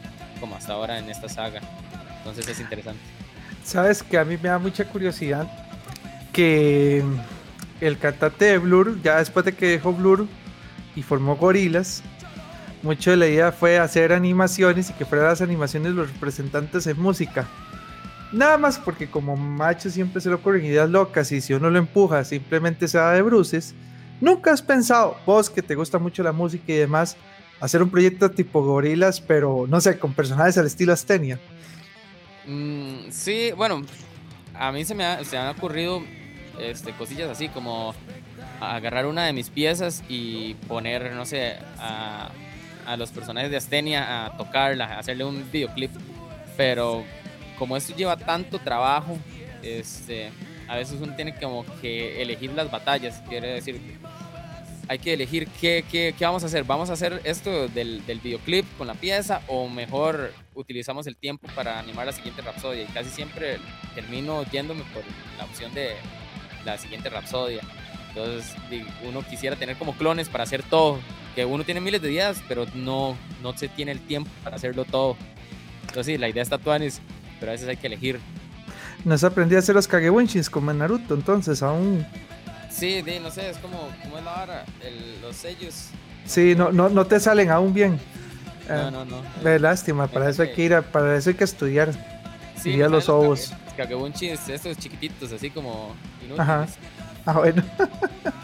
como 0.40 0.56
hasta 0.56 0.74
ahora 0.74 0.98
en 0.98 1.08
esta 1.08 1.28
saga. 1.28 1.60
Entonces 2.18 2.48
es 2.48 2.60
interesante. 2.60 3.00
Sabes 3.66 4.04
que 4.04 4.16
a 4.16 4.24
mí 4.24 4.38
me 4.40 4.48
da 4.48 4.60
mucha 4.60 4.84
curiosidad 4.84 5.50
que 6.32 7.02
el 7.80 7.98
cantante 7.98 8.44
de 8.44 8.58
Blur, 8.58 9.02
ya 9.02 9.18
después 9.18 9.44
de 9.44 9.54
que 9.54 9.66
dejó 9.66 9.92
Blur 9.92 10.28
y 10.94 11.02
formó 11.02 11.34
Gorilas, 11.34 12.04
mucho 12.84 13.10
de 13.10 13.16
la 13.16 13.26
idea 13.26 13.50
fue 13.50 13.80
hacer 13.80 14.12
animaciones 14.12 14.90
y 14.90 14.92
que 14.92 15.04
fueran 15.04 15.26
las 15.26 15.40
animaciones 15.40 15.94
los 15.94 16.12
representantes 16.12 16.86
en 16.86 17.00
música. 17.00 17.44
Nada 18.32 18.56
más 18.56 18.78
porque 18.78 19.10
como 19.10 19.34
macho 19.34 19.90
siempre 19.90 20.20
se 20.20 20.28
le 20.28 20.36
ocurren 20.36 20.64
ideas 20.64 20.88
locas 20.88 21.32
y 21.32 21.40
si 21.40 21.52
uno 21.52 21.68
lo 21.68 21.80
empuja 21.80 22.22
simplemente 22.22 22.86
se 22.86 22.98
da 22.98 23.14
de 23.14 23.22
bruces. 23.22 23.74
Nunca 24.20 24.52
has 24.52 24.62
pensado, 24.62 25.16
vos 25.26 25.50
que 25.50 25.62
te 25.62 25.74
gusta 25.74 25.98
mucho 25.98 26.22
la 26.22 26.30
música 26.30 26.72
y 26.72 26.76
demás, 26.76 27.16
hacer 27.60 27.82
un 27.82 27.90
proyecto 27.90 28.30
tipo 28.30 28.62
gorilas, 28.62 29.20
pero 29.20 29.66
no 29.68 29.80
sé, 29.80 29.98
con 29.98 30.14
personajes 30.14 30.56
al 30.56 30.66
estilo 30.66 30.92
Astenia. 30.92 31.40
Mm, 32.46 33.10
sí, 33.10 33.52
bueno, 33.56 33.82
a 34.54 34.72
mí 34.72 34.84
se 34.84 34.94
me, 34.94 35.24
se 35.24 35.36
me 35.36 35.42
han 35.42 35.56
ocurrido 35.56 36.02
este, 36.60 36.92
cosillas 36.92 37.28
así 37.28 37.48
como 37.48 37.94
agarrar 38.60 39.06
una 39.06 39.26
de 39.26 39.32
mis 39.32 39.50
piezas 39.50 40.02
y 40.08 40.54
poner, 40.68 41.12
no 41.12 41.26
sé, 41.26 41.56
a, 41.78 42.30
a 42.86 42.96
los 42.96 43.10
personajes 43.10 43.50
de 43.50 43.56
Astenia 43.56 44.26
a 44.26 44.36
tocarla, 44.36 44.86
a 44.86 44.98
hacerle 45.00 45.24
un 45.24 45.50
videoclip. 45.50 45.90
Pero 46.56 47.04
como 47.58 47.76
esto 47.76 47.94
lleva 47.94 48.16
tanto 48.16 48.58
trabajo, 48.58 49.18
este, 49.62 50.30
a 50.68 50.76
veces 50.76 50.98
uno 51.00 51.14
tiene 51.14 51.34
como 51.34 51.64
que 51.80 52.22
elegir 52.22 52.52
las 52.52 52.70
batallas, 52.70 53.22
quiere 53.28 53.48
decir, 53.48 53.80
hay 54.88 54.98
que 54.98 55.12
elegir 55.12 55.48
qué, 55.60 55.84
qué, 55.90 56.14
qué 56.16 56.24
vamos 56.24 56.42
a 56.42 56.46
hacer. 56.46 56.64
¿Vamos 56.64 56.90
a 56.90 56.92
hacer 56.92 57.20
esto 57.24 57.68
del, 57.68 58.04
del, 58.06 58.20
videoclip 58.20 58.64
con 58.78 58.86
la 58.86 58.94
pieza 58.94 59.42
o 59.48 59.68
mejor 59.68 60.32
utilizamos 60.54 61.06
el 61.06 61.16
tiempo 61.16 61.48
para 61.54 61.78
animar 61.78 62.06
la 62.06 62.12
siguiente 62.12 62.42
rapsodia? 62.42 62.82
Y 62.82 62.86
casi 62.86 63.10
siempre 63.10 63.58
termino 63.94 64.44
yéndome 64.50 64.84
por 64.94 65.02
la 65.38 65.44
opción 65.44 65.74
de 65.74 65.90
la 66.64 66.78
siguiente 66.78 67.08
rapsodia. 67.08 67.62
Entonces 68.08 68.54
uno 69.06 69.22
quisiera 69.22 69.56
tener 69.56 69.76
como 69.76 69.94
clones 69.94 70.28
para 70.28 70.44
hacer 70.44 70.62
todo, 70.62 70.98
que 71.34 71.44
uno 71.44 71.64
tiene 71.64 71.80
miles 71.80 72.00
de 72.00 72.12
ideas, 72.12 72.42
pero 72.48 72.64
no, 72.74 73.16
no 73.42 73.56
se 73.56 73.68
tiene 73.68 73.92
el 73.92 74.00
tiempo 74.00 74.30
para 74.42 74.56
hacerlo 74.56 74.84
todo. 74.84 75.16
Entonces 75.82 76.06
sí, 76.06 76.18
la 76.18 76.28
idea 76.28 76.42
está 76.42 76.58
tuanis, 76.58 77.00
pero 77.38 77.50
a 77.50 77.54
veces 77.54 77.68
hay 77.68 77.76
que 77.76 77.88
elegir. 77.88 78.18
No 79.04 79.18
se 79.18 79.26
aprendí 79.26 79.54
a 79.54 79.58
hacer 79.58 79.74
los 79.74 79.86
Kagewinshis 79.86 80.48
como 80.48 80.70
en 80.70 80.78
Naruto, 80.78 81.14
entonces 81.14 81.62
aún 81.62 82.06
Sí, 82.76 83.00
de, 83.00 83.20
no 83.20 83.30
sé, 83.30 83.48
es 83.48 83.56
como, 83.56 83.88
como 84.02 84.18
es 84.18 84.24
la 84.24 84.32
vara, 84.32 84.64
el, 84.82 85.22
los 85.22 85.34
sellos. 85.34 85.88
Sí, 86.26 86.54
no, 86.54 86.70
no, 86.72 86.90
no 86.90 87.06
te 87.06 87.18
salen 87.18 87.50
aún 87.50 87.72
bien. 87.72 87.98
No, 88.68 88.90
no, 88.90 89.04
no. 89.04 89.22
Eh, 89.48 89.58
lástima, 89.58 90.08
para 90.08 90.28
eso 90.28 90.42
hay 90.42 90.52
que 90.52 90.64
ir 90.64 90.74
a, 90.74 90.82
para 90.82 91.16
eso 91.16 91.30
hay 91.30 91.36
que 91.36 91.44
estudiar. 91.44 91.92
Sí, 92.56 92.72
y 92.72 92.82
a 92.82 92.88
los 92.88 93.08
ojos. 93.08 93.54
Estos 94.48 94.76
chiquititos, 94.78 95.32
así 95.32 95.50
como 95.50 95.94
inútiles. 96.20 96.40
Ajá. 96.40 96.66
Ah, 97.24 97.32
bueno. 97.38 97.62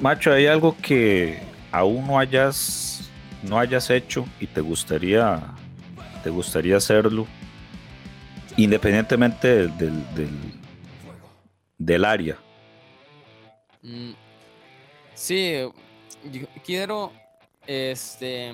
Macho, 0.00 0.32
¿hay 0.32 0.46
algo 0.46 0.76
que 0.80 1.40
aún 1.70 2.06
no 2.06 2.18
hayas, 2.18 3.10
no 3.42 3.58
hayas 3.58 3.90
hecho 3.90 4.26
y 4.38 4.46
te 4.46 4.60
gustaría, 4.60 5.40
te 6.22 6.30
gustaría 6.30 6.76
hacerlo? 6.76 7.26
Independientemente 8.56 9.48
del, 9.48 9.78
del, 9.78 10.14
del, 10.14 10.61
del 11.84 12.04
área. 12.04 12.38
Mm, 13.82 14.12
sí, 15.14 15.54
yo 16.32 16.46
quiero, 16.64 17.12
este, 17.66 18.52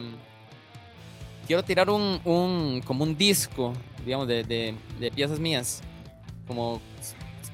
quiero 1.47 1.63
tirar 1.63 1.91
un, 1.91 2.21
un 2.25 2.83
como 2.87 3.05
un 3.05 3.17
disco, 3.17 3.75
digamos, 4.05 4.27
de, 4.27 4.45
de, 4.45 5.11
piezas 5.11 5.39
mías, 5.39 5.83
como 6.47 6.81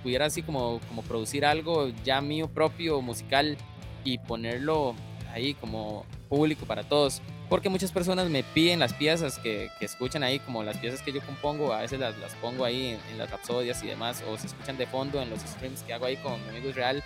pudiera 0.02 0.26
así 0.26 0.42
como, 0.42 0.80
como 0.88 1.02
producir 1.02 1.44
algo 1.46 1.88
ya 2.04 2.20
mío 2.20 2.46
propio, 2.46 3.00
musical, 3.00 3.56
y 4.04 4.18
ponerlo 4.18 4.94
ahí 5.32 5.54
como 5.54 6.04
público 6.28 6.66
para 6.66 6.84
todos. 6.84 7.22
Porque 7.48 7.68
muchas 7.68 7.92
personas 7.92 8.30
me 8.30 8.42
piden 8.42 8.78
las 8.80 8.94
piezas 8.94 9.38
que, 9.38 9.70
escuchan 9.80 10.22
ahí, 10.22 10.38
como 10.38 10.62
las 10.62 10.78
piezas 10.78 11.02
que 11.02 11.12
yo 11.12 11.20
compongo, 11.20 11.72
a 11.72 11.82
veces 11.82 12.00
las, 12.00 12.14
pongo 12.40 12.64
ahí 12.64 12.88
en, 12.88 13.12
en, 13.12 13.18
las 13.18 13.30
rapsodias 13.30 13.82
y 13.82 13.88
demás, 13.88 14.24
o 14.28 14.38
se 14.38 14.46
escuchan 14.46 14.78
de 14.78 14.86
fondo 14.86 15.20
en 15.20 15.30
los 15.30 15.40
streams 15.40 15.82
que 15.82 15.92
hago 15.92 16.06
ahí 16.06 16.16
con 16.16 16.42
mi 16.42 16.48
amigo 16.48 16.70
Israel. 16.70 17.02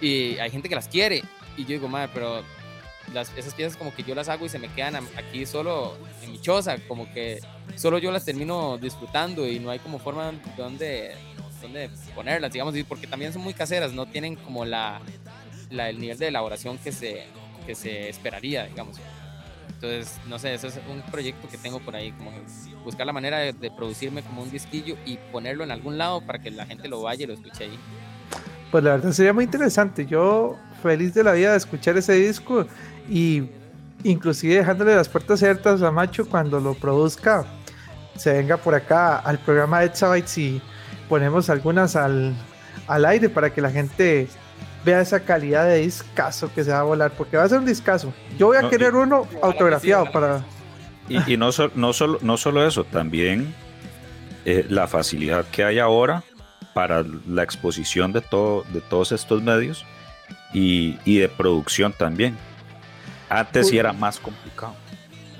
Y 0.00 0.36
hay 0.38 0.50
gente 0.50 0.68
que 0.68 0.74
las 0.74 0.88
quiere. 0.88 1.22
Y 1.56 1.62
yo 1.62 1.68
digo, 1.68 1.88
madre, 1.88 2.10
pero 2.12 2.42
las, 3.12 3.32
esas 3.36 3.54
piezas 3.54 3.76
como 3.76 3.94
que 3.94 4.02
yo 4.02 4.14
las 4.14 4.28
hago 4.28 4.46
y 4.46 4.48
se 4.48 4.58
me 4.58 4.68
quedan 4.68 4.96
aquí 5.16 5.46
solo 5.46 5.96
en 6.22 6.32
mi 6.32 6.40
choza, 6.40 6.76
como 6.88 7.12
que 7.12 7.40
solo 7.76 7.98
yo 7.98 8.10
las 8.10 8.24
termino 8.24 8.78
disfrutando 8.78 9.46
y 9.46 9.58
no 9.58 9.70
hay 9.70 9.78
como 9.78 9.98
forma 9.98 10.32
donde, 10.56 11.14
donde 11.60 11.90
ponerlas, 12.14 12.52
digamos, 12.52 12.74
porque 12.88 13.06
también 13.06 13.32
son 13.32 13.42
muy 13.42 13.54
caseras, 13.54 13.92
no 13.92 14.06
tienen 14.06 14.36
como 14.36 14.64
la, 14.64 15.00
la, 15.70 15.88
el 15.88 15.98
nivel 15.98 16.18
de 16.18 16.28
elaboración 16.28 16.78
que 16.78 16.92
se, 16.92 17.24
que 17.66 17.74
se 17.74 18.08
esperaría, 18.08 18.66
digamos. 18.66 18.96
Entonces, 19.82 20.20
no 20.28 20.38
sé, 20.38 20.54
ese 20.54 20.68
es 20.68 20.78
un 20.88 21.02
proyecto 21.10 21.48
que 21.48 21.58
tengo 21.58 21.80
por 21.80 21.96
ahí, 21.96 22.12
como 22.12 22.30
buscar 22.84 23.04
la 23.04 23.12
manera 23.12 23.38
de, 23.38 23.52
producirme 23.76 24.22
como 24.22 24.40
un 24.40 24.48
disquillo 24.48 24.94
y 25.04 25.18
ponerlo 25.32 25.64
en 25.64 25.72
algún 25.72 25.98
lado 25.98 26.24
para 26.24 26.38
que 26.38 26.52
la 26.52 26.66
gente 26.66 26.86
lo 26.86 27.02
vaya 27.02 27.24
y 27.24 27.26
lo 27.26 27.34
escuche 27.34 27.64
ahí. 27.64 27.78
Pues 28.70 28.84
la 28.84 28.92
verdad 28.92 29.10
sería 29.10 29.32
muy 29.32 29.42
interesante. 29.42 30.06
Yo 30.06 30.56
feliz 30.84 31.14
de 31.14 31.24
la 31.24 31.32
vida 31.32 31.50
de 31.50 31.56
escuchar 31.56 31.96
ese 31.96 32.12
disco 32.12 32.64
y 33.10 33.48
inclusive 34.04 34.54
dejándole 34.54 34.94
las 34.94 35.08
puertas 35.08 35.42
abiertas 35.42 35.82
a 35.82 35.90
Macho 35.90 36.28
cuando 36.28 36.60
lo 36.60 36.74
produzca, 36.74 37.44
se 38.14 38.34
venga 38.34 38.58
por 38.58 38.76
acá 38.76 39.18
al 39.18 39.40
programa 39.40 39.80
de 39.80 39.86
Exabytes 39.86 40.38
y 40.38 40.62
ponemos 41.08 41.50
algunas 41.50 41.96
al, 41.96 42.36
al 42.86 43.04
aire 43.04 43.28
para 43.28 43.52
que 43.52 43.60
la 43.60 43.70
gente 43.72 44.28
vea 44.84 45.00
esa 45.00 45.20
calidad 45.20 45.66
de 45.66 45.78
discazo 45.78 46.52
que 46.52 46.64
se 46.64 46.70
va 46.70 46.80
a 46.80 46.82
volar, 46.82 47.12
porque 47.12 47.36
va 47.36 47.44
a 47.44 47.48
ser 47.48 47.58
un 47.58 47.66
discazo. 47.66 48.12
Yo 48.38 48.48
voy 48.48 48.56
a 48.56 48.62
no, 48.62 48.70
querer 48.70 48.94
uno 48.94 49.26
autografiado 49.42 50.10
para... 50.10 50.44
Y, 51.08 51.34
y 51.34 51.36
no, 51.36 51.52
so, 51.52 51.70
no, 51.74 51.92
solo, 51.92 52.18
no 52.22 52.36
solo 52.36 52.66
eso, 52.66 52.84
también 52.84 53.54
eh, 54.44 54.66
la 54.68 54.86
facilidad 54.86 55.44
que 55.46 55.64
hay 55.64 55.78
ahora 55.78 56.22
para 56.74 57.04
la 57.28 57.42
exposición 57.42 58.12
de, 58.12 58.20
todo, 58.20 58.64
de 58.72 58.80
todos 58.80 59.12
estos 59.12 59.42
medios 59.42 59.84
y, 60.52 60.98
y 61.04 61.18
de 61.18 61.28
producción 61.28 61.92
también. 61.92 62.36
Antes 63.28 63.68
sí 63.68 63.78
era 63.78 63.92
más 63.92 64.18
complicado. 64.18 64.74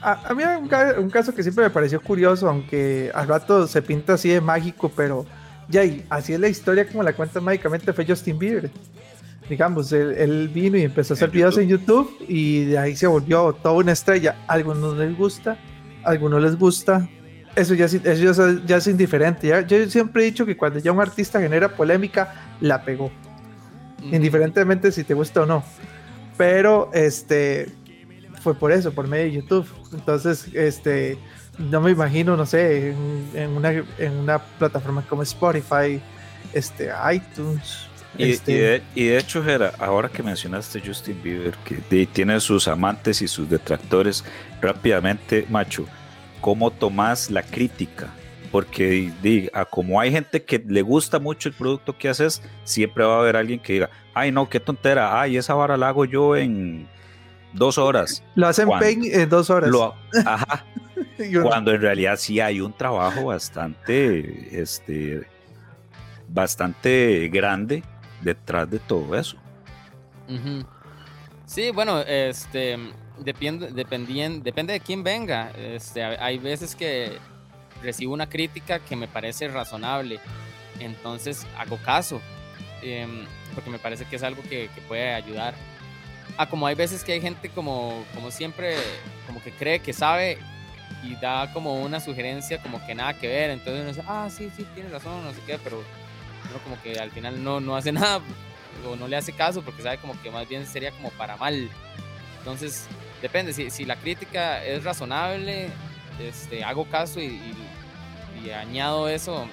A, 0.01 0.30
a 0.30 0.34
mí 0.34 0.43
hay 0.43 0.57
un, 0.57 0.70
un, 1.05 1.11
caso 1.11 1.34
que 1.34 1.43
siempre 1.43 1.64
me 1.64 1.70
pareció 1.70 2.01
curioso, 2.01 2.49
aunque 2.49 3.11
al 3.14 3.28
rato 3.28 3.66
se 3.66 3.82
pinta 3.82 4.14
así 4.14 4.30
de 4.30 4.40
mágico, 4.40 4.90
pero 4.95 5.26
ya, 5.68 5.84
y 5.84 6.05
así 6.11 6.32
es 6.32 6.40
la 6.40 6.49
historia 6.49 6.86
como 6.86 7.03
la 7.03 7.12
cuenta 7.12 7.40
mágicamente 7.40 7.93
fue 7.93 8.07
Justin 8.07 8.38
Bieber 8.38 8.70
digamos, 9.53 9.92
él, 9.92 10.14
él, 10.16 10.48
vino 10.48 10.78
y 10.78 10.82
empezó 10.82 11.12
a 11.12 11.14
hacer 11.14 11.28
videos 11.28 11.59
en 11.59 11.68
YouTube 11.68 12.11
y 12.26 12.64
de 12.64 12.78
ahí 12.78 12.96
se 12.96 13.07
volvió 13.07 13.53
toda 13.53 13.74
una 13.74 13.92
estrella. 13.92 14.34
A 14.48 14.55
algunos 14.55 14.96
les 14.96 15.14
gusta, 15.14 15.59
a 16.03 16.09
algunos 16.09 16.42
les 16.42 16.59
gusta. 16.59 17.07
Eso 17.55 17.74
ya, 17.74 17.84
eso 17.84 18.00
ya, 18.00 18.66
ya 18.66 18.76
es 18.78 18.86
indiferente. 18.86 19.48
Ya, 19.48 19.61
yo 19.61 19.90
siempre 19.90 20.22
he 20.22 20.24
dicho 20.24 20.46
que 20.46 20.57
cuando 20.57 20.78
ya 20.78 20.90
un 20.90 21.00
artista 21.03 21.38
genera 21.38 21.76
polémica, 21.76 22.55
la 22.62 22.82
pegó. 22.82 23.11
Mm. 24.03 24.14
Indiferentemente 24.14 24.90
si 24.90 25.05
te 25.05 25.12
gusta 25.12 25.42
o 25.42 25.46
no. 25.46 25.62
Pero 26.38 26.90
este 26.94 27.68
fue 28.40 28.55
por 28.55 28.72
eso, 28.72 28.90
por 28.92 29.07
medio 29.07 29.24
de 29.24 29.32
YouTube. 29.32 29.68
Entonces, 29.92 30.48
este 30.55 31.18
no 31.59 31.82
me 31.82 31.90
imagino, 31.90 32.38
no 32.38 32.46
sé, 32.46 32.92
en, 32.92 33.28
en 33.34 33.50
una, 33.50 33.70
en 33.70 34.12
una 34.14 34.38
plataforma 34.38 35.03
como 35.07 35.22
Spotify, 35.22 36.00
este, 36.55 36.90
iTunes, 37.12 37.86
y, 38.18 38.30
este... 38.32 38.52
y, 38.52 38.56
de, 38.56 38.82
y, 38.94 39.04
de, 39.06 39.18
hecho, 39.18 39.42
Gera, 39.42 39.72
ahora 39.78 40.08
que 40.08 40.22
mencionaste 40.22 40.82
Justin 40.84 41.20
Bieber, 41.22 41.54
que 41.64 41.78
de, 41.90 42.06
tiene 42.06 42.38
sus 42.40 42.68
amantes 42.68 43.22
y 43.22 43.28
sus 43.28 43.48
detractores, 43.48 44.24
rápidamente, 44.60 45.46
macho, 45.48 45.86
¿cómo 46.40 46.70
tomas 46.70 47.30
la 47.30 47.42
crítica? 47.42 48.08
Porque 48.50 49.10
a 49.54 49.64
como 49.64 49.98
hay 49.98 50.12
gente 50.12 50.42
que 50.42 50.62
le 50.66 50.82
gusta 50.82 51.18
mucho 51.18 51.48
el 51.48 51.54
producto 51.54 51.96
que 51.96 52.10
haces, 52.10 52.42
siempre 52.64 53.02
va 53.02 53.16
a 53.16 53.20
haber 53.20 53.36
alguien 53.36 53.58
que 53.58 53.72
diga, 53.74 53.90
ay 54.12 54.30
no, 54.30 54.48
qué 54.48 54.60
tontera, 54.60 55.18
ay, 55.18 55.38
esa 55.38 55.54
vara 55.54 55.78
la 55.78 55.88
hago 55.88 56.04
yo 56.04 56.36
en 56.36 56.86
dos 57.54 57.78
horas. 57.78 58.22
Lo 58.34 58.46
hacen 58.46 58.68
Paint 58.68 59.06
en 59.06 59.28
dos 59.30 59.48
horas. 59.48 59.70
Lo, 59.70 59.94
ajá. 60.26 60.66
cuando 61.42 61.72
en 61.72 61.80
realidad 61.80 62.16
sí 62.18 62.40
hay 62.40 62.60
un 62.60 62.74
trabajo 62.74 63.24
bastante, 63.24 64.60
este, 64.60 65.22
bastante 66.28 67.30
grande 67.32 67.82
detrás 68.22 68.70
de 68.70 68.78
todo 68.78 69.16
eso. 69.16 69.36
Uh 70.28 70.32
-huh. 70.32 70.66
Sí, 71.46 71.70
bueno, 71.70 72.00
este 72.00 72.78
depende, 73.18 73.70
dependien, 73.72 74.42
depende 74.42 74.72
de 74.72 74.80
quién 74.80 75.02
venga. 75.02 75.50
Este, 75.50 76.02
hay 76.02 76.38
veces 76.38 76.74
que 76.74 77.18
recibo 77.82 78.14
una 78.14 78.28
crítica 78.28 78.78
que 78.78 78.96
me 78.96 79.08
parece 79.08 79.48
razonable. 79.48 80.20
entonces 80.80 81.46
hago 81.58 81.76
caso, 81.78 82.20
em, 82.82 83.24
porque 83.54 83.70
me 83.70 83.78
parece 83.78 84.04
que 84.06 84.16
es 84.16 84.22
algo 84.22 84.42
que, 84.42 84.68
que, 84.74 84.80
puede 84.88 85.14
ayudar. 85.14 85.54
Ah, 86.38 86.48
como 86.48 86.66
hay 86.66 86.74
veces 86.74 87.04
que 87.04 87.12
hay 87.12 87.20
gente 87.20 87.50
como, 87.50 88.04
como 88.14 88.30
siempre, 88.30 88.76
como 89.26 89.42
que 89.42 89.52
cree 89.52 89.80
que 89.80 89.92
sabe 89.92 90.38
y 91.02 91.14
da 91.16 91.52
como 91.52 91.82
una 91.82 92.00
sugerencia 92.00 92.60
como 92.62 92.84
que 92.86 92.94
nada 92.94 93.14
que 93.14 93.28
ver, 93.28 93.50
entonces 93.50 93.82
uno 93.82 93.90
dice, 93.90 94.02
ah, 94.08 94.28
sí, 94.30 94.50
sí, 94.56 94.66
tiene 94.74 94.88
razón, 94.88 95.22
no 95.24 95.32
sé 95.32 95.40
qué, 95.46 95.58
pero 95.62 95.82
uno 96.53 96.62
como 96.62 96.80
que 96.82 96.98
al 96.98 97.11
final 97.11 97.42
no, 97.42 97.61
no 97.61 97.76
hace 97.76 97.92
nada 97.92 98.20
o 98.86 98.96
no 98.96 99.09
le 99.09 99.16
hace 99.16 99.32
caso 99.32 99.62
porque 99.62 99.82
sabe 99.82 99.98
como 99.98 100.20
que 100.22 100.30
más 100.30 100.48
bien 100.48 100.66
sería 100.66 100.90
como 100.92 101.11
para 101.11 101.36
mal. 101.36 101.68
Entonces, 102.38 102.86
depende, 103.20 103.53
si, 103.53 103.70
si 103.70 103.84
la 103.84 103.96
crítica 103.96 104.64
es 104.64 104.82
razonable, 104.84 105.68
este, 106.20 106.64
hago 106.64 106.84
caso 106.86 107.20
y, 107.20 107.40
y, 108.42 108.50
añado 108.50 109.09
eso, 109.09 109.46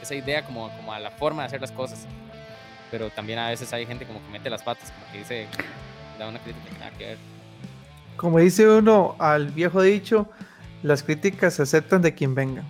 esa 0.00 0.14
idea 0.14 0.44
como, 0.44 0.70
como 0.76 0.92
a 0.92 1.00
la 1.00 1.10
forma 1.10 1.42
de 1.42 1.46
hacer 1.46 1.60
las 1.60 1.72
cosas. 1.72 2.06
Pero 2.90 3.10
también 3.10 3.38
a 3.40 3.48
veces 3.48 3.72
hay 3.72 3.84
gente 3.84 4.06
como 4.06 4.24
que 4.24 4.30
mete 4.30 4.48
las 4.48 4.62
patas, 4.62 4.92
como 4.92 5.10
que 5.10 5.18
dice, 5.18 5.46
da 6.18 6.28
una 6.28 6.38
crítica 6.38 6.70
que 6.70 6.78
nada 6.78 6.90
que 6.92 7.06
ver. 7.06 7.18
Como 8.16 8.38
dice 8.38 8.68
uno 8.68 9.16
al 9.18 9.48
viejo 9.48 9.82
dicho, 9.82 10.28
las 10.82 11.02
críticas 11.02 11.54
se 11.54 11.62
aceptan 11.62 12.02
de 12.02 12.14
quien 12.14 12.34
venga. 12.34 12.62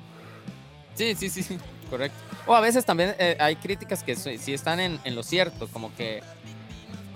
Sí, 0.95 1.15
sí, 1.15 1.29
sí, 1.29 1.59
correcto. 1.91 2.28
O 2.49 2.55
a 2.55 2.61
veces 2.61 2.87
también 2.87 3.15
eh, 3.19 3.37
hay 3.39 3.57
críticas 3.57 4.03
que 4.03 4.17
sí 4.17 4.55
están 4.55 4.81
en, 4.81 4.99
en, 5.05 5.15
lo 5.15 5.23
cierto, 5.23 5.69
como 5.69 5.95
que, 5.95 6.23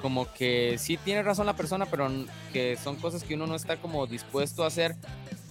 como 0.03 0.31
que 0.31 0.77
sí 0.79 0.99
tiene 0.99 1.23
razón 1.23 1.47
la 1.47 1.57
persona, 1.57 1.87
pero 1.87 2.11
que 2.53 2.77
son 2.77 2.97
cosas 2.97 3.25
que 3.25 3.35
uno 3.35 3.47
no 3.47 3.55
está 3.55 3.79
como 3.79 4.07
dispuesto 4.07 4.63
a 4.63 4.67
hacer 4.67 4.95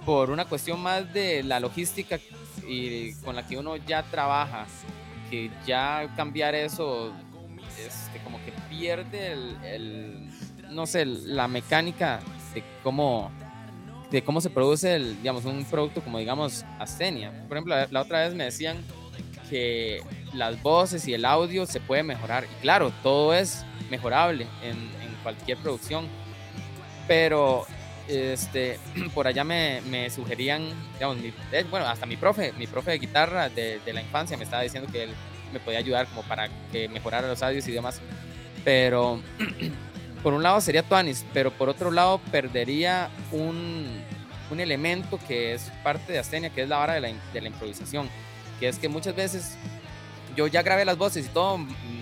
por 0.05 0.29
una 0.29 0.45
cuestión 0.45 0.79
más 0.79 1.11
de 1.11 1.41
la 1.41 1.59
logística 1.59 2.19
y 2.67 3.15
con 3.15 3.35
la 3.35 3.47
que 3.47 3.57
uno 3.57 3.75
ya 3.75 4.03
trabaja, 4.03 4.67
que 5.31 5.49
ya 5.65 6.13
cambiar 6.15 6.53
eso, 6.53 7.11
este, 7.83 8.19
como 8.23 8.37
que 8.45 8.53
pierde 8.69 9.31
el, 9.33 9.57
el 9.65 10.29
no 10.69 10.85
sé, 10.85 11.05
la 11.05 11.47
mecánica 11.47 12.19
de 12.53 12.63
cómo 12.83 13.31
de 14.11 14.23
cómo 14.23 14.41
se 14.41 14.49
produce 14.49 14.95
el, 14.95 15.17
digamos, 15.17 15.45
un 15.45 15.63
producto 15.63 16.01
como 16.01 16.19
digamos 16.19 16.65
Astenia. 16.79 17.31
Por 17.47 17.57
ejemplo, 17.57 17.75
la, 17.89 18.01
otra 18.01 18.19
vez 18.19 18.35
me 18.35 18.43
decían 18.43 18.77
que 19.51 20.01
las 20.33 20.59
voces 20.63 21.05
y 21.09 21.13
el 21.13 21.25
audio 21.25 21.65
se 21.65 21.81
puede 21.81 22.03
mejorar. 22.03 22.45
Y 22.45 22.61
claro, 22.61 22.91
todo 23.03 23.33
es 23.33 23.65
mejorable 23.89 24.47
en, 24.63 24.77
en 24.77 25.13
cualquier 25.21 25.57
producción. 25.57 26.07
Pero 27.05 27.67
este, 28.07 28.79
por 29.13 29.27
allá 29.27 29.43
me, 29.43 29.81
me 29.89 30.09
sugerían, 30.09 30.69
digamos, 30.93 31.17
eh, 31.51 31.65
bueno, 31.69 31.85
hasta 31.85 32.05
mi 32.05 32.15
profe, 32.15 32.53
mi 32.53 32.65
profe 32.65 32.91
de 32.91 32.99
guitarra 32.99 33.49
de, 33.49 33.79
de, 33.85 33.93
la 33.93 34.01
infancia 34.01 34.37
me 34.37 34.45
estaba 34.45 34.63
diciendo 34.63 34.89
que 34.89 35.03
él 35.03 35.11
me 35.51 35.59
podía 35.59 35.79
ayudar 35.79 36.07
como 36.07 36.23
para 36.23 36.47
que 36.71 36.87
mejorara 36.87 37.27
los 37.27 37.43
audios 37.43 37.67
y 37.67 37.73
demás. 37.73 37.99
Pero 38.63 39.21
por 40.23 40.33
un 40.33 40.43
lado 40.43 40.61
sería 40.61 40.83
Tuanis, 40.83 41.25
pero 41.33 41.51
por 41.51 41.67
otro 41.67 41.91
lado 41.91 42.21
perdería 42.31 43.09
un, 43.33 44.01
un 44.49 44.59
elemento 44.61 45.19
que 45.27 45.53
es 45.53 45.69
parte 45.83 46.13
de 46.13 46.19
Astenia, 46.19 46.51
que 46.51 46.61
es 46.61 46.69
la 46.69 46.79
hora 46.79 46.93
de 46.93 47.01
la, 47.01 47.09
de 47.33 47.41
la 47.41 47.47
improvisación, 47.49 48.09
que 48.61 48.67
es 48.67 48.77
que 48.77 48.87
muchas 48.87 49.15
veces 49.15 49.57
yo 50.35 50.45
ya 50.45 50.61
grabé 50.61 50.85
las 50.85 50.95
voces 50.95 51.25
y 51.25 51.29
todo, 51.29 51.57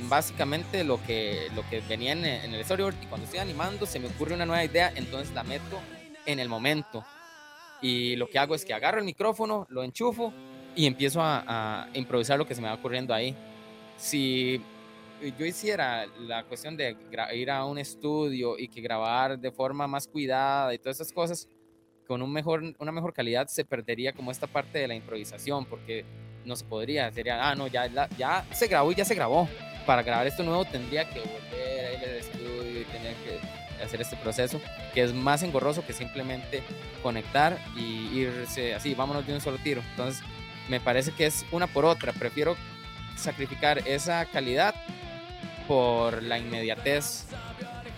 básicamente 0.10 0.84
lo 0.84 1.02
que, 1.02 1.48
lo 1.56 1.68
que 1.70 1.80
venía 1.80 2.12
en, 2.12 2.26
en 2.26 2.54
el 2.54 2.66
storyboard 2.66 2.96
y 3.02 3.06
cuando 3.06 3.24
estoy 3.24 3.40
animando 3.40 3.86
se 3.86 3.98
me 3.98 4.08
ocurre 4.08 4.36
una 4.36 4.46
nueva 4.46 4.62
idea, 4.66 4.92
entonces 4.94 5.34
la 5.34 5.44
meto 5.44 5.80
en 6.26 6.38
el 6.38 6.50
momento. 6.50 7.06
Y 7.82 8.18
lo 8.18 8.28
que 8.28 8.38
hago 8.38 8.56
es 8.56 8.66
que 8.66 8.74
agarro 8.74 9.00
el 9.00 9.06
micrófono, 9.06 9.66
lo 9.70 9.84
enchufo 9.84 10.34
y 10.76 10.86
empiezo 10.86 11.22
a, 11.22 11.46
a 11.48 11.88
improvisar 11.94 12.38
lo 12.38 12.46
que 12.46 12.54
se 12.54 12.62
me 12.62 12.68
va 12.68 12.74
ocurriendo 12.74 13.14
ahí. 13.14 13.34
Si 13.96 14.62
yo 15.38 15.46
hiciera 15.46 16.08
la 16.08 16.44
cuestión 16.44 16.76
de 16.76 16.98
ir 17.34 17.52
a 17.52 17.64
un 17.64 17.78
estudio 17.78 18.60
y 18.60 18.68
que 18.68 18.82
grabar 18.82 19.40
de 19.40 19.50
forma 19.50 19.88
más 19.88 20.10
cuidada 20.10 20.74
y 20.74 20.78
todas 20.78 21.00
esas 21.00 21.14
cosas, 21.14 21.48
con 22.06 22.22
un 22.22 22.34
mejor, 22.34 22.64
una 22.80 22.92
mejor 22.92 23.14
calidad 23.14 23.48
se 23.48 23.64
perdería 23.64 24.12
como 24.12 24.30
esta 24.30 24.48
parte 24.48 24.80
de 24.80 24.90
la 24.90 24.96
improvisación, 24.96 25.66
porque 25.66 26.04
no 26.46 26.56
se 26.56 26.66
podría, 26.66 27.12
sería, 27.12 27.50
ah, 27.50 27.56
no, 27.56 27.68
ya, 27.68 27.88
ya 28.18 28.46
se 28.52 28.68
grabó 28.68 28.92
y 28.92 28.96
ya 28.96 29.06
se 29.06 29.16
grabó. 29.16 29.48
Para 29.86 30.04
grabar 30.04 30.28
esto 30.28 30.44
nuevo 30.44 30.66
tendría 30.66 31.10
que 31.10 31.20
volver 31.20 31.86
a 31.86 31.94
ir 31.94 32.04
al 32.04 32.80
y 32.80 32.84
tener 32.86 33.16
que 33.16 33.84
hacer 33.84 34.02
este 34.02 34.16
proceso, 34.18 34.60
que 34.94 35.04
es 35.04 35.14
más 35.14 35.42
engorroso 35.44 35.86
que 35.86 35.94
simplemente 35.94 36.62
conectar 37.02 37.58
y 37.76 38.20
irse 38.20 38.76
así, 38.76 38.94
vámonos 38.94 39.26
de 39.26 39.34
un 39.34 39.42
solo 39.42 39.58
tiro. 39.58 39.82
Entonces, 39.92 40.24
me 40.68 40.80
parece 40.80 41.12
que 41.12 41.26
es 41.26 41.46
una 41.52 41.68
por 41.68 41.86
otra. 41.86 42.14
Prefiero 42.14 42.56
sacrificar 43.16 43.80
esa 43.88 44.26
calidad 44.26 44.76
por 45.68 46.22
la 46.24 46.38
inmediatez 46.38 47.26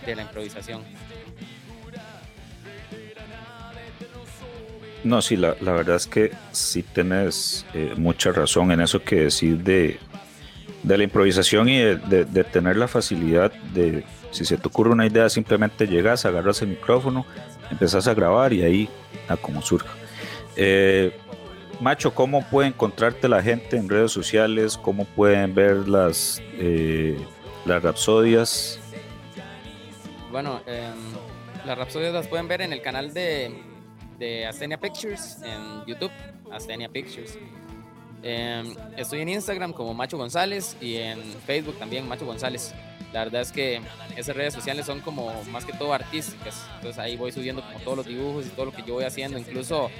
de 0.06 0.16
la 0.16 0.22
improvisación. 0.22 0.82
No, 5.04 5.20
sí, 5.20 5.36
la, 5.36 5.56
la, 5.60 5.72
verdad 5.72 5.96
es 5.96 6.06
que 6.06 6.30
sí 6.52 6.82
tenés 6.82 7.66
eh, 7.74 7.94
mucha 7.96 8.30
razón 8.30 8.70
en 8.70 8.80
eso 8.80 9.02
que 9.02 9.16
decir 9.16 9.58
de, 9.58 9.98
de 10.82 10.98
la 10.98 11.04
improvisación 11.04 11.68
y 11.68 11.78
de, 11.78 12.24
de, 12.24 12.44
tener 12.44 12.76
la 12.76 12.86
facilidad 12.86 13.52
de, 13.74 14.04
si 14.30 14.44
se 14.44 14.56
te 14.56 14.68
ocurre 14.68 14.90
una 14.90 15.06
idea, 15.06 15.28
simplemente 15.28 15.86
llegas, 15.86 16.24
agarras 16.24 16.62
el 16.62 16.68
micrófono, 16.68 17.26
empezás 17.70 18.06
a 18.06 18.14
grabar 18.14 18.52
y 18.52 18.62
ahí 18.62 18.88
a 19.28 19.36
como 19.36 19.60
surja. 19.62 19.90
Eh, 20.56 21.12
Macho, 21.80 22.14
¿cómo 22.14 22.48
puede 22.48 22.68
encontrarte 22.68 23.28
la 23.28 23.42
gente 23.42 23.76
en 23.76 23.88
redes 23.88 24.12
sociales? 24.12 24.76
¿Cómo 24.76 25.04
pueden 25.04 25.54
ver 25.54 25.88
las, 25.88 26.40
eh, 26.54 27.18
las 27.64 27.82
rapsodias? 27.82 28.78
Bueno, 30.30 30.60
eh, 30.66 30.90
las 31.66 31.76
rapsodias 31.76 32.12
las 32.12 32.28
pueden 32.28 32.46
ver 32.46 32.62
en 32.62 32.72
el 32.72 32.82
canal 32.82 33.12
de 33.12 33.62
de 34.18 34.46
Astenia 34.46 34.78
Pictures 34.78 35.38
en 35.42 35.84
YouTube, 35.86 36.12
Astenia 36.50 36.88
Pictures. 36.88 37.38
Eh, 38.22 38.74
estoy 38.96 39.20
en 39.20 39.28
Instagram 39.30 39.72
como 39.72 39.94
Macho 39.94 40.16
González 40.16 40.76
y 40.80 40.96
en 40.96 41.20
Facebook 41.44 41.78
también 41.78 42.06
Macho 42.06 42.24
González. 42.24 42.74
La 43.12 43.24
verdad 43.24 43.42
es 43.42 43.52
que 43.52 43.80
esas 44.16 44.34
redes 44.34 44.54
sociales 44.54 44.86
son 44.86 45.00
como 45.00 45.32
más 45.50 45.64
que 45.64 45.72
todo 45.72 45.92
artísticas. 45.92 46.66
Entonces 46.76 46.98
ahí 46.98 47.16
voy 47.16 47.32
subiendo 47.32 47.62
como 47.62 47.78
todos 47.80 47.96
los 47.98 48.06
dibujos 48.06 48.46
y 48.46 48.50
todo 48.50 48.66
lo 48.66 48.72
que 48.72 48.82
yo 48.82 48.94
voy 48.94 49.04
haciendo, 49.04 49.38
incluso 49.38 49.90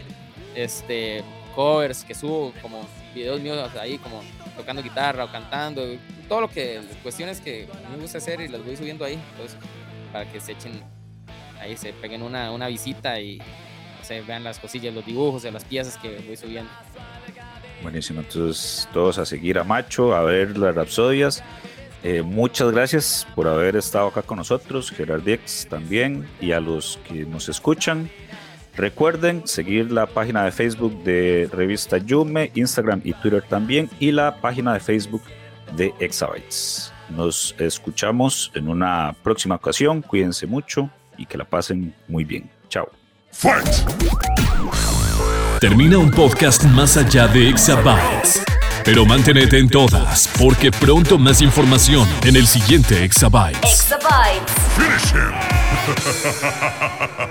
este 0.54 1.22
covers 1.54 2.04
que 2.04 2.14
subo, 2.14 2.52
como 2.62 2.86
videos 3.14 3.40
míos 3.40 3.70
ahí 3.78 3.98
como 3.98 4.22
tocando 4.56 4.82
guitarra 4.82 5.24
o 5.24 5.32
cantando, 5.32 5.84
todo 6.28 6.42
lo 6.42 6.48
que 6.48 6.80
cuestiones 7.02 7.40
que 7.40 7.68
me 7.90 7.98
gusta 7.98 8.18
hacer 8.18 8.40
y 8.40 8.48
las 8.48 8.64
voy 8.64 8.76
subiendo 8.76 9.04
ahí, 9.04 9.18
entonces 9.32 9.58
para 10.12 10.30
que 10.30 10.40
se 10.40 10.52
echen 10.52 10.82
ahí 11.60 11.76
se 11.76 11.92
peguen 11.92 12.22
una, 12.22 12.50
una 12.50 12.68
visita 12.68 13.20
y 13.20 13.40
se 14.02 14.20
vean 14.22 14.44
las 14.44 14.58
cosillas, 14.58 14.94
los 14.94 15.04
dibujos, 15.04 15.44
las 15.44 15.64
piezas 15.64 15.96
que 15.98 16.22
voy 16.26 16.36
subiendo. 16.36 16.70
Buenísimo, 17.82 18.20
entonces 18.20 18.88
todos 18.92 19.18
a 19.18 19.26
seguir 19.26 19.58
a 19.58 19.64
Macho, 19.64 20.14
a 20.14 20.22
ver 20.22 20.56
las 20.56 20.74
rapsodias. 20.74 21.42
Eh, 22.04 22.22
muchas 22.22 22.70
gracias 22.72 23.26
por 23.34 23.46
haber 23.46 23.76
estado 23.76 24.08
acá 24.08 24.22
con 24.22 24.38
nosotros, 24.38 24.90
Gerard 24.90 25.22
Dix 25.22 25.66
también, 25.68 26.28
y 26.40 26.52
a 26.52 26.60
los 26.60 26.98
que 27.08 27.24
nos 27.24 27.48
escuchan. 27.48 28.10
Recuerden 28.76 29.46
seguir 29.46 29.92
la 29.92 30.06
página 30.06 30.44
de 30.44 30.52
Facebook 30.52 31.02
de 31.04 31.48
Revista 31.52 31.98
Yume, 31.98 32.50
Instagram 32.54 33.02
y 33.04 33.12
Twitter 33.12 33.44
también, 33.48 33.90
y 34.00 34.10
la 34.12 34.36
página 34.40 34.72
de 34.74 34.80
Facebook 34.80 35.22
de 35.76 35.92
Exabytes. 36.00 36.92
Nos 37.10 37.54
escuchamos 37.58 38.50
en 38.54 38.68
una 38.68 39.14
próxima 39.22 39.56
ocasión. 39.56 40.02
Cuídense 40.02 40.46
mucho 40.46 40.90
y 41.18 41.26
que 41.26 41.36
la 41.36 41.44
pasen 41.44 41.94
muy 42.08 42.24
bien. 42.24 42.50
Fight. 43.32 43.66
Termina 45.60 45.98
un 45.98 46.10
podcast 46.10 46.64
más 46.64 46.96
allá 46.96 47.26
de 47.28 47.48
Exabytes. 47.48 48.42
Pero 48.84 49.06
manténete 49.06 49.58
en 49.58 49.68
todas, 49.68 50.28
porque 50.38 50.70
pronto 50.70 51.18
más 51.18 51.40
información 51.40 52.08
en 52.24 52.36
el 52.36 52.46
siguiente 52.46 53.04
Exabytes. 53.04 53.58
Exabytes. 53.62 54.52
Finish 54.76 55.14
him. 55.14 55.32